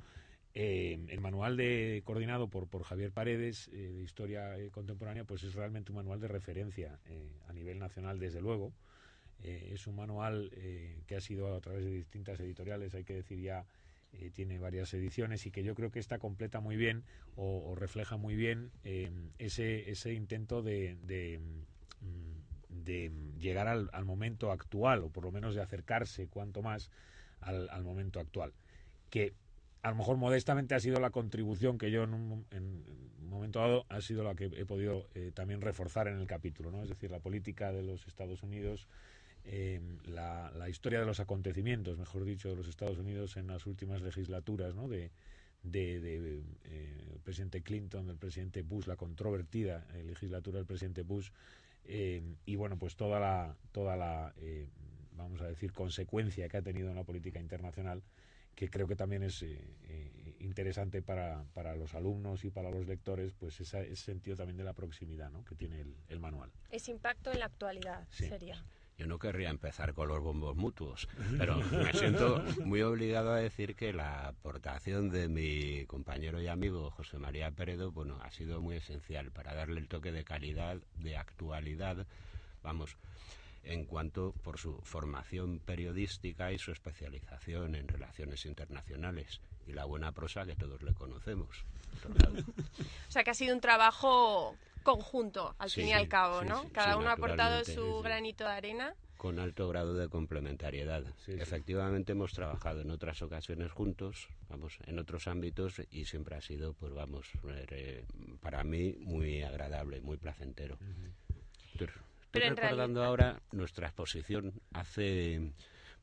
el 0.53 1.21
manual 1.21 1.55
de, 1.55 2.01
coordinado 2.05 2.49
por, 2.49 2.67
por 2.67 2.83
Javier 2.83 3.11
Paredes 3.11 3.71
de 3.71 4.03
Historia 4.03 4.55
Contemporánea 4.71 5.23
pues 5.23 5.43
es 5.43 5.55
realmente 5.55 5.93
un 5.93 5.95
manual 5.95 6.19
de 6.19 6.27
referencia 6.27 6.99
a 7.47 7.53
nivel 7.53 7.79
nacional, 7.79 8.19
desde 8.19 8.41
luego. 8.41 8.73
Eh, 9.43 9.71
es 9.73 9.85
un 9.87 9.95
manual 9.95 10.49
eh, 10.55 11.01
que 11.07 11.15
ha 11.15 11.21
sido 11.21 11.55
a 11.55 11.61
través 11.61 11.83
de 11.83 11.91
distintas 11.91 12.39
editoriales, 12.39 12.95
hay 12.95 13.03
que 13.03 13.13
decir 13.13 13.39
ya, 13.39 13.65
eh, 14.13 14.31
tiene 14.33 14.57
varias 14.57 14.93
ediciones 14.93 15.45
y 15.45 15.51
que 15.51 15.63
yo 15.63 15.75
creo 15.75 15.91
que 15.91 15.99
está 15.99 16.19
completa 16.19 16.61
muy 16.61 16.77
bien 16.77 17.03
o, 17.35 17.75
refleja 17.75 18.17
muy 18.17 18.35
bien 18.35 18.71
ese, 19.37 19.91
ese 19.91 20.13
intento 20.13 20.63
de, 20.63 20.97
de, 21.03 21.39
mm, 22.01 23.39
llegar 23.39 23.67
al, 23.67 24.05
momento 24.05 24.51
actual 24.51 25.03
o 25.03 25.09
por 25.09 25.25
lo 25.25 25.31
menos 25.31 25.53
de 25.53 25.61
acercarse 25.61 26.27
cuanto 26.27 26.61
más 26.61 26.89
al, 27.41 27.83
momento 27.83 28.19
actual. 28.19 28.53
Que 29.09 29.33
a 29.81 29.89
lo 29.89 29.97
mejor 29.97 30.17
modestamente 30.17 30.75
ha 30.75 30.79
sido 30.79 30.99
la 30.99 31.09
contribución 31.09 31.77
que 31.77 31.91
yo 31.91 32.03
en 32.03 32.13
un, 32.13 32.45
en 32.51 32.83
un 33.21 33.29
momento 33.29 33.59
dado 33.59 33.85
ha 33.89 34.01
sido 34.01 34.23
la 34.23 34.33
que 34.33 34.45
he 34.45 34.65
podido 34.65 35.07
también 35.33 35.61
reforzar 35.61 36.07
en 36.07 36.17
el 36.19 36.25
capítulo, 36.25 36.71
¿no? 36.71 36.83
Es 36.83 36.89
decir, 36.89 37.11
la 37.11 37.19
política 37.19 37.73
de 37.73 37.83
los 37.83 38.07
Estados 38.07 38.41
Unidos 38.43 38.87
eh, 39.47 39.79
la, 40.05 40.69
historia 40.69 40.99
de 40.99 41.05
los 41.05 41.19
acontecimientos, 41.19 41.97
mejor 41.97 42.25
dicho, 42.25 42.49
de 42.49 42.55
los 42.55 42.67
Estados 42.67 42.97
Unidos 42.97 43.37
en 43.37 43.47
las 43.47 43.65
últimas 43.65 44.01
legislaturas, 44.01 44.75
¿no? 44.75 44.87
De, 44.87 45.11
de, 45.63 46.43
eh, 46.63 47.17
presidente 47.23 47.61
Clinton, 47.61 48.07
del 48.07 48.17
presidente 48.17 48.61
Bush, 48.61 48.87
la 48.87 48.95
controvertida 48.95 49.87
eh, 49.93 50.03
legislatura 50.03 50.57
del 50.57 50.65
presidente 50.65 51.03
Bush, 51.03 51.29
y 51.87 52.55
bueno, 52.55 52.79
pues 52.79 52.95
toda 52.95 53.19
la, 53.19 53.55
toda 53.71 53.95
la 53.95 54.33
vamos 55.11 55.39
a 55.41 55.47
decir, 55.47 55.71
consecuencia 55.71 56.49
que 56.49 56.57
ha 56.57 56.61
tenido 56.63 56.89
en 56.89 56.95
la 56.95 57.03
política 57.03 57.39
internacional, 57.39 58.01
que 58.55 58.71
creo 58.71 58.87
que 58.87 58.95
también 58.95 59.21
es 59.21 59.45
interesante 60.39 61.03
para, 61.03 61.43
para 61.53 61.75
los 61.75 61.93
alumnos 61.93 62.43
y 62.43 62.49
para 62.49 62.71
los 62.71 62.87
lectores, 62.87 63.33
pues 63.33 63.59
esa, 63.59 63.81
ese 63.81 63.97
sentido 63.97 64.35
también 64.35 64.57
de 64.57 64.63
la 64.63 64.73
proximidad 64.73 65.29
¿no? 65.29 65.45
que 65.45 65.53
tiene 65.53 65.81
el, 65.81 65.95
el 66.07 66.19
manual. 66.19 66.51
Ese 66.71 66.89
impacto 66.89 67.31
en 67.31 67.39
la 67.39 67.45
actualidad 67.45 68.07
Sí. 68.09 68.27
sería. 68.27 68.65
Yo 68.97 69.07
no 69.07 69.19
querría 69.19 69.49
empezar 69.49 69.93
con 69.93 70.07
los 70.07 70.23
bombos 70.23 70.55
mutuos, 70.55 71.07
pero 71.37 71.57
me 71.57 71.91
siento 71.93 72.41
muy 72.63 72.81
obligado 72.81 73.33
a 73.33 73.37
decir 73.37 73.75
que 73.75 73.91
la 73.91 74.27
aportación 74.27 75.09
de 75.09 75.27
mi 75.27 75.85
compañero 75.85 76.41
y 76.41 76.47
amigo 76.47 76.91
José 76.91 77.17
María 77.17 77.51
Peredo, 77.51 77.91
bueno, 77.91 78.17
ha 78.21 78.31
sido 78.31 78.61
muy 78.61 78.77
esencial 78.77 79.31
para 79.31 79.53
darle 79.53 79.81
el 79.81 79.89
toque 79.89 80.13
de 80.13 80.23
calidad, 80.23 80.77
de 80.95 81.17
actualidad, 81.17 82.07
vamos, 82.63 82.95
en 83.65 83.83
cuanto 83.85 84.33
por 84.43 84.59
su 84.59 84.79
formación 84.83 85.59
periodística 85.59 86.53
y 86.53 86.57
su 86.57 86.71
especialización 86.71 87.75
en 87.75 87.87
relaciones 87.87 88.45
internacionales 88.45 89.41
y 89.67 89.73
la 89.73 89.85
buena 89.85 90.11
prosa 90.13 90.45
que 90.45 90.55
todos 90.55 90.81
le 90.83 90.93
conocemos. 90.93 91.65
O 93.07 93.11
sea 93.11 93.23
que 93.23 93.31
ha 93.31 93.33
sido 93.33 93.55
un 93.55 93.61
trabajo 93.61 94.55
conjunto, 94.85 95.53
al 95.59 95.69
Sí, 95.69 95.81
fin 95.81 95.89
y 95.89 95.93
al 95.93 96.07
cabo, 96.07 96.41
sí, 96.43 96.47
¿no? 96.47 96.61
sí, 96.61 96.69
Cada 96.69 96.93
sí, 96.93 96.99
uno 96.99 97.09
ha 97.09 97.13
aportado 97.13 97.65
su 97.65 97.71
sí, 97.71 97.73
sí. 97.73 98.03
granito 98.03 98.45
de 98.45 98.51
arena. 98.51 98.95
con 99.17 99.39
alto 99.39 99.67
grado 99.69 99.95
de 99.95 100.07
complementariedad. 100.07 101.03
Efectivamente 101.27 102.11
hemos 102.11 102.31
trabajado 102.33 102.81
en 102.81 102.91
otras 102.91 103.21
ocasiones 103.23 103.71
juntos, 103.71 104.27
vamos, 104.49 104.77
en 104.85 104.99
otros 104.99 105.27
ámbitos 105.27 105.81
y 105.89 106.05
siempre 106.05 106.35
ha 106.35 106.41
sido, 106.41 106.73
pues 106.73 106.93
vamos, 106.93 107.27
eh, 107.71 108.05
para 108.41 108.63
mí 108.63 108.93
muy 108.99 109.41
agradable, 109.41 109.99
muy 110.01 110.17
placentero. 110.17 110.77
Estoy, 111.73 111.87
estoy 111.87 111.91
Pero 112.31 112.55
recordando 112.55 113.03
ahora 113.03 113.41
nuestra 113.51 113.87
exposición 113.87 114.53
hace, 114.73 115.53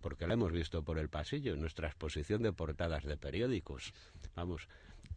porque 0.01 0.27
la 0.27 0.35
hemos 0.35 0.51
visto 0.51 0.83
por 0.83 0.99
el 0.99 1.09
pasillo, 1.09 1.55
nuestra 1.57 1.89
exposición 1.89 2.43
de 2.43 2.53
portadas 2.53 3.05
de 3.05 3.17
periódicos, 3.17 3.93
vamos, 4.35 4.69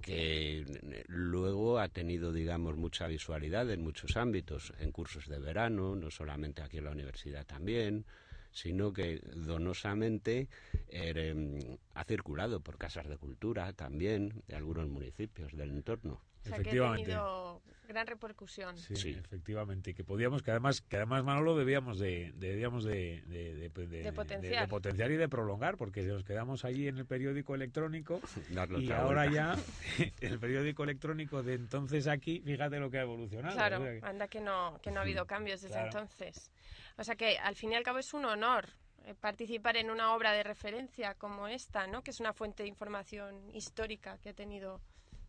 que 0.06 0.64
luego 1.08 1.80
ha 1.80 1.88
tenido, 1.88 2.32
digamos, 2.32 2.78
mucha 2.78 3.08
visualidad 3.08 3.72
en 3.72 3.82
muchos 3.82 4.18
ámbitos, 4.18 4.72
en 4.80 4.92
cursos 4.92 5.28
de 5.28 5.40
verano, 5.40 5.96
no 5.96 6.12
solamente 6.12 6.62
aquí 6.62 6.78
en 6.78 6.84
la 6.84 6.92
universidad 6.92 7.44
también, 7.44 8.06
sino 8.52 8.94
que 8.94 9.20
donosamente 9.34 10.48
eh, 10.90 11.80
ha 11.96 12.04
circulado 12.04 12.60
por 12.60 12.78
casas 12.78 13.10
de 13.10 13.18
cultura 13.18 13.74
también 13.74 14.44
de 14.48 14.56
algunos 14.56 14.88
municipios 14.88 15.58
del 15.58 15.72
entorno. 15.72 16.22
O 16.46 16.50
sea 16.50 16.60
que 16.60 16.70
ha 16.80 16.94
tenido 16.96 17.62
gran 17.88 18.08
repercusión. 18.08 18.76
Sí, 18.78 19.12
efectivamente, 19.12 19.94
que 19.94 20.04
podíamos, 20.04 20.42
que 20.42 20.50
además, 20.52 20.82
que 20.82 20.96
además 20.98 21.24
Manolo 21.24 21.56
debíamos 21.56 22.00
de, 22.00 22.34
debíamos 22.36 22.84
de, 22.84 23.22
de, 23.28 23.54
de- 23.56 23.70
de- 23.70 24.02
De 24.04 24.12
potenciar. 24.12 24.64
de 24.64 24.68
potenciar 24.68 25.12
y 25.12 25.18
de 25.18 25.30
prolongar, 25.30 25.78
porque 25.78 26.02
nos 26.02 26.24
quedamos 26.24 26.66
allí 26.66 26.88
en 26.88 26.98
el 26.98 27.06
periódico 27.06 27.54
electrónico 27.54 28.22
y 28.80 28.92
ahora 28.92 29.26
vuelta. 29.28 29.56
ya 29.56 29.56
el 30.22 30.40
periódico 30.40 30.84
electrónico 30.84 31.44
de 31.44 31.54
entonces 31.54 32.08
aquí, 32.08 32.42
fíjate 32.44 32.80
lo 32.80 32.90
que 32.90 32.98
ha 32.98 33.04
evolucionado. 33.04 33.56
Claro, 33.56 33.78
o 33.78 33.84
sea 33.84 34.00
que- 34.00 34.06
anda 34.06 34.28
que 34.28 34.42
no, 34.42 34.80
que 34.82 34.90
no 34.92 35.00
ha 35.00 35.04
habido 35.04 35.26
cambios 35.28 35.62
desde 35.62 35.74
Claro. 35.76 35.88
entonces. 35.88 36.50
O 36.98 37.04
sea 37.04 37.16
que 37.16 37.38
al 37.38 37.56
fin 37.56 37.72
y 37.72 37.76
al 37.76 37.84
cabo 37.84 38.00
es 38.00 38.14
un 38.16 38.26
honor 38.26 38.66
eh, 39.06 39.14
participar 39.14 39.78
en 39.78 39.92
una 39.92 40.16
obra 40.16 40.32
de 40.32 40.42
referencia 40.42 41.14
como 41.14 41.48
esta, 41.48 41.86
¿no? 41.86 42.02
Que 42.02 42.10
es 42.10 42.20
una 42.20 42.34
fuente 42.34 42.64
de 42.64 42.70
información 42.70 43.36
histórica 43.54 44.18
que 44.18 44.30
ha 44.30 44.34
tenido 44.34 44.82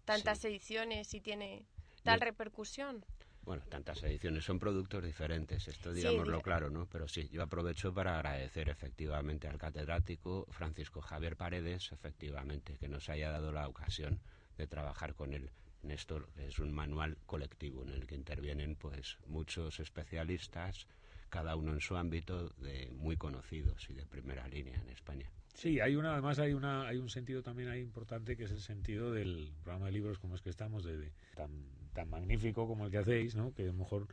tantas 0.06 0.44
ediciones 0.44 1.12
y 1.12 1.20
tiene 1.20 1.66
tal 2.02 2.20
Yo- 2.20 2.24
repercusión. 2.24 3.04
Bueno, 3.42 3.62
tantas 3.68 4.02
ediciones, 4.02 4.44
son 4.44 4.58
productos 4.58 5.04
diferentes, 5.04 5.68
esto 5.68 5.90
Sí, 5.90 5.98
digámoslo 5.98 6.38
dife- 6.38 6.42
claro, 6.42 6.68
¿no? 6.70 6.86
Pero 6.86 7.06
sí, 7.06 7.28
yo 7.28 7.42
aprovecho 7.44 7.94
para 7.94 8.16
agradecer 8.16 8.68
efectivamente 8.68 9.46
al 9.46 9.56
catedrático 9.58 10.46
Francisco 10.50 11.00
Javier 11.00 11.36
Paredes, 11.36 11.92
efectivamente, 11.92 12.76
que 12.78 12.88
nos 12.88 13.08
haya 13.08 13.30
dado 13.30 13.52
la 13.52 13.68
ocasión 13.68 14.20
de 14.56 14.66
trabajar 14.66 15.14
con 15.14 15.32
él 15.32 15.50
en 15.84 15.92
esto, 15.92 16.26
que 16.34 16.48
es 16.48 16.58
un 16.58 16.72
manual 16.72 17.18
colectivo 17.26 17.84
en 17.84 17.90
el 17.90 18.06
que 18.08 18.16
intervienen 18.16 18.74
pues 18.74 19.16
muchos 19.26 19.78
especialistas, 19.78 20.88
cada 21.28 21.56
uno 21.56 21.72
en 21.72 21.80
su 21.80 21.96
ámbito, 21.96 22.50
de 22.58 22.90
muy 22.92 23.16
conocidos 23.16 23.88
y 23.90 23.94
de 23.94 24.06
primera 24.06 24.46
línea 24.48 24.80
en 24.80 24.88
España. 24.90 25.30
Sí, 25.54 25.80
hay 25.80 25.96
una, 25.96 26.12
además 26.12 26.38
hay 26.38 26.52
una, 26.52 26.86
hay 26.86 26.98
un 26.98 27.08
sentido 27.08 27.42
también 27.42 27.70
ahí 27.70 27.80
importante 27.80 28.36
que 28.36 28.44
es 28.44 28.50
el 28.50 28.60
sentido 28.60 29.10
del 29.12 29.52
programa 29.62 29.86
de 29.86 29.92
libros 29.92 30.18
como 30.18 30.34
es 30.34 30.42
que 30.42 30.50
estamos, 30.50 30.84
de, 30.84 30.98
de- 30.98 31.12
tan, 31.34 31.50
tan 31.94 32.10
magnífico 32.10 32.66
como 32.66 32.84
el 32.84 32.90
que 32.90 32.98
hacéis, 32.98 33.34
¿no? 33.36 33.54
Que 33.54 33.62
a 33.62 33.66
lo 33.66 33.72
mejor 33.72 34.06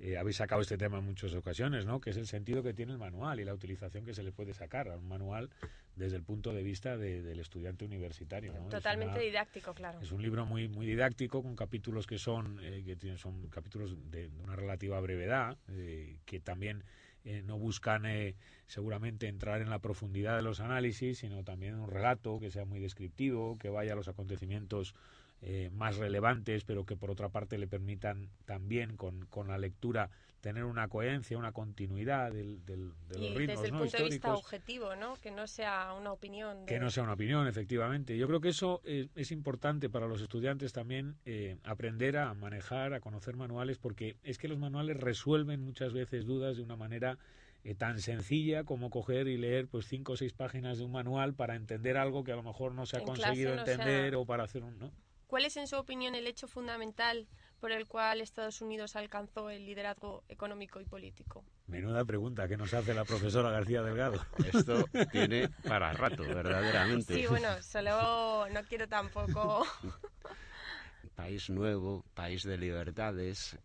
eh, 0.00 0.16
habéis 0.16 0.36
sacado 0.36 0.60
este 0.62 0.78
tema 0.78 0.98
en 0.98 1.04
muchas 1.04 1.34
ocasiones, 1.34 1.84
¿no? 1.86 2.00
Que 2.00 2.10
es 2.10 2.16
el 2.16 2.26
sentido 2.26 2.62
que 2.62 2.72
tiene 2.74 2.92
el 2.92 2.98
manual 2.98 3.38
y 3.40 3.44
la 3.44 3.54
utilización 3.54 4.04
que 4.04 4.14
se 4.14 4.22
le 4.22 4.32
puede 4.32 4.54
sacar 4.54 4.88
a 4.88 4.96
un 4.96 5.06
manual 5.06 5.50
desde 5.96 6.16
el 6.16 6.22
punto 6.22 6.52
de 6.54 6.62
vista 6.62 6.96
de- 6.96 7.20
del 7.22 7.40
estudiante 7.40 7.84
universitario, 7.84 8.52
Totalmente 8.70 9.14
una- 9.14 9.22
didáctico, 9.22 9.74
claro. 9.74 10.00
es 10.00 10.10
un 10.12 10.22
libro 10.22 10.46
muy 10.46 10.68
muy 10.68 10.86
didáctico 10.86 11.42
con 11.42 11.54
capítulos 11.56 12.06
que 12.06 12.18
son 12.18 12.58
eh, 12.62 12.82
que 12.86 12.96
tienen, 12.96 13.18
son 13.18 13.48
capítulos 13.48 13.96
de, 14.10 14.28
de 14.30 14.40
una 14.42 14.56
relativa 14.56 14.98
brevedad 15.00 15.58
eh, 15.68 16.16
que 16.24 16.40
también 16.40 16.84
eh, 17.24 17.42
no 17.44 17.58
buscan 17.58 18.06
eh, 18.06 18.34
seguramente 18.66 19.28
entrar 19.28 19.60
en 19.60 19.68
la 19.68 19.80
profundidad 19.80 20.36
de 20.36 20.42
los 20.42 20.60
análisis 20.60 21.18
sino 21.18 21.44
también 21.44 21.74
un 21.74 21.90
relato 21.90 22.40
que 22.40 22.50
sea 22.50 22.64
muy 22.64 22.80
descriptivo 22.80 23.58
que 23.58 23.68
vaya 23.68 23.92
a 23.92 23.96
los 23.96 24.08
acontecimientos 24.08 24.94
eh, 25.42 25.70
más 25.72 25.96
relevantes 25.96 26.64
pero 26.64 26.84
que 26.84 26.96
por 26.96 27.10
otra 27.10 27.30
parte 27.30 27.56
le 27.58 27.66
permitan 27.66 28.28
también 28.44 28.96
con, 28.96 29.24
con 29.26 29.48
la 29.48 29.56
lectura 29.58 30.10
tener 30.40 30.64
una 30.64 30.88
coherencia 30.88 31.36
una 31.38 31.52
continuidad 31.52 32.32
del, 32.32 32.64
del- 32.64 32.92
de 33.08 33.18
los 33.18 33.30
y 33.30 33.34
ritmos 33.34 33.56
desde 33.62 33.66
el 33.66 33.72
¿no? 33.72 33.78
punto 33.80 33.96
de 33.96 34.02
vista 34.04 34.34
objetivo, 34.34 34.96
¿no? 34.96 35.14
Que 35.16 35.30
no 35.30 35.46
sea 35.46 35.92
una 35.92 36.12
opinión. 36.12 36.60
de- 36.60 36.66
que 36.66 36.80
no 36.80 36.90
sea 36.90 37.02
una 37.02 37.12
opinión, 37.12 37.46
efectivamente. 37.46 38.16
Yo 38.16 38.26
creo 38.26 38.40
que 38.40 38.48
eso 38.50 38.80
es, 38.84 39.08
es 39.16 39.32
importante 39.32 39.90
para 39.90 40.06
los 40.06 40.22
estudiantes 40.22 40.72
también 40.72 41.16
eh, 41.26 41.58
aprender 41.64 42.16
a 42.16 42.32
manejar, 42.34 42.94
a 42.94 43.00
conocer 43.00 43.36
manuales, 43.36 43.78
porque 43.78 44.16
es 44.22 44.38
que 44.38 44.48
los 44.48 44.58
manuales 44.58 44.96
resuelven 44.96 45.60
muchas 45.62 45.92
veces 45.92 46.24
dudas 46.24 46.56
de 46.56 46.62
una 46.62 46.76
manera 46.76 47.18
eh, 47.64 47.74
tan 47.74 48.00
sencilla 48.00 48.64
como 48.64 48.88
coger 48.88 49.28
y 49.28 49.36
leer 49.36 49.68
pues 49.68 49.86
cinco 49.86 50.12
o 50.12 50.16
seis 50.16 50.32
páginas 50.32 50.78
de 50.78 50.84
un 50.84 50.92
manual 50.92 51.34
para 51.34 51.54
entender 51.56 51.98
algo 51.98 52.24
que 52.24 52.32
a 52.32 52.36
lo 52.36 52.42
mejor 52.42 52.72
no 52.72 52.86
se 52.86 52.96
ha 52.96 53.00
En 53.00 53.06
conseguido 53.06 53.54
no 53.54 53.60
entender 53.60 54.14
o 54.16 54.24
para 54.24 54.44
hacer 54.44 54.62
un... 54.64 54.78
¿no? 54.78 54.90
¿Cuál 55.30 55.44
es, 55.44 55.56
en 55.56 55.68
su 55.68 55.76
opinión, 55.76 56.16
el 56.16 56.26
hecho 56.26 56.48
fundamental 56.48 57.28
por 57.60 57.70
el 57.70 57.86
cual 57.86 58.20
Estados 58.20 58.60
Unidos 58.62 58.96
alcanzó 58.96 59.48
el 59.48 59.64
liderazgo 59.64 60.24
económico 60.28 60.80
y 60.80 60.84
político? 60.84 61.44
Menuda 61.68 62.04
pregunta 62.04 62.48
que 62.48 62.56
nos 62.56 62.74
hace 62.74 62.94
la 62.94 63.04
profesora 63.04 63.52
García 63.52 63.80
Delgado. 63.80 64.20
Esto 64.52 64.84
tiene 65.12 65.48
para 65.68 65.92
rato, 65.92 66.24
verdaderamente. 66.24 67.14
Sí, 67.14 67.28
bueno, 67.28 67.62
solo 67.62 68.48
no 68.48 68.64
quiero 68.64 68.88
tampoco... 68.88 69.64
país 71.14 71.48
nuevo, 71.48 72.04
país 72.12 72.42
de 72.42 72.58
libertades, 72.58 73.56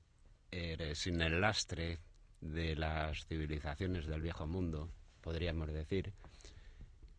eh, 0.51 0.93
sin 0.93 1.19
el 1.19 1.41
lastre 1.41 1.97
de 2.41 2.75
las 2.75 3.25
civilizaciones 3.25 4.05
del 4.05 4.21
viejo 4.21 4.45
mundo, 4.45 4.91
podríamos 5.19 5.73
decir, 5.73 6.13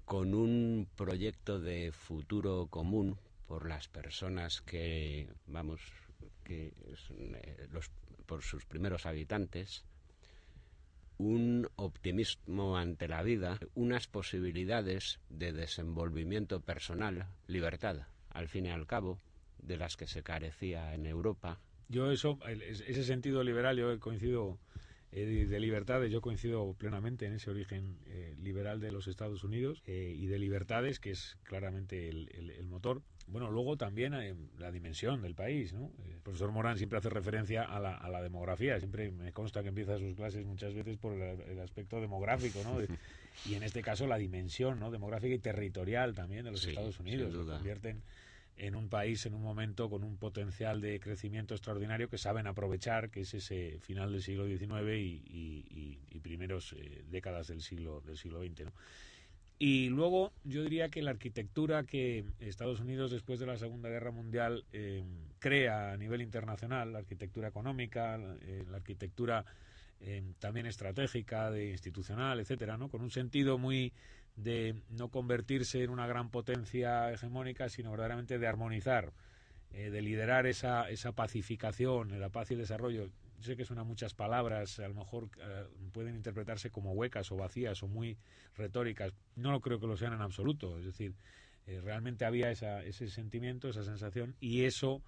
con 0.05 0.35
un 0.35 0.89
proyecto 0.95 1.59
de 1.59 1.91
futuro 1.91 2.69
común 2.69 3.19
por 3.47 3.69
las 3.69 3.89
personas 3.89 4.61
que, 4.63 5.29
vamos, 5.47 5.81
que 6.43 6.73
eh, 7.11 7.67
los, 7.71 7.91
por 8.27 8.43
sus 8.43 8.65
primeros 8.65 9.07
habitantes, 9.07 9.85
un 11.19 11.69
optimismo 11.77 12.77
ante 12.77 13.09
la 13.09 13.23
vida, 13.23 13.59
unas 13.75 14.07
posibilidades 14.07 15.21
de 15.31 15.53
desenvolvimiento 15.53 16.61
personal, 16.61 17.27
libertad, 17.47 18.07
al 18.31 18.49
fin 18.49 18.67
y 18.67 18.71
al 18.71 18.87
cabo, 18.87 19.19
de 19.59 19.77
las 19.77 19.97
que 19.97 20.07
se 20.07 20.23
carecía 20.23 20.95
en 20.95 21.07
Europa. 21.07 21.59
Yo 21.89 22.11
eso, 22.11 22.39
ese 22.47 23.05
sentido 23.05 23.43
liberal, 23.43 23.79
yo 23.79 23.99
coincido 24.01 24.59
eh, 25.13 25.25
de, 25.25 25.47
de 25.47 25.61
libertades, 25.61 26.13
yo 26.13 26.21
coincido 26.21 26.75
plenamente 26.75 27.27
en 27.27 27.35
ese 27.35 27.51
origen 27.51 27.97
eh, 28.07 28.35
liberal 28.39 28.81
de 28.81 28.93
los 28.93 29.07
Estados 29.07 29.45
Unidos 29.45 29.83
y 29.87 30.27
de 30.27 30.39
libertades, 30.39 31.01
que 31.01 31.13
es 31.13 31.39
claramente 31.45 32.09
el 32.09 32.67
motor. 32.67 33.03
Bueno, 33.29 33.51
luego 33.51 33.77
también 33.77 34.15
eh, 34.15 34.35
la 34.59 34.71
dimensión 34.71 35.21
del 35.23 35.35
país, 35.35 35.73
¿no? 35.73 35.87
Eh, 36.05 36.13
El 36.15 36.21
profesor 36.21 36.53
Morán 36.53 36.79
siempre 36.79 36.99
hace 36.99 37.11
referencia 37.11 37.65
a 37.65 37.81
la, 37.81 37.95
a 37.97 38.09
la 38.09 38.23
demografía, 38.23 38.79
siempre 38.79 39.11
me 39.11 39.33
consta 39.33 39.63
que 39.63 39.69
empieza 39.69 39.99
sus 39.99 40.15
clases 40.15 40.45
muchas 40.47 40.75
veces 40.75 40.97
por 40.97 41.13
el, 41.15 41.41
el 41.41 41.61
aspecto 41.61 42.01
demográfico, 42.01 42.63
¿no? 42.63 42.79
De- 42.79 42.89
y 43.45 43.55
en 43.55 43.63
este 43.63 43.83
caso 43.83 44.07
la 44.07 44.17
dimensión, 44.19 44.79
¿no? 44.79 44.91
Demográfica 44.91 45.35
y 45.35 45.39
territorial 45.39 46.15
también 46.15 46.45
de 46.45 46.53
los 46.53 46.61
Sí, 46.63 46.71
Estados 46.71 46.99
Unidos. 47.01 47.33
Se 47.33 47.39
convierten 47.53 48.03
en 48.59 48.75
un 48.75 48.89
país 48.89 49.27
en 49.27 49.35
un 49.35 49.43
momento 49.43 49.91
con 49.91 50.03
un 50.03 50.17
potencial 50.17 50.81
de 50.81 50.99
crecimiento 50.99 51.55
extraordinario 51.55 52.09
que 52.09 52.17
saben 52.19 52.47
aprovechar, 52.47 53.11
que 53.11 53.21
es 53.21 53.35
ese 53.35 53.79
final 53.81 54.13
del 54.13 54.23
siglo 54.23 54.47
XIX 54.47 54.99
y, 54.99 55.23
y- 55.27 55.67
y- 55.71 55.99
y 56.11 56.21
primeros 56.21 56.73
eh, 56.73 57.05
décadas 57.11 57.49
del 57.49 57.61
siglo 57.61 58.01
del 58.01 58.17
siglo 58.17 58.41
XX. 58.41 58.65
¿no? 58.65 58.73
Y 59.59 59.89
luego 59.89 60.33
yo 60.45 60.63
diría 60.63 60.91
que 60.91 61.01
la 61.01 61.13
arquitectura 61.13 61.85
que 61.85 62.25
Estados 62.41 62.81
Unidos 62.81 63.11
después 63.11 63.41
de 63.41 63.47
la 63.47 63.57
Segunda 63.57 63.89
Guerra 63.89 64.11
Mundial 64.11 64.65
eh, 64.73 65.03
crea 65.39 65.93
a 65.93 65.97
nivel 65.97 66.21
internacional, 66.21 66.93
la 66.93 66.99
arquitectura 66.99 67.49
económica, 67.49 68.19
la, 68.19 68.37
eh, 68.43 68.67
la 68.71 68.77
arquitectura 68.77 69.47
eh, 70.01 70.23
también 70.41 70.67
estratégica, 70.67 71.51
de 71.51 71.71
institucional, 71.71 72.39
etcétera, 72.39 72.77
¿no? 72.77 72.91
Con 72.91 73.01
un 73.01 73.11
sentido 73.11 73.57
muy 73.57 73.95
de 74.37 74.75
no 74.91 75.09
convertirse 75.09 75.83
en 75.83 75.89
una 75.89 76.07
gran 76.07 76.31
potencia 76.31 77.11
hegemónica, 77.11 77.71
sino 77.71 77.91
verdaderamente 77.93 78.39
de 78.39 78.47
armonizar, 78.47 79.15
de 79.71 80.01
liderar 80.01 80.47
esa, 80.47 80.89
esa 80.89 81.13
pacificación, 81.13 82.19
la 82.21 82.29
paz 82.29 82.51
y 82.51 82.55
el 82.55 82.61
desarrollo. 82.61 83.11
Sé 83.41 83.57
que 83.57 83.65
suenan 83.65 83.87
muchas 83.87 84.15
palabras, 84.15 84.79
a 84.79 84.89
lo 84.89 84.95
mejor 84.95 85.29
eh, 85.41 85.67
pueden 85.93 86.17
interpretarse 86.17 86.71
como 86.71 86.93
huecas 86.93 87.31
o 87.33 87.37
vacías 87.37 87.83
o 87.83 87.89
muy 87.89 88.17
retóricas. 88.57 89.13
No 89.35 89.53
lo 89.53 89.61
creo 89.61 89.81
que 89.81 89.87
lo 89.87 89.97
sean 89.97 90.13
en 90.13 90.23
absoluto. 90.23 90.79
Es 90.79 90.85
decir, 90.85 91.15
eh, 91.67 91.81
realmente 91.81 92.25
había 92.25 92.51
esa, 92.51 92.83
ese 92.83 93.09
sentimiento, 93.09 93.69
esa 93.69 93.85
sensación, 93.85 94.37
y 94.41 94.65
eso 94.65 95.03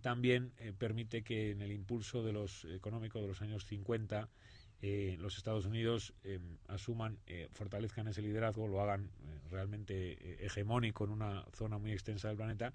también 0.00 0.52
permite 0.78 1.22
que 1.22 1.50
en 1.50 1.60
el 1.60 1.70
impulso 1.70 2.22
de 2.22 2.32
los 2.32 2.64
económicos 2.64 3.20
de 3.20 3.28
los 3.28 3.42
años 3.42 3.66
50 3.66 4.26
eh, 4.82 5.16
los 5.18 5.38
Estados 5.38 5.64
Unidos 5.64 6.12
eh, 6.22 6.38
asuman, 6.68 7.18
eh, 7.26 7.48
fortalezcan 7.52 8.08
ese 8.08 8.20
liderazgo, 8.20 8.68
lo 8.68 8.82
hagan 8.82 9.10
realmente 9.50 10.44
hegemónico 10.44 11.04
en 11.04 11.10
una 11.10 11.44
zona 11.54 11.78
muy 11.78 11.92
extensa 11.92 12.28
del 12.28 12.36
planeta, 12.36 12.74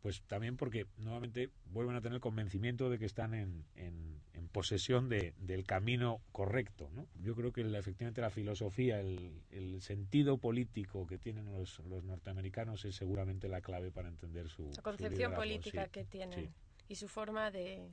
pues 0.00 0.22
también 0.22 0.56
porque 0.56 0.86
nuevamente 0.96 1.50
vuelven 1.66 1.96
a 1.96 2.00
tener 2.00 2.20
convencimiento 2.20 2.88
de 2.88 2.98
que 2.98 3.04
están 3.04 3.34
en, 3.34 3.64
en, 3.74 4.20
posesión 4.52 5.08
de, 5.08 5.32
del 5.38 5.64
camino 5.64 6.20
correcto. 6.32 6.90
¿no? 6.92 7.06
Yo 7.22 7.36
creo 7.36 7.52
que 7.52 7.60
efectivamente 7.60 8.20
la 8.20 8.30
filosofía, 8.30 8.98
el, 8.98 9.44
el, 9.52 9.80
sentido 9.80 10.38
político 10.38 11.06
que 11.06 11.18
tienen 11.18 11.52
los, 11.52 11.78
los, 11.88 12.02
norteamericanos 12.02 12.84
es 12.84 12.96
seguramente 12.96 13.46
la 13.46 13.60
clave 13.60 13.92
para 13.92 14.08
entender 14.08 14.48
su... 14.48 14.68
La 14.74 14.82
concepción 14.82 15.34
política 15.34 15.86
que 15.86 16.04
tienen 16.04 16.52
y 16.88 16.96
su 16.96 17.06
forma 17.06 17.52
de, 17.52 17.88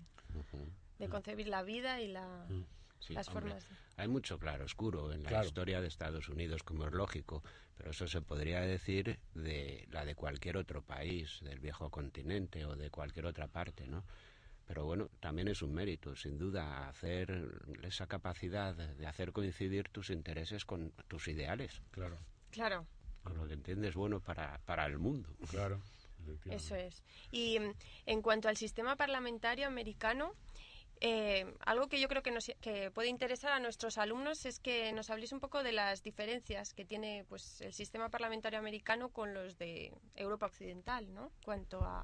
de 0.98 1.08
concebir 1.10 1.48
la 1.48 1.62
vida 1.62 2.02
y 2.02 2.08
la... 2.08 2.48
Mm. 2.50 3.14
las 3.14 3.30
formas. 3.30 3.64
Hay 3.98 4.08
mucho 4.08 4.40
claro 4.40 4.66
oscuro 4.66 5.14
en 5.14 5.22
la 5.22 5.46
historia 5.46 5.80
de 5.80 5.88
Estados 5.88 6.28
Unidos, 6.28 6.64
como 6.64 6.88
es 6.88 6.94
lógico, 6.94 7.44
pero 7.78 7.92
eso 7.92 8.08
se 8.08 8.22
podría 8.22 8.62
decir 8.62 9.20
de 9.34 9.88
la 9.92 10.04
de 10.04 10.16
cualquier 10.16 10.58
otro 10.58 10.82
país, 10.82 11.40
del 11.42 11.60
viejo 11.60 11.90
continente 11.90 12.66
o 12.66 12.76
de 12.76 12.90
cualquier 12.90 13.28
otra 13.28 13.48
parte, 13.48 13.88
¿no? 13.88 14.04
Pero 14.66 14.84
bueno, 14.84 15.10
también 15.22 15.48
es 15.48 15.62
un 15.62 15.74
mérito, 15.74 16.16
sin 16.16 16.38
duda, 16.38 16.90
hacer 16.90 17.50
esa 17.84 18.06
capacidad 18.08 18.76
de 18.76 19.08
hacer 19.08 19.32
coincidir 19.32 19.88
tus 19.90 20.10
intereses 20.10 20.66
con 20.66 20.92
tus 21.08 21.30
ideales. 21.30 21.82
Claro. 21.92 22.18
Claro. 22.52 22.86
Con 23.24 23.38
lo 23.38 23.48
que 23.48 23.54
entiendes 23.54 23.96
bueno 23.96 24.20
para, 24.20 24.58
para 24.66 24.86
el 24.86 24.98
mundo. 24.98 25.30
Claro. 25.50 25.82
Eso 26.50 26.76
es. 26.76 27.04
Y 27.32 27.60
mm, 27.60 27.74
en 28.08 28.22
cuanto 28.22 28.50
al 28.50 28.58
sistema 28.58 28.96
parlamentario 28.96 29.68
americano, 29.68 30.34
eh, 31.02 31.54
algo 31.66 31.88
que 31.88 32.00
yo 32.00 32.08
creo 32.08 32.24
que, 32.24 32.32
nos, 32.32 32.52
que 32.62 32.92
puede 32.92 33.10
interesar 33.10 33.52
a 33.52 33.60
nuestros 33.60 33.98
alumnos 33.98 34.46
es 34.46 34.60
que 34.60 34.92
nos 34.94 35.10
habléis 35.10 35.32
un 35.32 35.40
poco 35.40 35.64
de 35.64 35.72
las 35.72 36.04
diferencias 36.04 36.74
que 36.74 36.86
tiene 36.86 37.26
pues, 37.28 37.62
el 37.62 37.74
sistema 37.74 38.10
parlamentario 38.10 38.60
americano 38.60 39.10
con 39.10 39.34
los 39.34 39.58
de 39.58 39.94
Europa 40.16 40.48
Occidental, 40.48 41.14
¿no? 41.14 41.32
Cuanto 41.44 41.82
a 41.82 42.04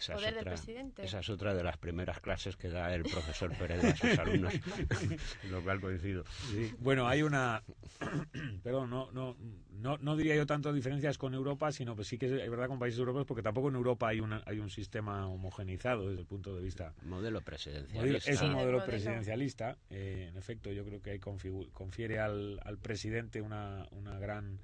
esa 0.00 0.14
poder 0.14 0.34
del 0.34 0.44
presidente. 0.44 1.04
Esa 1.04 1.20
es 1.20 1.28
otra 1.28 1.54
de 1.54 1.62
las 1.62 1.76
primeras 1.76 2.20
clases 2.20 2.56
que 2.56 2.68
da 2.68 2.94
el 2.94 3.02
profesor 3.02 3.56
Pérez 3.56 3.84
a 3.84 3.96
sus 3.96 4.18
alumnos, 4.18 4.52
lo 5.50 5.62
cual 5.62 5.80
coincido. 5.80 6.24
Bueno, 6.78 7.06
hay 7.06 7.22
una... 7.22 7.62
Perdón, 8.62 8.90
no, 8.90 9.10
no, 9.12 9.36
no, 9.72 9.98
no 9.98 10.16
diría 10.16 10.34
yo 10.34 10.46
tanto 10.46 10.72
diferencias 10.72 11.18
con 11.18 11.34
Europa, 11.34 11.70
sino 11.72 11.94
que 11.94 12.04
sí 12.04 12.18
que 12.18 12.26
es 12.26 12.50
verdad 12.50 12.68
con 12.68 12.78
países 12.78 12.98
europeos, 12.98 13.26
porque 13.26 13.42
tampoco 13.42 13.68
en 13.68 13.74
Europa 13.74 14.08
hay, 14.08 14.20
una, 14.20 14.42
hay 14.46 14.58
un 14.58 14.70
sistema 14.70 15.26
homogenizado 15.28 16.08
desde 16.08 16.22
el 16.22 16.26
punto 16.26 16.56
de 16.56 16.62
vista... 16.62 16.94
Modelo 17.02 17.40
presidencialista. 17.42 18.30
Es 18.30 18.40
un 18.40 18.52
modelo 18.52 18.84
presidencialista. 18.84 19.76
Eh, 19.90 20.28
en 20.30 20.36
efecto, 20.36 20.72
yo 20.72 20.84
creo 20.84 21.02
que 21.02 21.10
ahí 21.10 21.18
confiere 21.18 22.18
al, 22.18 22.60
al 22.64 22.78
presidente 22.78 23.40
una, 23.42 23.86
una 23.92 24.18
gran... 24.18 24.60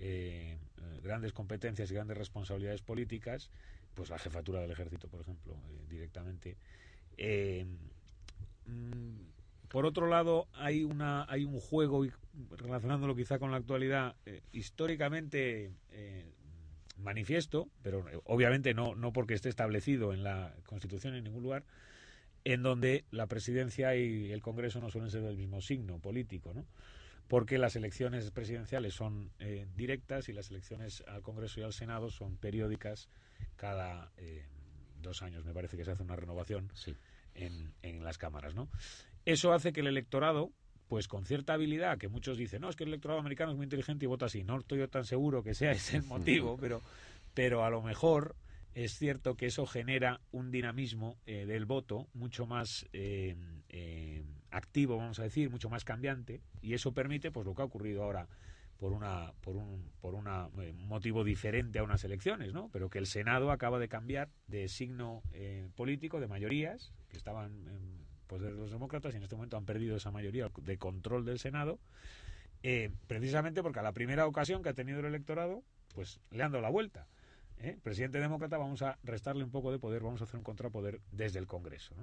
Eh, 0.00 0.56
eh, 0.80 1.00
grandes 1.02 1.32
competencias 1.32 1.90
y 1.90 1.94
grandes 1.94 2.16
responsabilidades 2.16 2.82
políticas 2.82 3.50
pues 3.94 4.10
la 4.10 4.18
jefatura 4.18 4.60
del 4.60 4.70
ejército, 4.70 5.08
por 5.08 5.20
ejemplo, 5.20 5.54
eh, 5.54 5.84
directamente. 5.88 6.56
Eh, 7.16 7.66
mm, 8.66 9.68
por 9.68 9.86
otro 9.86 10.06
lado, 10.06 10.46
hay 10.54 10.84
una 10.84 11.26
hay 11.28 11.44
un 11.44 11.58
juego 11.58 12.06
relacionándolo 12.56 13.16
quizá 13.16 13.38
con 13.38 13.50
la 13.50 13.56
actualidad 13.56 14.14
eh, 14.24 14.40
históricamente 14.52 15.72
manifiesto, 16.96 17.68
pero 17.82 18.04
obviamente 18.24 18.72
no 18.72 18.94
no 18.94 19.12
porque 19.12 19.34
esté 19.34 19.48
establecido 19.48 20.12
en 20.12 20.22
la 20.22 20.54
Constitución 20.64 21.14
en 21.14 21.24
ningún 21.24 21.42
lugar, 21.42 21.64
en 22.44 22.62
donde 22.62 23.04
la 23.10 23.26
presidencia 23.26 23.94
y 23.96 24.30
el 24.32 24.40
Congreso 24.40 24.80
no 24.80 24.90
suelen 24.90 25.10
ser 25.10 25.22
del 25.22 25.36
mismo 25.36 25.60
signo 25.60 25.98
político, 25.98 26.54
¿no? 26.54 26.64
porque 27.26 27.58
las 27.58 27.76
elecciones 27.76 28.30
presidenciales 28.30 28.94
son 28.94 29.30
directas 29.76 30.30
y 30.30 30.32
las 30.32 30.50
elecciones 30.50 31.04
al 31.08 31.20
Congreso 31.20 31.60
y 31.60 31.62
al 31.64 31.74
Senado 31.74 32.10
son 32.10 32.38
periódicas 32.38 33.10
cada 33.56 34.12
eh, 34.16 34.46
dos 35.00 35.22
años, 35.22 35.44
me 35.44 35.52
parece 35.52 35.76
que 35.76 35.84
se 35.84 35.92
hace 35.92 36.02
una 36.02 36.16
renovación 36.16 36.70
en, 37.34 37.72
en 37.82 38.04
las 38.04 38.18
cámaras, 38.18 38.54
¿no? 38.54 38.68
Eso 39.24 39.52
hace 39.52 39.72
que 39.72 39.80
el 39.80 39.86
electorado, 39.86 40.52
pues 40.88 41.08
con 41.08 41.24
cierta 41.24 41.54
habilidad, 41.54 41.98
que 41.98 42.08
muchos 42.08 42.38
dicen, 42.38 42.62
no, 42.62 42.68
es 42.68 42.76
que 42.76 42.84
el 42.84 42.90
electorado 42.90 43.20
americano 43.20 43.52
es 43.52 43.56
muy 43.56 43.64
inteligente 43.64 44.04
y 44.04 44.08
vota 44.08 44.26
así. 44.26 44.44
No 44.44 44.58
estoy 44.58 44.78
yo 44.78 44.88
tan 44.88 45.04
seguro 45.04 45.42
que 45.42 45.54
sea 45.54 45.72
ese 45.72 45.98
el 45.98 46.02
motivo, 46.04 46.56
pero, 46.56 46.80
pero 47.34 47.64
a 47.64 47.70
lo 47.70 47.82
mejor 47.82 48.36
es 48.74 48.96
cierto 48.96 49.36
que 49.36 49.46
eso 49.46 49.66
genera 49.66 50.20
un 50.30 50.50
dinamismo 50.50 51.18
eh, 51.26 51.46
del 51.46 51.64
voto 51.64 52.08
mucho 52.14 52.46
más 52.46 52.86
eh, 52.92 53.36
activo, 54.50 54.96
vamos 54.96 55.18
a 55.18 55.24
decir, 55.24 55.50
mucho 55.50 55.68
más 55.68 55.84
cambiante, 55.84 56.40
y 56.62 56.74
eso 56.74 56.92
permite, 56.92 57.30
pues 57.30 57.44
lo 57.44 57.54
que 57.54 57.62
ha 57.62 57.66
ocurrido 57.66 58.04
ahora 58.04 58.28
por 58.78 58.92
una 58.92 59.32
por 59.40 59.56
un 59.56 59.90
por 60.00 60.14
una, 60.14 60.48
eh, 60.60 60.72
motivo 60.72 61.24
diferente 61.24 61.78
a 61.78 61.82
unas 61.82 62.04
elecciones, 62.04 62.54
¿no? 62.54 62.70
Pero 62.72 62.88
que 62.88 62.98
el 62.98 63.06
Senado 63.06 63.50
acaba 63.50 63.78
de 63.78 63.88
cambiar 63.88 64.30
de 64.46 64.68
signo 64.68 65.22
eh, 65.32 65.68
político 65.74 66.20
de 66.20 66.28
mayorías 66.28 66.92
que 67.08 67.16
estaban 67.16 67.68
en 67.68 68.06
poder 68.26 68.52
de 68.52 68.60
los 68.60 68.70
demócratas 68.70 69.14
y 69.14 69.16
en 69.16 69.24
este 69.24 69.34
momento 69.34 69.56
han 69.56 69.64
perdido 69.64 69.96
esa 69.96 70.10
mayoría 70.10 70.50
de 70.62 70.78
control 70.78 71.24
del 71.24 71.38
Senado, 71.38 71.78
eh, 72.62 72.90
precisamente 73.06 73.62
porque 73.62 73.80
a 73.80 73.82
la 73.82 73.92
primera 73.92 74.26
ocasión 74.26 74.62
que 74.62 74.68
ha 74.68 74.74
tenido 74.74 75.00
el 75.00 75.06
electorado, 75.06 75.64
pues 75.94 76.20
le 76.30 76.42
han 76.42 76.52
dado 76.52 76.62
la 76.62 76.70
vuelta. 76.70 77.06
Presidente 77.82 78.20
demócrata, 78.20 78.56
vamos 78.56 78.82
a 78.82 78.98
restarle 79.02 79.42
un 79.42 79.50
poco 79.50 79.72
de 79.72 79.80
poder, 79.80 80.02
vamos 80.02 80.20
a 80.20 80.24
hacer 80.24 80.36
un 80.36 80.44
contrapoder 80.44 81.00
desde 81.10 81.40
el 81.40 81.48
Congreso. 81.48 81.96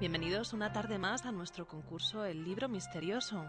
Bienvenidos 0.00 0.54
una 0.54 0.72
tarde 0.72 0.96
más 0.96 1.26
a 1.26 1.30
nuestro 1.30 1.68
concurso 1.68 2.24
El 2.24 2.42
libro 2.42 2.70
misterioso. 2.70 3.44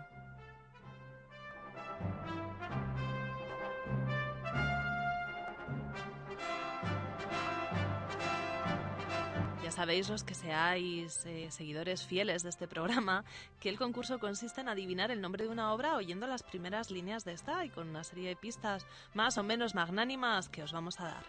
Ya 9.63 9.71
sabéis 9.71 10.09
los 10.09 10.25
que 10.25 10.33
seáis 10.33 11.25
eh, 11.25 11.49
seguidores 11.51 12.05
fieles 12.05 12.43
de 12.43 12.49
este 12.49 12.67
programa 12.67 13.23
que 13.61 13.69
el 13.69 13.77
concurso 13.77 14.19
consiste 14.19 14.59
en 14.59 14.67
adivinar 14.67 15.09
el 15.09 15.21
nombre 15.21 15.45
de 15.45 15.51
una 15.51 15.71
obra 15.71 15.95
oyendo 15.95 16.27
las 16.27 16.43
primeras 16.43 16.91
líneas 16.91 17.23
de 17.23 17.31
esta 17.31 17.63
y 17.63 17.69
con 17.69 17.87
una 17.87 18.03
serie 18.03 18.27
de 18.27 18.35
pistas 18.35 18.85
más 19.13 19.37
o 19.37 19.43
menos 19.43 19.73
magnánimas 19.73 20.49
que 20.49 20.63
os 20.63 20.73
vamos 20.73 20.99
a 20.99 21.05
dar. 21.05 21.23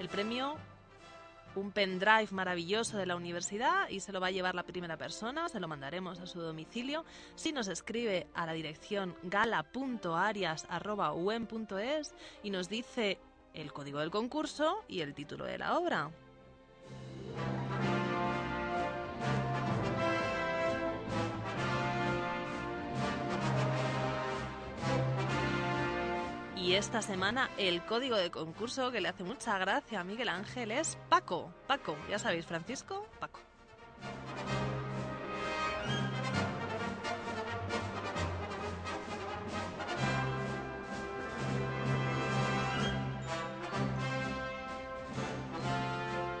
El 0.00 0.08
premio 0.08 0.56
un 1.56 1.72
pendrive 1.72 2.28
maravilloso 2.30 2.98
de 2.98 3.06
la 3.06 3.16
universidad 3.16 3.88
y 3.88 3.98
se 4.00 4.12
lo 4.12 4.20
va 4.20 4.26
a 4.28 4.30
llevar 4.30 4.54
la 4.54 4.62
primera 4.62 4.96
persona, 4.96 5.48
se 5.48 5.58
lo 5.60 5.68
mandaremos 5.68 6.20
a 6.20 6.26
su 6.26 6.40
domicilio. 6.40 7.04
Si 7.34 7.52
nos 7.52 7.68
escribe 7.68 8.26
a 8.34 8.46
la 8.46 8.52
dirección 8.52 9.14
gala.arias.um.es 9.22 12.14
y 12.42 12.50
nos 12.50 12.68
dice 12.68 13.18
el 13.54 13.72
código 13.72 14.00
del 14.00 14.10
concurso 14.10 14.84
y 14.88 15.00
el 15.00 15.14
título 15.14 15.44
de 15.44 15.58
la 15.58 15.78
obra. 15.78 16.10
Y 26.66 26.74
esta 26.74 27.00
semana 27.00 27.48
el 27.58 27.84
código 27.84 28.16
de 28.16 28.32
concurso 28.32 28.90
que 28.90 29.00
le 29.00 29.06
hace 29.06 29.22
mucha 29.22 29.56
gracia 29.56 30.00
a 30.00 30.04
Miguel 30.04 30.28
Ángel 30.28 30.72
es 30.72 30.98
Paco. 31.08 31.54
Paco, 31.68 31.96
ya 32.10 32.18
sabéis, 32.18 32.44
Francisco, 32.44 33.06
Paco. 33.20 33.38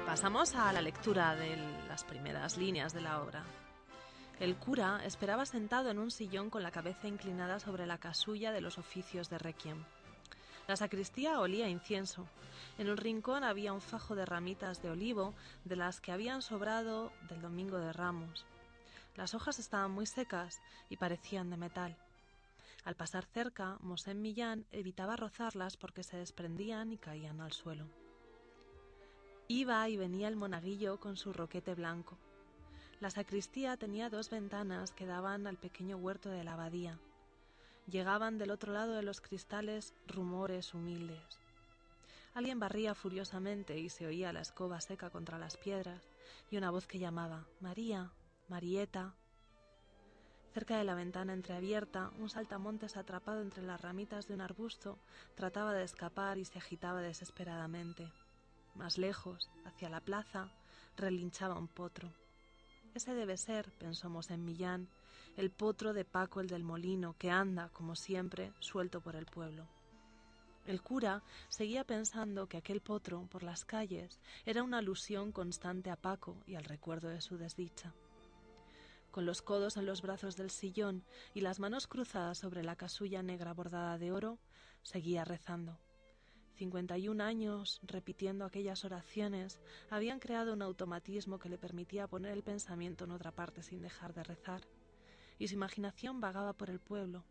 Pasamos 0.06 0.56
a 0.56 0.72
la 0.72 0.82
lectura 0.82 1.36
de 1.36 1.56
las 1.86 2.02
primeras 2.02 2.56
líneas 2.56 2.92
de 2.92 3.00
la 3.00 3.22
obra. 3.22 3.44
El 4.40 4.56
cura 4.56 5.02
esperaba 5.04 5.46
sentado 5.46 5.88
en 5.92 6.00
un 6.00 6.10
sillón 6.10 6.50
con 6.50 6.64
la 6.64 6.72
cabeza 6.72 7.06
inclinada 7.06 7.60
sobre 7.60 7.86
la 7.86 7.98
casulla 7.98 8.50
de 8.50 8.60
los 8.60 8.76
oficios 8.76 9.30
de 9.30 9.38
Requiem. 9.38 9.84
La 10.66 10.76
sacristía 10.76 11.40
olía 11.40 11.66
a 11.66 11.70
incienso. 11.70 12.26
En 12.78 12.90
un 12.90 12.96
rincón 12.96 13.44
había 13.44 13.72
un 13.72 13.80
fajo 13.80 14.14
de 14.14 14.26
ramitas 14.26 14.82
de 14.82 14.90
olivo 14.90 15.34
de 15.64 15.76
las 15.76 16.00
que 16.00 16.12
habían 16.12 16.42
sobrado 16.42 17.12
del 17.28 17.40
domingo 17.40 17.78
de 17.78 17.92
Ramos. 17.92 18.44
Las 19.14 19.34
hojas 19.34 19.58
estaban 19.58 19.92
muy 19.92 20.06
secas 20.06 20.60
y 20.90 20.96
parecían 20.96 21.50
de 21.50 21.56
metal. 21.56 21.96
Al 22.84 22.96
pasar 22.96 23.24
cerca, 23.24 23.78
Mosén 23.80 24.20
Millán 24.20 24.66
evitaba 24.72 25.16
rozarlas 25.16 25.76
porque 25.76 26.02
se 26.02 26.16
desprendían 26.16 26.92
y 26.92 26.98
caían 26.98 27.40
al 27.40 27.52
suelo. 27.52 27.86
Iba 29.48 29.88
y 29.88 29.96
venía 29.96 30.28
el 30.28 30.36
monaguillo 30.36 30.98
con 30.98 31.16
su 31.16 31.32
roquete 31.32 31.74
blanco. 31.74 32.18
La 33.00 33.10
sacristía 33.10 33.76
tenía 33.76 34.10
dos 34.10 34.30
ventanas 34.30 34.90
que 34.90 35.06
daban 35.06 35.46
al 35.46 35.56
pequeño 35.56 35.96
huerto 35.96 36.28
de 36.30 36.44
la 36.44 36.54
abadía. 36.54 36.98
Llegaban 37.86 38.36
del 38.36 38.50
otro 38.50 38.72
lado 38.72 38.94
de 38.94 39.02
los 39.02 39.20
cristales 39.20 39.94
rumores 40.08 40.74
humildes. 40.74 41.38
Alguien 42.34 42.58
barría 42.58 42.94
furiosamente 42.94 43.78
y 43.78 43.88
se 43.88 44.06
oía 44.06 44.32
la 44.32 44.40
escoba 44.40 44.80
seca 44.80 45.08
contra 45.08 45.38
las 45.38 45.56
piedras 45.56 46.02
y 46.50 46.56
una 46.56 46.70
voz 46.70 46.86
que 46.86 46.98
llamaba 46.98 47.46
María, 47.60 48.10
Marieta. 48.48 49.14
Cerca 50.52 50.78
de 50.78 50.84
la 50.84 50.94
ventana 50.94 51.32
entreabierta, 51.32 52.10
un 52.18 52.28
saltamontes 52.28 52.96
atrapado 52.96 53.40
entre 53.40 53.62
las 53.62 53.80
ramitas 53.80 54.26
de 54.26 54.34
un 54.34 54.40
arbusto 54.40 54.98
trataba 55.34 55.72
de 55.72 55.84
escapar 55.84 56.38
y 56.38 56.44
se 56.44 56.58
agitaba 56.58 57.00
desesperadamente. 57.00 58.12
Más 58.74 58.98
lejos, 58.98 59.48
hacia 59.64 59.88
la 59.88 60.00
plaza, 60.00 60.50
relinchaba 60.96 61.58
un 61.58 61.68
potro. 61.68 62.12
Ese 62.94 63.14
debe 63.14 63.36
ser, 63.36 63.70
pensó 63.72 64.10
en 64.28 64.44
Millán, 64.44 64.88
el 65.36 65.50
potro 65.50 65.92
de 65.92 66.06
Paco 66.06 66.40
el 66.40 66.46
del 66.46 66.64
molino, 66.64 67.14
que 67.18 67.30
anda, 67.30 67.68
como 67.68 67.94
siempre, 67.94 68.52
suelto 68.58 69.02
por 69.02 69.16
el 69.16 69.26
pueblo. 69.26 69.68
El 70.66 70.82
cura 70.82 71.22
seguía 71.48 71.84
pensando 71.84 72.48
que 72.48 72.56
aquel 72.56 72.80
potro 72.80 73.28
por 73.30 73.42
las 73.42 73.64
calles 73.64 74.18
era 74.46 74.62
una 74.62 74.78
alusión 74.78 75.32
constante 75.32 75.90
a 75.90 75.96
Paco 75.96 76.42
y 76.46 76.54
al 76.54 76.64
recuerdo 76.64 77.08
de 77.08 77.20
su 77.20 77.36
desdicha. 77.36 77.94
Con 79.10 79.26
los 79.26 79.42
codos 79.42 79.76
en 79.76 79.86
los 79.86 80.02
brazos 80.02 80.36
del 80.36 80.50
sillón 80.50 81.04
y 81.34 81.42
las 81.42 81.60
manos 81.60 81.86
cruzadas 81.86 82.38
sobre 82.38 82.64
la 82.64 82.76
casulla 82.76 83.22
negra 83.22 83.52
bordada 83.52 83.98
de 83.98 84.12
oro, 84.12 84.38
seguía 84.82 85.24
rezando. 85.24 85.78
Cincuenta 86.54 86.96
y 86.96 87.08
un 87.08 87.20
años 87.20 87.80
repitiendo 87.82 88.46
aquellas 88.46 88.84
oraciones 88.86 89.60
habían 89.90 90.18
creado 90.18 90.54
un 90.54 90.62
automatismo 90.62 91.38
que 91.38 91.50
le 91.50 91.58
permitía 91.58 92.08
poner 92.08 92.32
el 92.32 92.42
pensamiento 92.42 93.04
en 93.04 93.10
otra 93.10 93.30
parte 93.30 93.62
sin 93.62 93.82
dejar 93.82 94.14
de 94.14 94.22
rezar 94.24 94.62
y 95.38 95.48
su 95.48 95.54
imaginación 95.54 96.20
vagaba 96.20 96.52
por 96.52 96.70
el 96.70 96.80
pueblo. 96.80 97.24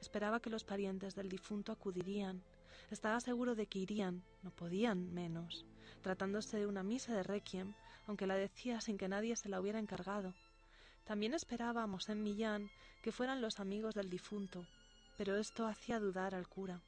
Esperaba 0.00 0.40
que 0.40 0.50
los 0.50 0.64
parientes 0.64 1.14
del 1.14 1.28
difunto 1.28 1.72
acudirían. 1.72 2.42
Estaba 2.90 3.20
seguro 3.20 3.54
de 3.54 3.66
que 3.66 3.78
irían, 3.78 4.22
no 4.42 4.50
podían 4.50 5.12
menos, 5.12 5.64
tratándose 6.02 6.58
de 6.58 6.66
una 6.66 6.82
misa 6.82 7.14
de 7.14 7.22
requiem, 7.22 7.74
aunque 8.06 8.26
la 8.26 8.36
decía 8.36 8.80
sin 8.80 8.98
que 8.98 9.08
nadie 9.08 9.36
se 9.36 9.48
la 9.48 9.60
hubiera 9.60 9.78
encargado. 9.78 10.34
También 11.04 11.34
esperaba 11.34 11.82
a 11.82 11.86
Mosén 11.86 12.22
Millán 12.22 12.70
que 13.02 13.12
fueran 13.12 13.40
los 13.40 13.60
amigos 13.60 13.94
del 13.94 14.10
difunto, 14.10 14.66
pero 15.16 15.36
esto 15.36 15.66
hacía 15.66 15.98
dudar 16.00 16.34
al 16.34 16.48
cura. 16.48 16.82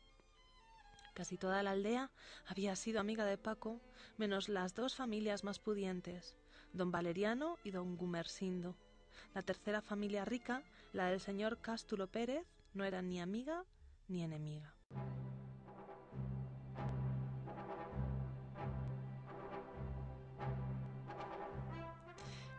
Casi 1.15 1.39
toda 1.39 1.63
la 1.63 1.71
aldea 1.71 2.11
había 2.47 2.77
sido 2.77 3.01
amiga 3.01 3.25
de 3.25 3.39
Paco, 3.39 3.81
menos 4.19 4.51
las 4.51 4.75
dos 4.75 4.95
familias 4.95 5.45
más 5.45 5.59
pudientes, 5.59 6.37
don 6.75 6.91
Valeriano 6.91 7.57
y 7.65 7.71
don 7.71 7.97
Gumersindo. 7.97 8.77
La 9.35 9.43
tercera 9.43 9.83
familia 9.83 10.25
rica, 10.25 10.63
la 10.93 11.07
del 11.07 11.21
señor 11.21 11.59
Cástulo 11.61 12.07
Pérez, 12.07 12.47
no 12.75 12.85
era 12.85 13.03
ni 13.03 13.21
amiga 13.21 13.65
ni 14.09 14.23
enemiga. 14.23 14.75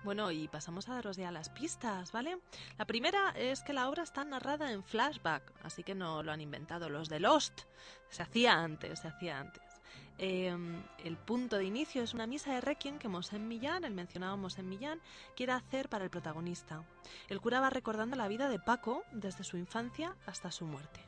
Bueno, 0.08 0.32
y 0.32 0.48
pasamos 0.48 0.88
a 0.88 0.94
daros 0.94 1.18
ya 1.18 1.32
las 1.32 1.50
pistas, 1.50 2.14
¿vale? 2.14 2.40
La 2.78 2.86
primera 2.86 3.32
es 3.32 3.62
que 3.62 3.74
la 3.74 3.90
obra 3.90 4.04
está 4.04 4.24
narrada 4.24 4.72
en 4.72 4.82
flashback, 4.82 5.52
así 5.64 5.84
que 5.84 5.96
no 5.96 6.24
lo 6.24 6.32
han 6.32 6.40
inventado 6.40 6.88
los 6.88 7.10
de 7.10 7.20
Lost. 7.20 7.64
Se 8.10 8.24
hacía 8.24 8.54
antes, 8.54 9.00
se 9.00 9.10
hacía 9.10 9.38
antes. 9.38 9.67
Em, 10.20 10.82
el 11.04 11.16
punto 11.16 11.58
de 11.58 11.66
inicio 11.66 12.02
es 12.02 12.14
una 12.14 12.26
misa 12.26 12.54
de 12.54 12.62
requiem 12.62 12.98
que 12.98 13.08
Mosén 13.08 13.48
Millán, 13.48 13.84
el 13.84 13.94
mencionado 13.94 14.36
Mosén 14.36 14.68
Millán, 14.68 15.00
quiere 15.36 15.52
hacer 15.52 15.90
para 15.90 16.04
el 16.04 16.10
protagonista. 16.10 16.84
El 17.30 17.40
cura 17.40 17.60
va 17.60 17.70
recordando 17.70 18.16
la 18.16 18.28
vida 18.28 18.50
de 18.50 18.60
Paco 18.60 19.04
desde 19.12 19.44
su 19.44 19.58
infancia 19.58 20.16
hasta 20.26 20.52
su 20.52 20.66
muerte. 20.66 21.02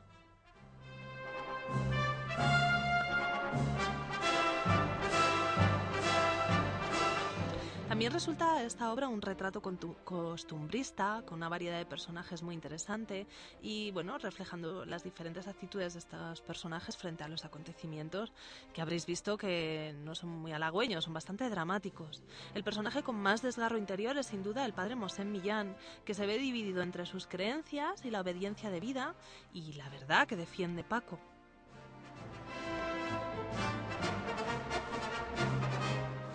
También 8.00 8.14
resulta 8.14 8.62
esta 8.62 8.90
obra 8.94 9.08
un 9.08 9.20
retrato 9.20 9.60
costumbrista, 9.60 11.22
con 11.26 11.36
una 11.36 11.50
variedad 11.50 11.76
de 11.76 11.84
personajes 11.84 12.42
muy 12.42 12.54
interesante 12.54 13.26
y, 13.60 13.90
bueno, 13.90 14.16
reflejando 14.16 14.86
las 14.86 15.04
diferentes 15.04 15.46
actitudes 15.46 15.92
de 15.92 15.98
estos 15.98 16.40
personajes 16.40 16.96
frente 16.96 17.24
a 17.24 17.28
los 17.28 17.44
acontecimientos 17.44 18.32
que 18.72 18.80
habréis 18.80 19.04
visto 19.04 19.36
que 19.36 19.94
no 20.02 20.14
son 20.14 20.30
muy 20.30 20.52
halagüeños, 20.52 21.04
son 21.04 21.12
bastante 21.12 21.50
dramáticos. 21.50 22.22
El 22.54 22.64
personaje 22.64 23.02
con 23.02 23.16
más 23.16 23.42
desgarro 23.42 23.76
interior 23.76 24.16
es 24.16 24.28
sin 24.28 24.42
duda 24.42 24.64
el 24.64 24.72
padre 24.72 24.96
Mosén 24.96 25.30
Millán, 25.30 25.76
que 26.06 26.14
se 26.14 26.24
ve 26.24 26.38
dividido 26.38 26.80
entre 26.80 27.04
sus 27.04 27.26
creencias 27.26 28.02
y 28.02 28.10
la 28.10 28.22
obediencia 28.22 28.70
de 28.70 28.80
vida 28.80 29.14
y 29.52 29.74
la 29.74 29.90
verdad 29.90 30.26
que 30.26 30.36
defiende 30.36 30.84
Paco. 30.84 31.18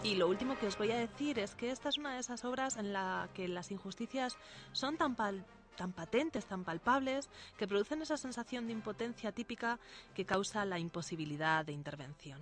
Y 0.06 0.14
lo 0.14 0.28
último 0.28 0.56
que 0.60 0.68
os 0.68 0.78
voy 0.78 0.91
a 0.91 0.99
decir 0.99 1.39
es 1.39 1.56
que 1.56 1.72
esta 1.72 1.89
es 1.89 1.97
una 1.97 2.14
de 2.14 2.20
esas 2.20 2.45
obras 2.45 2.78
en 2.78 2.93
la 2.93 3.28
que 3.34 3.47
las 3.47 3.72
injusticias 3.72 4.38
son 4.72 4.97
tan, 4.97 5.16
tan 5.16 5.93
patentes, 5.93 6.45
tan 6.45 6.64
palpables, 6.64 7.28
que 7.58 7.68
producen 7.68 8.03
esa 8.03 8.16
sensación 8.16 8.68
de 8.68 8.74
impotencia 8.74 9.32
típica 9.32 9.80
que 10.14 10.24
causa 10.24 10.64
la 10.64 10.78
imposibilidad 10.78 11.66
de 11.66 11.72
intervención. 11.72 12.39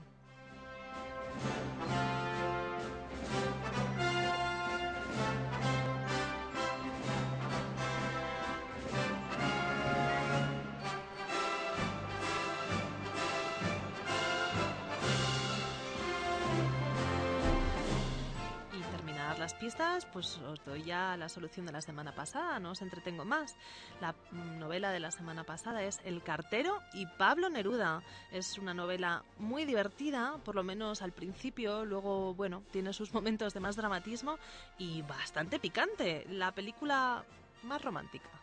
Pues 20.11 20.38
os 20.39 20.64
doy 20.66 20.84
ya 20.84 21.16
la 21.16 21.30
solución 21.30 21.66
de 21.66 21.72
la 21.72 21.82
semana 21.82 22.14
pasada, 22.14 22.59
no 22.59 22.72
os 22.72 22.82
entretengo 22.82 23.24
más. 23.24 23.55
La 24.01 24.14
novela 24.59 24.91
de 24.91 24.99
la 24.99 25.09
semana 25.09 25.45
pasada 25.45 25.84
es 25.84 26.01
El 26.03 26.22
cartero 26.22 26.82
y 26.93 27.05
Pablo 27.05 27.49
Neruda. 27.49 28.03
Es 28.32 28.57
una 28.57 28.74
novela 28.74 29.24
muy 29.38 29.64
divertida, 29.64 30.38
por 30.43 30.55
lo 30.55 30.64
menos 30.64 31.01
al 31.01 31.14
principio, 31.14 31.86
luego, 31.86 32.34
bueno, 32.34 32.64
tiene 32.72 32.91
sus 32.91 33.14
momentos 33.14 33.53
de 33.53 33.61
más 33.61 33.78
dramatismo 33.78 34.38
y 34.78 35.01
bastante 35.03 35.59
picante. 35.59 36.26
La 36.30 36.51
película 36.51 37.24
más 37.64 37.82
romántica. 37.82 38.42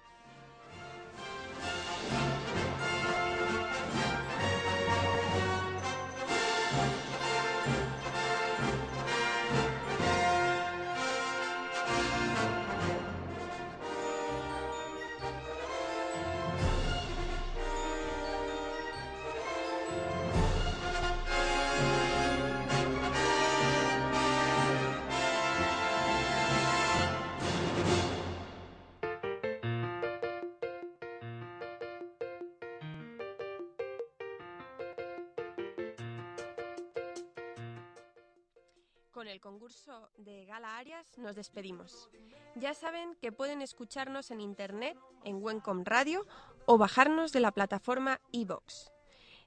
El 39.30 39.40
concurso 39.40 40.10
de 40.18 40.44
Gala 40.44 40.76
Arias 40.78 41.18
nos 41.18 41.36
despedimos. 41.36 42.10
Ya 42.56 42.74
saben 42.74 43.14
que 43.20 43.32
pueden 43.32 43.62
escucharnos 43.62 44.30
en 44.30 44.40
internet, 44.40 44.98
en 45.24 45.42
Wencom 45.42 45.84
Radio 45.84 46.26
o 46.66 46.78
bajarnos 46.78 47.32
de 47.32 47.40
la 47.40 47.52
plataforma 47.52 48.20
iBox. 48.32 48.90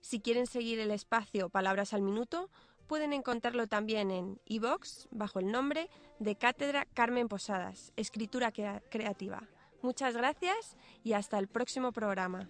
Si 0.02 0.20
quieren 0.20 0.48
seguir 0.48 0.80
el 0.80 0.92
espacio 0.92 1.50
Palabras 1.50 1.94
al 1.94 2.02
Minuto, 2.02 2.50
pueden 2.88 3.14
encontrarlo 3.14 3.68
también 3.68 4.12
en 4.12 4.40
iBox 4.46 5.08
bajo 5.12 5.40
el 5.40 5.52
nombre 5.52 5.90
de 6.20 6.36
Cátedra 6.36 6.86
Carmen 6.94 7.28
Posadas, 7.28 7.94
Escritura 7.96 8.52
Creativa. 8.52 9.44
Muchas 9.82 10.16
gracias 10.16 10.78
y 11.04 11.14
hasta 11.14 11.38
el 11.40 11.48
próximo 11.48 11.92
programa. 11.92 12.50